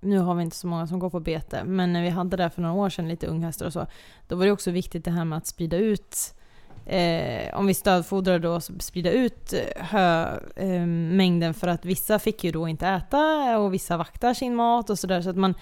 [0.00, 2.50] nu har vi inte så många som går på bete, men när vi hade det
[2.50, 3.86] för några år sedan, lite unghästar och så,
[4.28, 6.34] då var det också viktigt det här med att sprida ut
[6.86, 12.44] Eh, om vi stödfodrar då, sprida ut eh, hömängden eh, mängden för att vissa fick
[12.44, 15.22] ju då inte äta och vissa vaktar sin mat och sådär.
[15.22, 15.54] Så att man...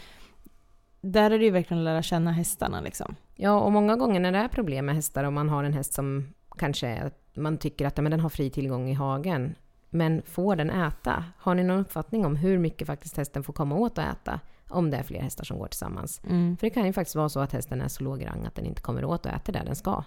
[1.01, 3.15] Där är det ju verkligen att lära känna hästarna liksom.
[3.35, 5.93] Ja, och många gånger när det är problem med hästar och man har en häst
[5.95, 9.55] som kanske man tycker att men den har fri tillgång i hagen.
[9.91, 11.25] Men får den äta?
[11.39, 14.41] Har ni någon uppfattning om hur mycket faktiskt hästen får komma åt att äta?
[14.69, 16.21] Om det är fler hästar som går tillsammans.
[16.25, 16.57] Mm.
[16.57, 18.67] För det kan ju faktiskt vara så att hästen är så låg rang att den
[18.67, 20.05] inte kommer åt och äter där den ska.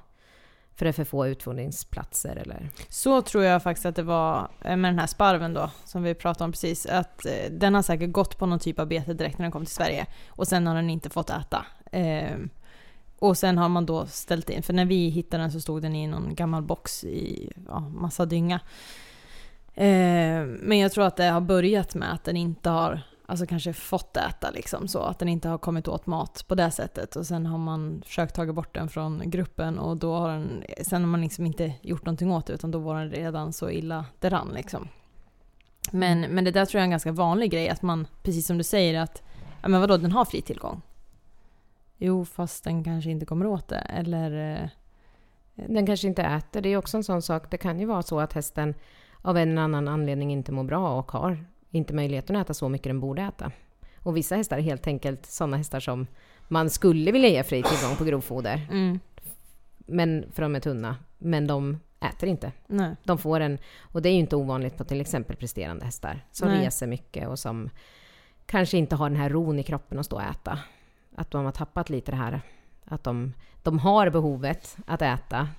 [0.75, 2.69] För det är för få utfodringsplatser eller...
[2.89, 6.13] Så tror jag faktiskt att det var eh, med den här sparven då, som vi
[6.13, 6.85] pratade om precis.
[6.85, 9.65] Att eh, den har säkert gått på någon typ av bete direkt när den kom
[9.65, 10.05] till Sverige.
[10.27, 11.65] Och sen har den inte fått äta.
[11.91, 12.37] Eh,
[13.19, 15.95] och sen har man då ställt in, för när vi hittade den så stod den
[15.95, 18.59] i någon gammal box i ja, massa dynga.
[19.75, 23.01] Men jag tror att det har börjat med att den inte har
[23.31, 26.71] alltså kanske fått äta liksom så, att den inte har kommit åt mat på det
[26.71, 27.15] sättet.
[27.15, 31.01] Och sen har man försökt ta bort den från gruppen och då har den, sen
[31.01, 34.05] har man liksom inte gjort någonting åt det utan då var den redan så illa
[34.19, 34.87] det rann liksom.
[35.91, 38.57] Men, men det där tror jag är en ganska vanlig grej, att man, precis som
[38.57, 39.23] du säger att,
[39.61, 40.81] ja men vadå, den har fri tillgång.
[41.97, 43.79] Jo, fast den kanske inte kommer åt det.
[43.79, 44.61] Eller...
[44.61, 44.69] Eh,
[45.55, 46.61] den kanske inte äter.
[46.61, 47.51] Det är också en sån sak.
[47.51, 48.75] Det kan ju vara så att hästen
[49.21, 52.69] av en eller annan anledning inte mår bra och har inte möjligheten att äta så
[52.69, 53.51] mycket den borde äta.
[53.97, 56.07] Och vissa hästar är helt enkelt sådana hästar som
[56.47, 58.67] man skulle vilja ge fri tillgång på grovfoder.
[58.71, 58.99] Mm,
[59.77, 60.95] Men, för de är tunna.
[61.17, 62.51] Men de äter inte.
[62.67, 62.95] nej.
[63.03, 66.47] De får en, och det är ju inte ovanligt på till exempel presterande hästar som
[66.47, 66.65] Nej.
[66.65, 67.69] reser mycket och som
[68.45, 70.59] kanske inte har den här ron i kroppen att stå och äta.
[71.15, 72.41] Att de har tappat lite det här
[72.85, 73.33] att de,
[73.63, 75.49] de har behovet att äta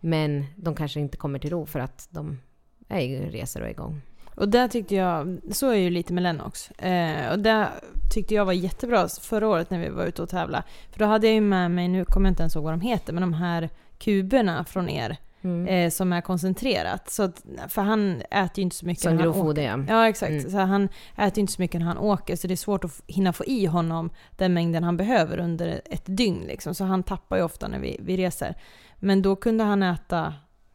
[0.00, 2.40] men de kanske inte kommer till ro för att de
[2.88, 4.00] är i resor och är igång.
[4.36, 6.70] Och där tyckte jag, så är ju lite med Lennox.
[6.70, 7.68] Eh, och det
[8.14, 10.62] tyckte jag var jättebra förra året när vi var ute och tävla.
[10.92, 12.80] För då hade jag ju med mig, nu kommer jag inte ens ihåg vad de
[12.80, 13.68] heter, men de här
[13.98, 15.66] kuberna från er Mm.
[15.66, 17.10] eh, som är koncentrerat.
[17.10, 19.62] Så att, för han äter ju inte så mycket Som när han åker.
[19.62, 19.84] ja.
[19.88, 20.30] Ja, exakt.
[20.30, 20.50] Mm.
[20.50, 20.84] Så han
[21.16, 23.44] äter ju inte så mycket när han åker, så det är svårt att hinna få
[23.44, 26.44] i honom den mängden han behöver under ett dygn.
[26.46, 26.74] Liksom.
[26.74, 28.54] Så han tappar ju ofta när vi, vi reser.
[28.96, 30.34] Men då kunde han äta,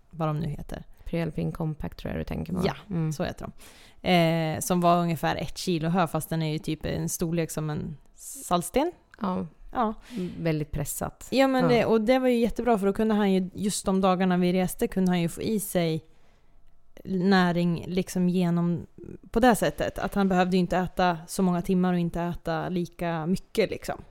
[0.09, 2.61] vad de nu heter, Prealpin Compact tror jag du tänker på.
[2.65, 3.11] Ja, Mm.
[3.13, 3.51] så heter de.
[4.09, 7.69] Eh, som var ungefär ett kilo hö, fast den är ju typ en storlek som
[7.69, 8.91] en saltsten.
[9.21, 9.93] ja, Ja,
[10.39, 11.27] väldigt pressat.
[11.31, 11.69] ja men Ja.
[11.69, 14.53] Det, och det var ju jättebra för då kunde han ju, just de dagarna vi
[14.53, 16.05] reste, kunde han ju få i sig
[17.05, 18.85] näring liksom genom,
[19.31, 19.99] på det sättet.
[19.99, 24.01] Att han behövde ju inte äta så många timmar och inte äta lika mycket liksom.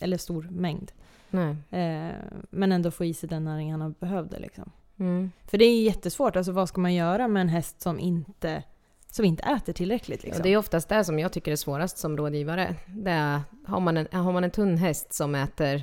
[0.00, 0.92] Eller stor mängd.
[1.30, 1.56] Nej.
[1.70, 2.14] Eh,
[2.50, 4.70] men ändå få i sig den näring han behövde liksom.
[5.00, 5.30] Mm.
[5.46, 8.62] För det är jättesvårt, alltså vad ska man göra med en häst som inte,
[9.10, 10.40] som inte äter tillräckligt liksom?
[10.40, 12.76] Och det är oftast det som jag tycker är svårast som rådgivare.
[12.86, 15.82] Det är, har, man en, har man en tunn häst som äter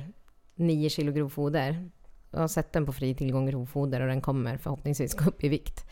[0.54, 1.90] 9 kilo grovfoder,
[2.32, 5.84] har sett den på fri tillgång grovfoder och den kommer förhoppningsvis gå upp i vikt.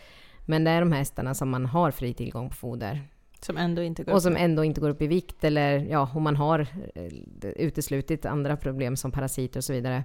[0.47, 3.09] Men det är de hästarna som man har fri tillgång på foder
[3.41, 4.23] Som ändå inte går och upp.
[4.23, 6.61] som ändå inte går upp i vikt eller ja, om man har
[6.95, 7.13] eh,
[7.43, 10.05] uteslutit andra problem som parasiter och så vidare.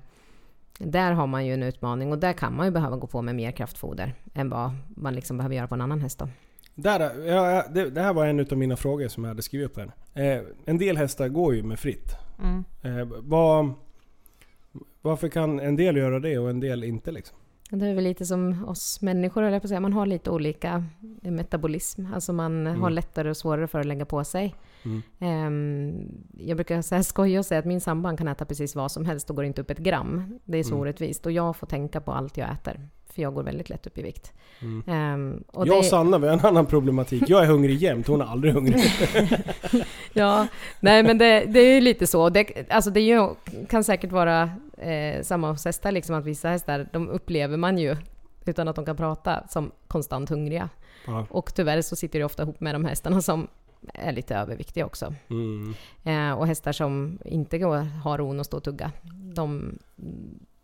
[0.80, 3.36] Där har man ju en utmaning och där kan man ju behöva gå på med
[3.36, 6.30] mer kraftfoder än vad man liksom behöver göra på en annan häst då.
[6.76, 9.78] Där, ja, det, det här var en av mina frågor som jag hade skrivit upp
[9.78, 9.92] här.
[10.14, 12.16] Eh, en del hästar går ju med fritt.
[12.40, 12.64] Mm.
[12.82, 13.74] Eh, vad,
[15.02, 17.38] varför kan en del göra det och en del inte liksom?
[17.74, 19.80] Det är väl lite som oss människor, eller på säga.
[19.80, 20.84] Man har lite olika
[21.22, 22.06] metabolism.
[22.14, 22.82] Alltså man Mm.
[22.82, 24.56] har lättare och svårare för att lägga på sig.
[24.86, 25.02] Mm.
[25.20, 26.08] Ehm,
[26.38, 29.30] jag brukar säga, skoja och säga att min sambo kan äta precis vad som helst
[29.30, 30.40] och går inte upp ett gram.
[30.46, 30.82] Det är så Mm.
[30.82, 31.26] orättvist.
[31.26, 32.88] Och jag får tänka på allt jag äter.
[33.14, 34.34] För jag går väldigt lätt upp i vikt.
[34.62, 34.84] Mm.
[34.88, 37.24] Ehm, och jag det- och Sanna vi har en annan problematik.
[37.28, 38.82] Jag är hungrig jämt, hon är aldrig hungrig.
[40.14, 40.48] Ja,
[40.80, 42.30] nej men det, det är ju lite så.
[42.30, 43.30] Det, alltså det ju,
[43.70, 47.96] kan säkert vara eh, samma hos hästar, liksom att vissa hästar, de upplever man ju
[48.46, 50.70] utan att de kan prata som konstant hungriga.
[51.08, 51.26] Ja.
[51.30, 53.48] Och tyvärr så sitter det ofta ihop med de hästarna som
[53.94, 55.14] är lite överviktiga också.
[55.30, 55.74] Mm.
[56.04, 58.92] Eh, och hästar som inte går, har ron att stå och tugga,
[59.34, 59.78] de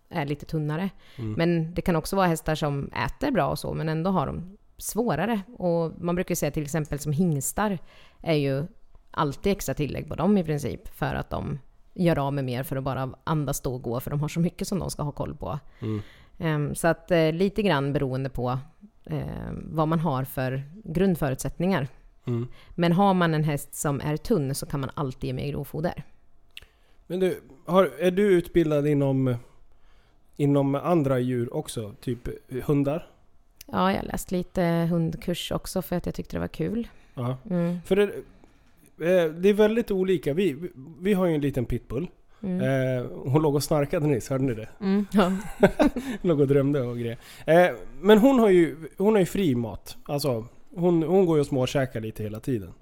[0.09, 0.89] är lite tunnare.
[1.15, 1.33] Mm.
[1.33, 4.57] Men det kan också vara hästar som äter bra och så, men ändå har de
[4.77, 5.41] svårare.
[5.57, 7.79] Och man brukar säga till exempel som hingstar
[8.21, 8.67] är ju
[9.11, 11.59] alltid extra tillägg på dem i princip för att de
[11.93, 14.39] gör av med mer för att bara andas, stå och gå för de har så
[14.39, 15.59] mycket som de ska ha koll på.
[15.79, 16.01] Mm.
[16.37, 18.59] Ehm, så att eh, lite grann beroende på
[19.05, 21.87] eh, vad man har för grundförutsättningar.
[22.27, 22.47] Mm.
[22.75, 26.03] Men har man en häst som är tunn så kan man alltid ge mer grovfoder.
[27.07, 29.35] Men du, har, är du utbildad inom,
[30.37, 31.93] inom andra djur också?
[32.01, 32.19] Typ
[32.65, 33.07] hundar?
[33.71, 34.61] Ja, jag har läst lite
[34.91, 36.87] hundkurs också för att jag tyckte det var kul.
[37.13, 37.37] Ja.
[37.49, 37.77] Mm.
[37.85, 40.33] För det, eh, det är väldigt olika.
[40.33, 40.55] Vi,
[40.99, 42.07] vi- har ju en liten pitbull.
[42.43, 42.61] Mm.
[42.61, 44.69] Eh, hon låg och snarkade nyss, hörde ni det?
[44.81, 45.05] Mm.
[45.13, 45.31] Ja.
[46.21, 47.17] låg och drömde och grejer.
[47.45, 47.67] Eh,
[48.01, 49.97] men hon har ju hon har ju fri mat.
[50.03, 50.45] Alltså,
[50.75, 52.73] hon, hon går ju och småkäkar lite hela tiden.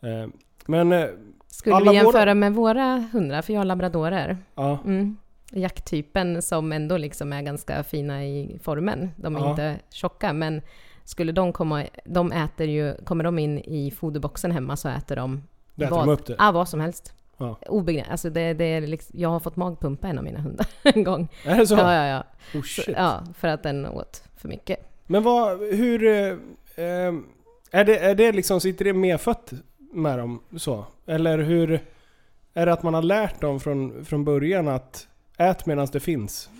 [0.00, 0.26] Eh,
[0.66, 1.06] men, eh,
[1.46, 4.38] Skulle vi jämföra våra- med våra hundar, för jag har labradorer.
[4.54, 4.78] ja.
[4.84, 5.16] Mm.
[5.56, 9.10] Jakttypen som ändå liksom är ganska fina i formen.
[9.16, 9.50] De är Ja.
[9.50, 10.62] inte tjocka, men
[11.04, 11.84] skulle de komma...
[12.04, 12.94] De äter ju...
[13.04, 15.42] Kommer de in i foderboxen hemma så äter de...
[15.74, 16.36] Där tar vad, de upp det.
[16.38, 17.12] Ja, vad som helst.
[17.36, 17.58] Ja.
[17.66, 18.10] Obegränsat.
[18.12, 21.28] Alltså det, det är liksom, jag har fått magpumpa en av mina hundar en gång.
[21.44, 21.74] Är det så?
[21.74, 22.24] Ja, ja, ja.
[22.58, 23.22] Oh, Så, ja.
[23.34, 24.78] För att den åt för mycket.
[25.06, 26.04] Men vad, hur...
[26.06, 26.28] Eh,
[26.84, 27.14] eh,
[27.70, 29.52] är, det, är det liksom, sitter det medfött
[29.92, 30.84] med dem så?
[31.06, 31.80] Eller hur...
[32.54, 36.50] Är det att man har lärt dem från, från början att ät medan det finns?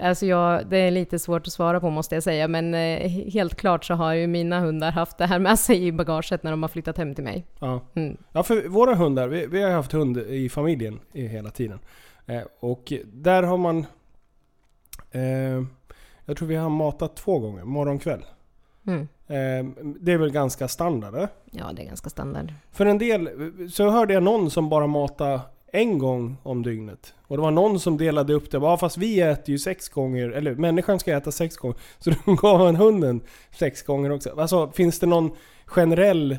[0.00, 3.56] Alltså jag, det är lite svårt att svara på måste jag säga, men eh, helt
[3.56, 6.62] klart så har ju mina hundar haft det här med sig i bagaget när de
[6.62, 7.46] har flyttat hem till mig.
[7.58, 7.80] Ja.
[7.94, 8.16] Mm.
[8.32, 11.78] Ja, för våra hundar, vi, vi har haft hund i familjen hela tiden.
[12.26, 13.86] Eh, och där har man...
[15.10, 15.64] Eh,
[16.24, 18.24] jag tror vi har matat två gånger, morgon och kväll.
[18.86, 19.00] Mm.
[19.26, 21.14] Eh, det är väl ganska standard?
[21.14, 21.28] Eh?
[21.50, 22.52] Ja, det är ganska standard.
[22.72, 23.30] För en del,
[23.72, 25.40] så hörde jag någon som bara matade
[25.72, 27.14] en gång om dygnet.
[27.26, 28.58] Och det var någon som delade upp det.
[28.58, 31.76] Ja fast vi äter ju sex gånger, eller människan ska äta sex gånger.
[31.98, 33.20] Så då gav han hunden
[33.58, 34.40] sex gånger också.
[34.40, 35.30] Alltså finns det någon
[35.66, 36.38] generell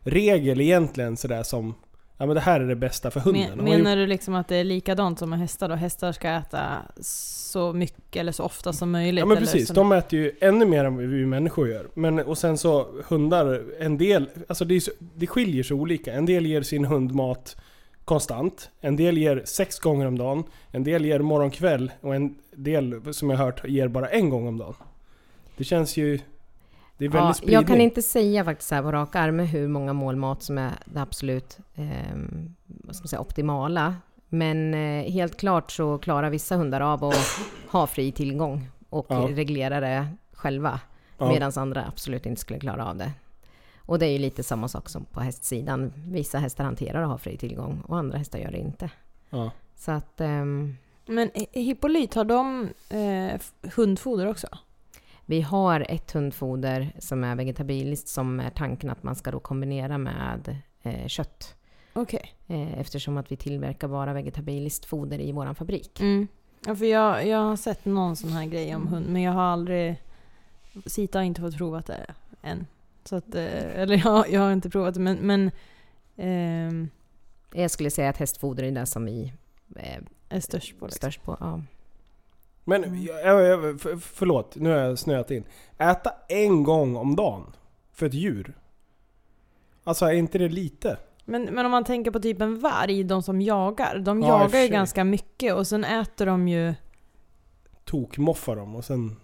[0.00, 1.74] regel egentligen sådär som
[2.22, 3.50] Ja men det här är det bästa för hunden.
[3.56, 5.74] Men, menar du liksom att det är likadant som med hästar då?
[5.74, 6.60] Hästar ska äta
[7.00, 9.18] så mycket eller så ofta som möjligt?
[9.20, 11.88] Ja men precis, som- de äter ju ännu mer än vi människor gör.
[11.94, 16.12] Men, och sen så hundar, en del, alltså det, är så, det skiljer sig olika.
[16.12, 17.56] En del ger sin hund mat
[18.04, 18.70] konstant.
[18.80, 20.44] En del ger sex gånger om dagen.
[20.70, 21.92] En del ger morgon kväll.
[22.00, 24.74] Och en del, som jag hört, ger bara en gång om dagen.
[25.56, 26.18] Det känns ju...
[26.98, 27.54] Det är väldigt Ja, spridning.
[27.54, 30.72] jag kan inte säga faktiskt här på rak arm hur många mål mat som är
[30.84, 31.86] det absolut eh,
[32.66, 33.96] vad ska man säga, optimala.
[34.28, 37.16] Men eh, helt klart så klarar vissa hundar av att
[37.70, 39.28] ha fri tillgång och Ja.
[39.30, 40.80] reglera det själva.
[41.18, 41.28] Ja.
[41.32, 43.12] Medan andra absolut inte skulle klara av det.
[43.86, 45.92] Och det är ju lite samma sak som på hästsidan.
[46.06, 48.90] Vissa hästar hanterar att ha fri tillgång och andra hästar gör det inte.
[49.30, 49.50] Ja.
[49.76, 50.76] Så att ehm,
[51.06, 53.40] Men hi- hippolyt, har de eh,
[53.74, 54.46] hundfoder också?
[55.26, 59.98] vi har ett hundfoder som är vegetabiliskt som är tanken att man ska då kombinera
[59.98, 61.54] med eh, kött.
[61.92, 62.32] Okej.
[62.46, 66.00] Eh, eftersom att vi tillverkar bara vegetabiliskt foder i vår fabrik.
[66.00, 66.28] Mm.
[66.66, 69.42] Ja, för jag, jag har sett någon sån här grej om hund, men jag har
[69.42, 70.02] aldrig...
[70.86, 72.06] Sita har inte fått provat det
[72.42, 72.66] än.
[73.04, 75.16] Så att, eh, eller jag, jag har inte provat det, men...
[75.16, 75.50] men
[76.16, 76.88] ehm,
[77.54, 79.32] Jag skulle säga att hästfoder är det som vi
[79.76, 79.98] eh,
[80.28, 80.96] är störst på liksom.
[80.96, 81.36] störst på.
[81.40, 81.62] Ja.
[82.64, 85.44] Men, jag, jag, jag, för, förlåt, nu har jag snöat in.
[85.78, 87.52] Äta en gång om dagen
[87.92, 88.54] för ett djur?
[89.84, 90.96] Alltså är inte det lite?
[91.24, 93.98] Men, men om man tänker på typ en varg, de som jagar.
[93.98, 96.74] De Ja, jagar ju ganska mycket och sen äter de ju...
[97.84, 99.16] Tokmoffar dem och sen...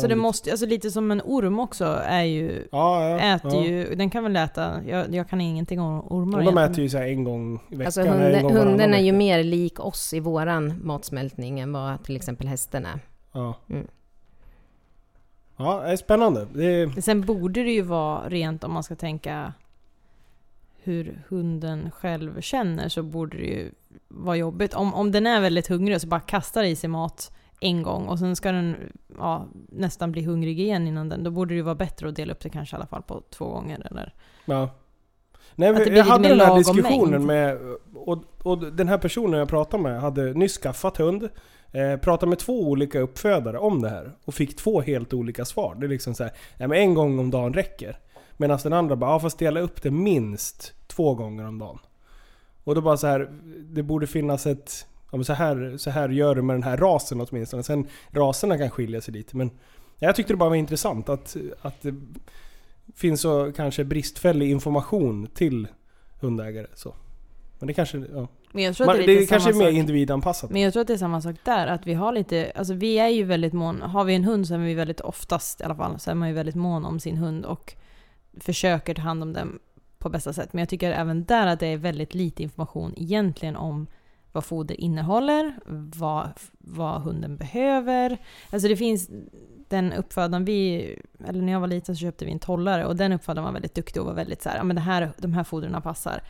[0.00, 2.68] Så det måste, alltså lite som en orm också är ju...
[2.72, 3.18] Ja, ja.
[3.18, 3.64] Äter ja.
[3.64, 6.88] ju, den kan väl äta, jag, jag kan ingenting om ormar Och de äter ju
[6.88, 9.44] så här en gång i veckan, Alltså en hunden, gång varannan hunden är ju mer
[9.44, 13.00] lik oss i våran matsmältning än vad till exempel hästen är.
[13.32, 13.54] Ja.
[13.70, 13.86] Mm.
[15.56, 16.46] Ja, det är spännande.
[16.52, 19.52] Det är, Sen borde det ju vara rent om man ska tänka
[20.82, 23.70] hur hunden själv känner så borde det ju
[24.08, 24.74] vara jobbigt.
[24.74, 28.06] Om, om den är väldigt hungrig och så bara kastar i sig mat en gång
[28.06, 28.76] och sen ska den
[29.18, 31.24] ja, nästan bli hungrig igen innan den.
[31.24, 33.22] Då borde det ju vara bättre att dela upp det kanske i alla fall på
[33.30, 34.14] två gånger eller?
[34.44, 34.70] ja.
[35.58, 37.26] Nej, blir jag hade den här diskussionen mängd.
[37.26, 37.58] med...
[37.94, 41.28] Och, och den här personen jag pratade med hade nyss skaffat hund.
[41.72, 44.12] Eh, pratade med två olika uppfödare om det här.
[44.24, 45.74] Och fick två helt olika svar.
[45.74, 47.98] Det är liksom så här, nej men en gång om dagen räcker.
[48.36, 51.78] Medan den andra bara, ja fast dela upp det minst två gånger om dagen.
[52.64, 53.30] Och då bara så här,
[53.62, 54.86] det borde finnas ett...
[55.16, 57.62] Ja, men så, här, så här gör du med den här rasen åtminstone.
[57.62, 59.36] Sen raserna kan skilja sig lite.
[59.36, 59.50] Men
[59.98, 61.94] jag tyckte det bara var intressant att, att det
[62.94, 65.68] finns så kanske bristfällig information till
[66.20, 66.66] hundägare.
[66.74, 66.94] Så.
[67.58, 67.98] Men det kanske...
[67.98, 68.28] Ja.
[68.52, 69.74] Men jag tror Man, att det det är lite kanske är mer sak.
[69.74, 70.50] individanpassat.
[70.50, 72.98] Men jag tror att det är samma sak där, att vi har lite, alltså vi
[72.98, 75.74] är ju väldigt mån, har vi en hund så är vi väldigt oftast i alla
[75.76, 77.74] fall, så är man ju väldigt mån om sin hund och
[78.40, 79.58] försöker ta hand om den
[79.98, 80.52] på bästa sätt.
[80.52, 83.86] Men jag tycker även där att det är väldigt lite information egentligen om
[84.36, 85.54] vad foder innehåller,
[85.96, 88.18] vad, vad hunden behöver.
[88.50, 89.10] Alltså det finns
[89.68, 93.12] den uppfödaren vi, eller när jag var liten så köpte vi en tollare och den
[93.12, 95.44] uppfödaren var väldigt duktig och var väldigt så här, ja men det här, de här
[95.44, 96.22] fodren passar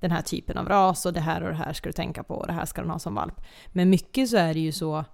[0.00, 2.34] den här typen av ras och det här och det här ska du tänka på
[2.34, 3.40] och det här ska den ha som valp.
[3.66, 5.04] Men mycket så är det ju så,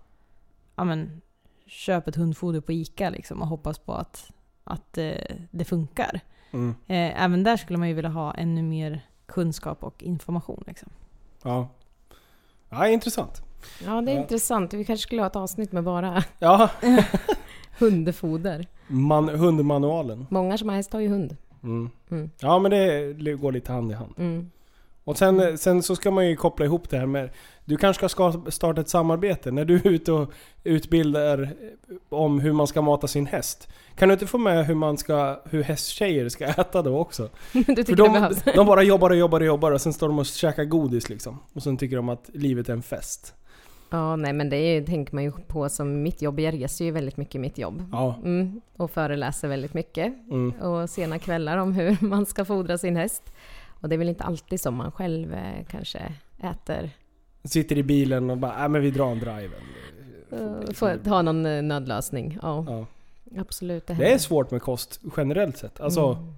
[0.77, 1.21] ja men
[1.67, 4.31] köp ett hundfoder på ICA liksom och hoppas på att,
[4.65, 6.21] att eh, det funkar.
[6.53, 6.71] Mm.
[6.87, 10.65] Eh, även där skulle man ju vilja ha ännu mer kunskap och information.
[10.67, 10.89] Liksom.
[11.43, 11.69] Ja.
[12.79, 13.43] Ja, intressant.
[13.85, 14.21] Ja, det är Ja.
[14.21, 14.75] intressant.
[14.75, 16.71] Vi kanske skulle ha ett avsnitt med bara Ja,
[17.79, 18.67] hundfoder.
[18.87, 20.27] man, hundmanualen.
[20.31, 21.37] Många som har häst har ju hund.
[21.63, 21.91] Mm.
[22.11, 22.31] Mm.
[22.41, 24.15] Ja, men det går lite hand i hand.
[24.19, 24.51] Mm.
[25.05, 27.31] Och sen, sen så ska man ju koppla ihop det här med...
[27.65, 30.33] Du kanske ska ska starta ett samarbete när du är ute och
[30.65, 31.55] utbildar
[32.09, 33.69] om hur man ska mata sin häst.
[33.97, 37.29] Kan du inte få med hur man ska, hur hästtjejer ska äta då också?
[37.53, 38.43] Du tycker För det de, behövs?
[38.55, 41.39] de bara jobbar och jobbar och jobbar och sen står de och käkar godis liksom.
[41.53, 43.35] Och sen tycker de att livet är en fest.
[43.91, 46.41] Ja, nej men det är, tänker man ju på som mitt jobb.
[46.41, 47.85] Jag reser ju väldigt mycket i mitt jobb.
[47.93, 48.21] Ja.
[48.25, 50.15] Mm, och föreläser väldigt mycket.
[50.31, 50.51] Mm.
[50.51, 53.23] Och sena kvällar om hur man ska fodra sin häst.
[53.81, 56.13] Och det är väl inte alltid som man själv eh, kanske
[56.43, 56.91] äter.
[57.45, 59.51] Sitter i bilen och bara, äh, men vi drar en drive.
[60.33, 62.39] Uh, får ha någon eh, nödlösning.
[62.43, 62.87] Ja, Ja.
[63.39, 63.87] Absolut.
[63.87, 65.81] Det är svårt med kost generellt sett.
[65.81, 66.35] Alltså, Mm.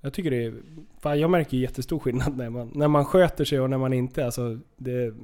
[0.00, 0.54] jag tycker det är...
[1.00, 4.24] Fan, jag märker jättestor skillnad när man, när man sköter sig och när man inte.
[4.24, 5.14] Alltså, det,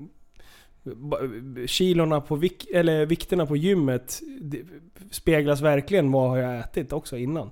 [1.66, 4.62] kilorna på vik, eller vikterna på gymmet det
[5.10, 7.50] speglas verkligen vad har jag ätit också innan.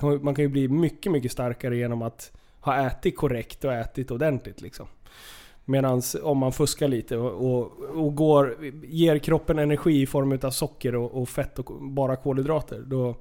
[0.00, 4.10] Kan, man kan ju bli mycket, mycket starkare genom att ha ätit korrekt och ätit
[4.10, 4.86] ordentligt liksom.
[5.64, 10.50] Medan om man fuskar lite och, och, och går, ger kroppen energi i form av
[10.50, 13.14] socker och, och fett och bara kolhydrater, då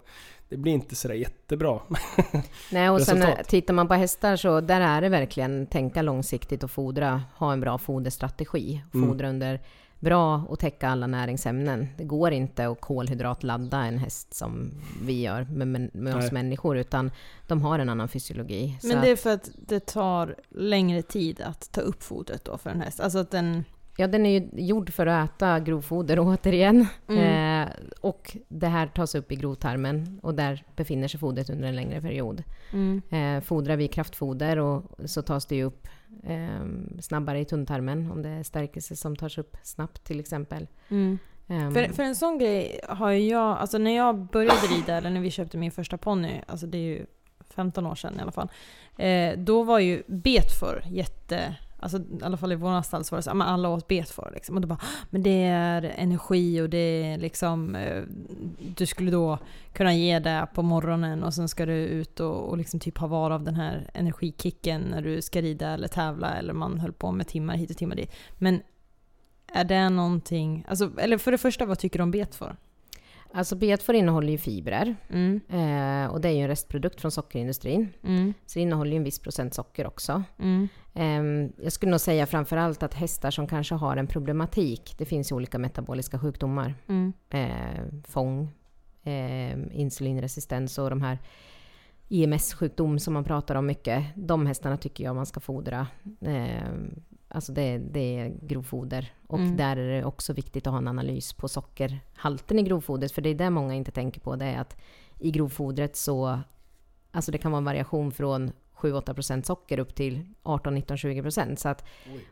[0.49, 1.79] det blir inte sådär jättebra.
[2.71, 6.63] Nej, och sen eh, tittar man på hästar så där är det verkligen tänka långsiktigt
[6.63, 8.83] och fodra, ha en bra foderstrategi.
[8.93, 9.09] Mm.
[9.09, 9.61] Fodra under
[10.03, 11.87] bra och täcka alla näringsämnen.
[11.97, 14.71] Det går inte att kolhydratladda en häst som
[15.05, 16.33] vi gör med, med, med oss Nej.
[16.33, 17.11] människor, utan
[17.47, 18.77] de har en annan fysiologi.
[18.83, 22.57] Men att- det är för att det tar längre tid att ta upp fodret då
[22.57, 22.99] för en häst.
[22.99, 23.63] Alltså att den...
[23.97, 26.87] Ja, den är ju gjord för att äta grovfoder återigen.
[27.07, 27.63] Mm.
[27.63, 31.75] Eh, och det här tas upp i grovtarmen och där befinner sig fodret under en
[31.75, 32.43] längre period.
[32.73, 33.01] Mm.
[33.09, 35.87] Eh, fodrar vi kraftfoder och så tas det ju upp
[36.23, 36.65] eh,
[37.01, 40.67] snabbare i tunntarmen om det är stärkelse som tas upp snabbt till exempel.
[40.89, 41.17] Mm.
[41.47, 45.21] Ehm, För, för en sån grej har jag, alltså när jag började rida, eller när
[45.21, 47.05] vi köpte min första ponny, alltså det är ju
[47.49, 48.49] 15 år sedan i alla fall.
[48.97, 53.17] Eh, då var ju betfor jätte, alltså i alla fall i våra stall så var
[53.17, 54.55] det så att ah, alla åt betfor liksom.
[54.55, 58.03] Och då bara, ah, men det är energi och det är liksom, eh,
[58.75, 59.39] du skulle då
[59.73, 63.07] kunna ge det på morgonen och sen ska du ut och, och liksom typ ha
[63.07, 67.11] var av den här energikicken när du ska rida eller tävla eller man höll på
[67.11, 68.11] med timmar hit och timmar dit.
[68.37, 68.61] Men
[69.47, 72.57] är det någonting, alltså, eller för det första vad tycker du om betfor?
[73.35, 77.89] Alltså betfor innehåller ju fibrer Mm, eh, och det är ju en restprodukt från sockerindustrin.
[78.03, 80.23] mm, Så det innehåller ju en viss procent socker också.
[80.39, 84.95] mm, Ehm, Jag skulle nog säga framför allt att hästar som kanske har en problematik,
[84.97, 88.51] det finns ju olika metaboliska sjukdomar, mm, eh, fång,
[89.03, 91.17] eh, insulinresistens och de här
[92.09, 94.03] IMS-sjukdom som man pratar om mycket.
[94.15, 95.87] De hästarna tycker jag man ska fodra.
[97.33, 99.13] Alltså det, det är grovfoder.
[99.27, 99.57] Och Mm.
[99.57, 103.11] där är det också viktigt att ha en analys på sockerhalten i grovfodret.
[103.11, 104.35] För det är det många inte tänker på.
[104.35, 104.77] Det är att
[105.19, 106.39] i grovfodret så...
[107.11, 111.55] Alltså det kan vara en variation från 7-8% socker upp till 18-19-20%.
[111.55, 111.85] Så att,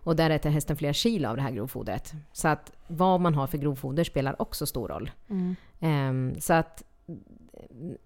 [0.04, 2.14] och där äter hästen flera kilo av det här grovfodret.
[2.32, 5.12] Så att vad man har för grovfoder spelar också stor roll.
[5.30, 5.56] mm.
[5.80, 6.84] Ehm, så att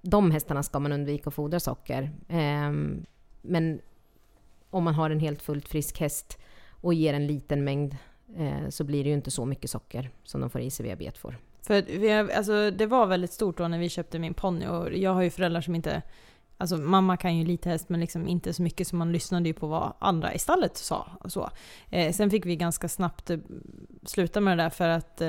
[0.01, 2.11] de hästarna ska man undvika att fodra socker.
[2.29, 3.05] Ehm,
[3.41, 3.81] men
[4.69, 6.39] om man har en helt fullt frisk häst
[6.85, 7.97] och ger en liten mängd
[8.37, 10.95] eh, så blir det ju inte så mycket socker som de får i sig via
[10.95, 11.37] betfor.
[11.61, 14.93] För vi har, alltså, det var väldigt stort då när vi köpte min ponny och
[14.93, 16.01] jag har ju föräldrar som inte
[16.57, 19.53] Alltså mamma kan ju lite häst men liksom inte så mycket så man lyssnade ju
[19.53, 21.07] på vad andra i stallet sa.
[21.19, 21.49] Och så.
[21.89, 23.37] Eh, sen fick vi ganska snabbt eh,
[24.03, 25.27] sluta med det där för att eh,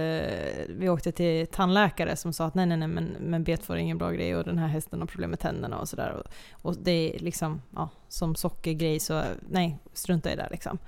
[0.68, 3.98] vi åkte till tandläkare som sa att nej nej nej men, men betfår är ingen
[3.98, 6.12] bra grej och den här hästen har problem med tänderna och sådär.
[6.12, 10.78] Och, och det är liksom, ja, som sockergrej så nej, strunta i det liksom.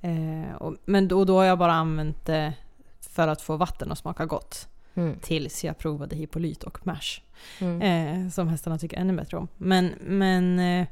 [0.00, 2.52] Eh, och, men då, då har jag bara använt det
[3.00, 4.68] för att få vatten att smaka gott.
[4.94, 5.18] Mm.
[5.20, 7.20] Tills jag provade Hippolyt och Mash.
[7.60, 7.82] Mm.
[7.82, 9.48] Eh, som hästarna tycker ännu bättre om.
[9.56, 10.86] Men, men eh,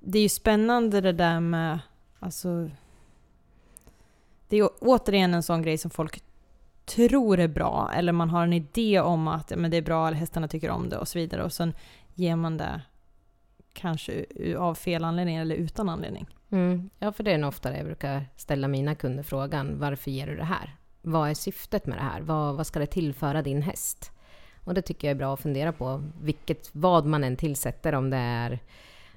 [0.00, 1.78] det är ju spännande det där med,
[2.18, 2.70] alltså...
[4.48, 6.22] Det är återigen en sån grej som folk
[6.84, 10.18] tror är bra, eller man har en idé om att men det är bra, eller
[10.18, 11.44] hästarna tycker om det och så vidare.
[11.44, 11.74] Och sen
[12.14, 12.80] ger man det
[13.76, 14.24] kanske
[14.58, 16.26] av fel anledning eller utan anledning.
[16.50, 16.90] Mm.
[16.98, 19.78] Ja, för det är nog ofta det jag brukar ställa mina kunder frågan.
[19.78, 20.76] Varför ger du det här?
[21.02, 22.20] Vad är syftet med det här?
[22.20, 24.12] Vad, vad ska det tillföra din häst?
[24.64, 26.02] Och det tycker jag är bra att fundera på.
[26.20, 28.58] Vilket, vad man än tillsätter, om det är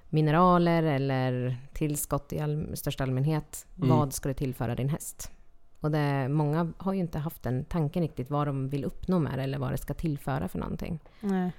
[0.10, 3.68] mineraler eller tillskott i all, största allmänhet.
[3.78, 3.90] Mm.
[3.90, 5.32] Vad ska det tillföra din häst?
[5.80, 9.40] Och det, många har ju inte haft den tanken riktigt vad de vill uppnå med
[9.40, 11.00] det eller vad det ska tillföra för någonting.
[11.20, 11.52] Nej.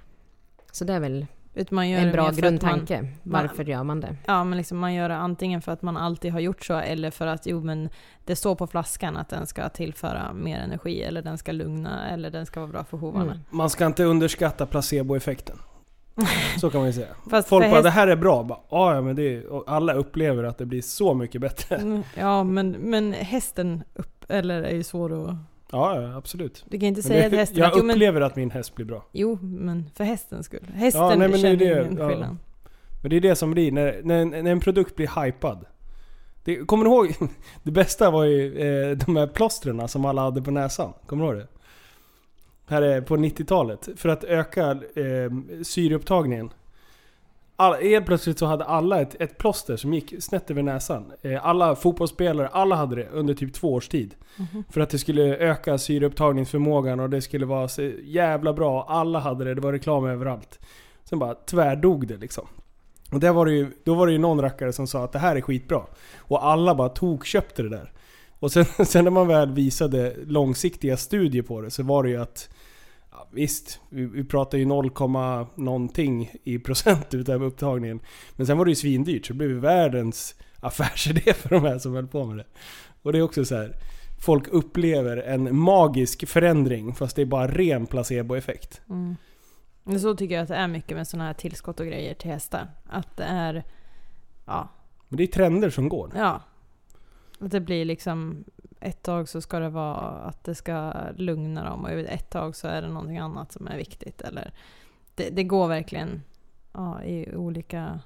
[0.71, 3.01] Så det är väl Utan man gör en bra grundtanke.
[3.01, 4.15] Man, Varför gör man det?
[4.25, 7.11] Ja, men liksom man gör det antingen för att man alltid har gjort så eller
[7.11, 7.89] för att jo, men
[8.25, 12.29] det står på flaskan att den ska tillföra mer energi eller den ska lugna eller
[12.31, 13.31] den ska vara bra för hovarna.
[13.31, 13.39] Mm.
[13.49, 15.57] Man ska inte underskatta placeboeffekten.
[16.61, 17.07] Så kan man ju säga.
[17.29, 18.43] Fast Folk bara häst- det här är bra.
[18.43, 21.75] Bara, "Ja, men det är, alla upplever att det blir så mycket bättre.
[21.75, 25.35] Mm, Ja, men, men hästen upp, eller är ju svår att...
[25.71, 26.65] Ja, ja absolut.
[26.69, 28.51] Du kan inte Men säga det, till hästen jag att jo men, upplever att min
[28.51, 29.05] häst blir bra.
[29.11, 30.67] jo, men för hästens skull.
[30.73, 32.09] Hästen Ja, nej, men känner det, ingen ja.
[32.09, 32.37] skillnad.
[33.01, 35.65] Men det är det som blir när, när, när en produkt blir hypad.
[36.43, 37.15] Det, kommer du ihåg?
[37.63, 40.93] Det bästa var ju eh, de här plåstren som alla hade på näsan.
[41.05, 41.47] Kommer du ihåg det?
[42.67, 43.89] Här är på 90-talet.
[43.95, 45.31] För att öka eh,
[45.63, 46.49] syreupptagningen.
[47.61, 51.11] All, helt plötsligt så hade alla ett, ett plåster som gick snett över näsan.
[51.21, 54.15] Eh, Alla fotbollsspelare, alla hade det under typ två års tid.
[54.37, 54.63] Mhm.
[54.69, 58.85] För att det skulle öka syreupptagningsförmågan och det skulle vara så jävla bra.
[58.89, 60.59] Alla hade det, det var reklam överallt.
[61.03, 62.47] Sen bara tvärdog det liksom.
[63.11, 65.19] Och där var det ju, då var det ju någon rackare som sa att det
[65.19, 65.81] här är skitbra.
[66.17, 67.91] Och alla bara tokköpte det där.
[68.39, 72.21] Och sen, sen när man väl visade långsiktiga studier på det så var det ju
[72.21, 72.49] att
[73.11, 74.91] Ja, visst, vi, vi pratar ju 0,
[75.55, 77.99] någonting i procent utav upptagningen.
[78.35, 81.95] Men sen var det ju svindyrt så det blev världens affärsidé för de här som
[81.95, 82.45] höll på med det.
[83.01, 83.75] Och det är också så här.
[84.25, 88.81] Folk upplever en magisk förändring fast det är bara ren placeboeffekt.
[88.89, 89.15] Mm.
[89.99, 92.67] Så tycker jag att det är mycket med sådana här tillskott och grejer till hästar.
[92.89, 93.63] Att det är...
[94.45, 94.69] Ja.
[95.07, 96.11] Men det är trender som går.
[96.15, 96.41] Ja.
[97.41, 98.43] Att det blir liksom...
[98.83, 102.67] Ett tag så ska det vara att det ska lugna dem och ett tag så
[102.67, 104.21] är det någonting annat som är viktigt.
[104.21, 104.53] Eller
[105.15, 106.23] det, det går verkligen
[106.73, 107.99] ja, i olika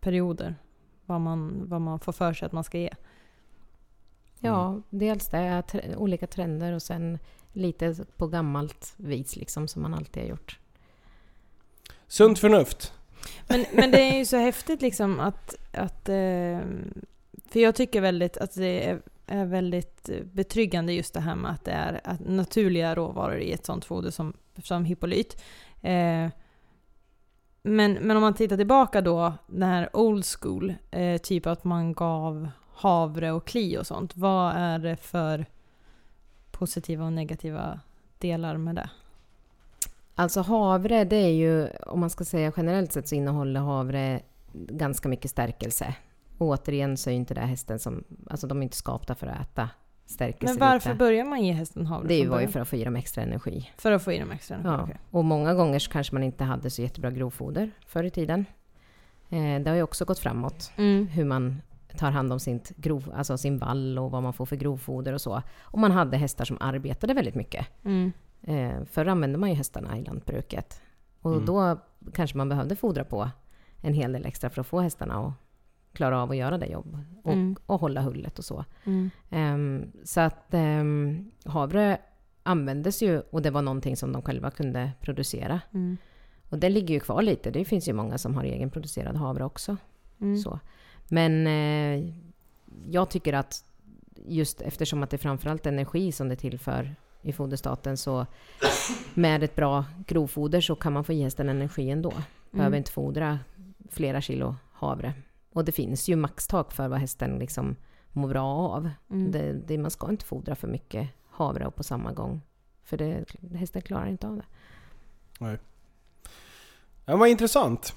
[0.00, 0.54] perioder.
[1.06, 2.90] Vad man, vad man får för sig att man ska ge.
[4.38, 7.18] Ja, dels det, tre- olika trender och sen
[7.52, 10.58] lite på gammalt vis liksom som man alltid har gjort.
[12.06, 12.94] Sunt förnuft.
[13.48, 15.54] Men, men det är ju så häftigt liksom att...
[15.72, 16.60] att eh,
[17.48, 21.50] för jag tycker väldigt att det är, är väldigt eh, betryggande just det här med
[21.50, 25.42] att det är att naturliga råvaror i ett sånt foder som, som hippolyt.
[25.82, 26.28] Eh,
[27.62, 31.92] men, men om man tittar tillbaka då, den här old school, eh, typ att man
[31.92, 34.16] gav havre och kli och sånt.
[34.16, 35.46] Vad är det för
[36.50, 37.80] positiva och negativa
[38.18, 38.90] delar med det?
[40.14, 44.20] Alltså havre, det är ju, om man ska säga generellt sett så innehåller havre
[44.52, 45.94] ganska mycket stärkelse.
[46.38, 49.26] Och återigen så är ju inte det hästen som, alltså de är inte skapta för
[49.26, 49.70] att äta
[50.06, 50.54] stärkelse.
[50.58, 52.08] Men varför börjar man ge hästen havre?
[52.08, 53.70] Det var ju för att få i dem extra energi.
[53.76, 54.70] för att få i dem extra energi?
[54.78, 54.82] Ja.
[54.82, 54.96] okej.
[55.10, 58.44] Och många gånger så kanske man inte hade så jättebra grovfoder förr i tiden.
[59.30, 60.72] Eh, det har ju också gått framåt.
[60.76, 61.06] Mm.
[61.06, 61.62] hur man
[61.96, 65.20] tar hand om sitt grov, alltså sin vall och vad man får för grovfoder och
[65.20, 65.42] så.
[65.60, 67.66] Och man hade hästar som arbetade väldigt mycket.
[67.84, 68.12] Mm.
[68.42, 70.80] Eh, förr använde man ju hästarna i lantbruket.
[71.20, 71.46] Och Mm.
[71.46, 71.78] då
[72.14, 73.30] kanske man behövde fodra på
[73.82, 75.32] en hel del extra för att få hästarna att
[75.92, 76.98] klara av att göra det jobb.
[77.22, 77.56] Och, Mm.
[77.66, 78.64] och hålla hullet och så.
[78.84, 79.10] Mm.
[79.30, 81.98] Ehm, så att um, havre
[82.42, 85.60] användes ju och det var någonting som de själva kunde producera.
[85.74, 85.96] Mm.
[86.48, 87.50] Och det ligger ju kvar lite.
[87.50, 89.76] Det finns ju många som har egenproducerad havre också.
[90.20, 90.36] Mm.
[90.38, 90.60] Så.
[91.08, 92.12] Men eh,
[92.90, 93.64] jag tycker att
[94.26, 98.26] just eftersom att det är framförallt energi som det tillför i foderstaten så
[99.14, 102.12] med ett bra grovfoder så kan man få i hästen energi ändå.
[102.50, 102.78] Behöver Mm.
[102.78, 103.38] inte fodra
[103.90, 105.14] flera kilo havre.
[105.52, 107.76] Och det finns ju maxtak för vad hästen liksom
[108.12, 108.90] mår bra av.
[109.10, 109.32] Mm.
[109.32, 112.40] Det, det, man ska inte fodra för mycket havre och på samma gång.
[112.82, 115.58] För det, hästen klarar inte av det.
[117.04, 117.94] Ja, vad intressant.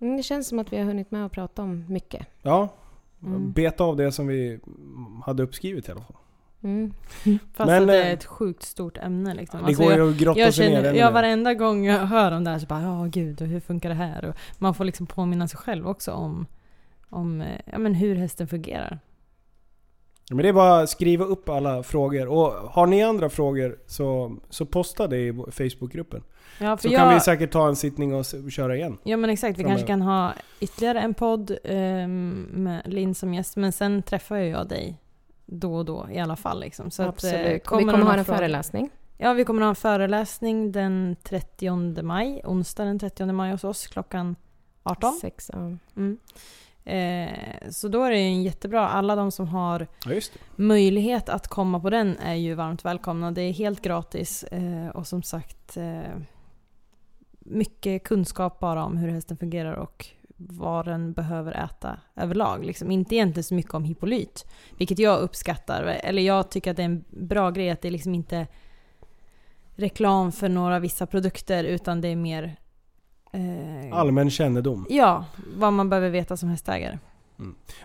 [0.00, 2.26] Mm, det känns som att vi har hunnit med att prata om mycket.
[2.42, 2.68] Ja.
[3.22, 3.52] Mm.
[3.52, 4.60] Beta av det som vi
[5.24, 6.16] hade uppskrivit i alla fall.
[6.62, 6.92] Mm.
[7.52, 9.60] Fast Men, att det är eh, ett sjukt stort ämne liksom.
[9.60, 11.12] det Alltså, går jag, ju att grotta jag sig ner känner, ännu ja, mer.
[11.12, 13.94] varenda gång jag hör om det här så bara ja gud, och hur funkar det
[13.94, 14.24] här?
[14.24, 16.46] Och man får liksom påminna sig själv också om,
[17.10, 18.98] om eh, ja, men hur hästen fungerar.
[20.30, 22.26] Men det är bara att skriva upp alla frågor.
[22.28, 26.22] Och har ni andra frågor så, så posta det i Facebookgruppen.
[26.60, 28.98] Ja, för Så jag, kan vi säkert ta en sittning och köra igen.
[29.02, 33.56] Ja men exakt, vi kanske kan ha ytterligare en podd ehm, med Linn som gäst,
[33.56, 34.98] men sen träffar ju jag dig
[35.46, 36.60] då och då i alla fall.
[36.60, 36.90] Liksom.
[36.90, 37.66] Så Att, eh, Absolut.
[37.66, 38.90] Och vi det kommer ha en frågor- föreläsning.
[39.18, 43.86] Ja, vi kommer ha en föreläsning den 30 maj, onsdag den 30 maj hos oss
[43.86, 44.36] klockan
[44.82, 45.12] 18.
[45.12, 45.58] Sex, ja.
[45.96, 46.18] Mm.
[46.90, 50.20] Eh, så då är det ju en jättebra, alla de som har Ja,
[50.56, 53.30] möjlighet att komma på den är ju varmt välkomna.
[53.30, 56.16] Det är helt gratis eh, och som sagt eh,
[57.38, 60.06] mycket kunskap bara om hur hästen fungerar och
[60.36, 62.64] vad den behöver äta överlag.
[62.64, 64.46] Liksom inte egentligen så mycket om hippolyt,
[64.78, 65.82] vilket jag uppskattar.
[65.82, 68.46] Eller jag tycker att det är en bra grej att det liksom inte
[69.74, 72.56] reklam för några vissa produkter utan det är mer
[73.32, 74.86] eh, Allmän kännedom.
[74.90, 75.24] Ja,
[75.56, 76.98] vad man behöver veta som hästägare.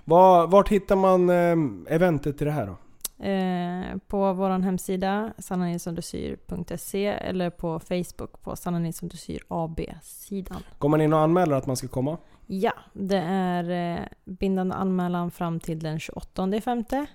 [0.04, 2.78] Var, vart hittar man eh, eventet till det här då?
[3.24, 10.64] Eh, på vår hemsida sannanilsondressyr.se eller på Facebook på Sanna Nilsson Dressyr AB-sidan.
[10.80, 12.18] Går man in och anmäler att man ska komma?
[12.48, 17.06] Ja, det är eh, bindande anmälan fram till den 28 femte.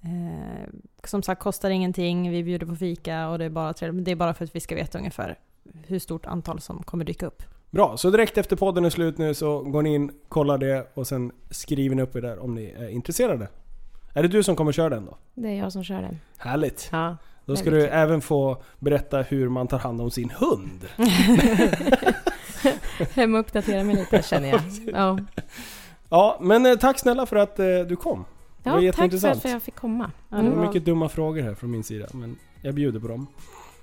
[0.00, 0.68] Eh,
[1.04, 4.34] som sagt kostar ingenting, vi bjuder på fika och det är bara det är bara
[4.34, 5.38] för att vi ska veta ungefär
[5.86, 7.42] hur stort antal som kommer dyka upp.
[7.70, 11.06] Bra, så direkt efter podden är slut nu så går ni in, kollar det och
[11.06, 13.48] sen skriver ni upp er där om ni är intresserade.
[14.14, 15.16] Är det du som kommer köra den då?
[15.34, 16.18] Det är jag som kör den.
[16.38, 16.88] Härligt!
[16.92, 17.16] Ja.
[17.44, 17.88] Då ska du kul.
[17.92, 20.80] även få berätta hur man tar hand om sin hund.
[23.14, 24.60] Hem och uppdatera mig lite känner jag.
[24.92, 25.18] Ja,
[26.08, 28.24] Ja, men eh, tack snälla för att eh, du kom.
[28.62, 30.10] Det var ja tack för att jag fick komma.
[30.28, 33.26] Ja, Det var- mycket dumma frågor här från min sida, men jag bjuder på dem.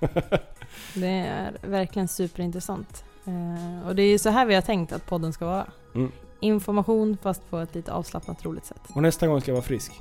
[0.94, 3.04] Det är verkligen superintressant.
[3.26, 5.66] Eh, och det är ju så här vi har tänkt att podden ska vara.
[5.94, 6.12] Mm.
[6.40, 8.80] Information fast på ett lite avslappnat roligt sätt.
[8.94, 9.92] Och nästa gång ska jag vara frisk.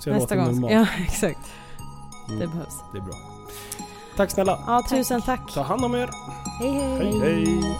[0.00, 0.60] Så jag Nästa låter gång.
[0.60, 0.72] normal.
[0.96, 1.38] Ja, exakt.
[2.28, 2.74] Mm, Det behövs.
[2.92, 3.14] det är bra.
[4.16, 4.58] Tack snälla.
[4.66, 5.54] Ja, tusen tack.
[5.54, 6.10] Ta hand om er.
[6.60, 7.20] Hej hej!
[7.20, 7.44] hej.
[7.44, 7.76] hej.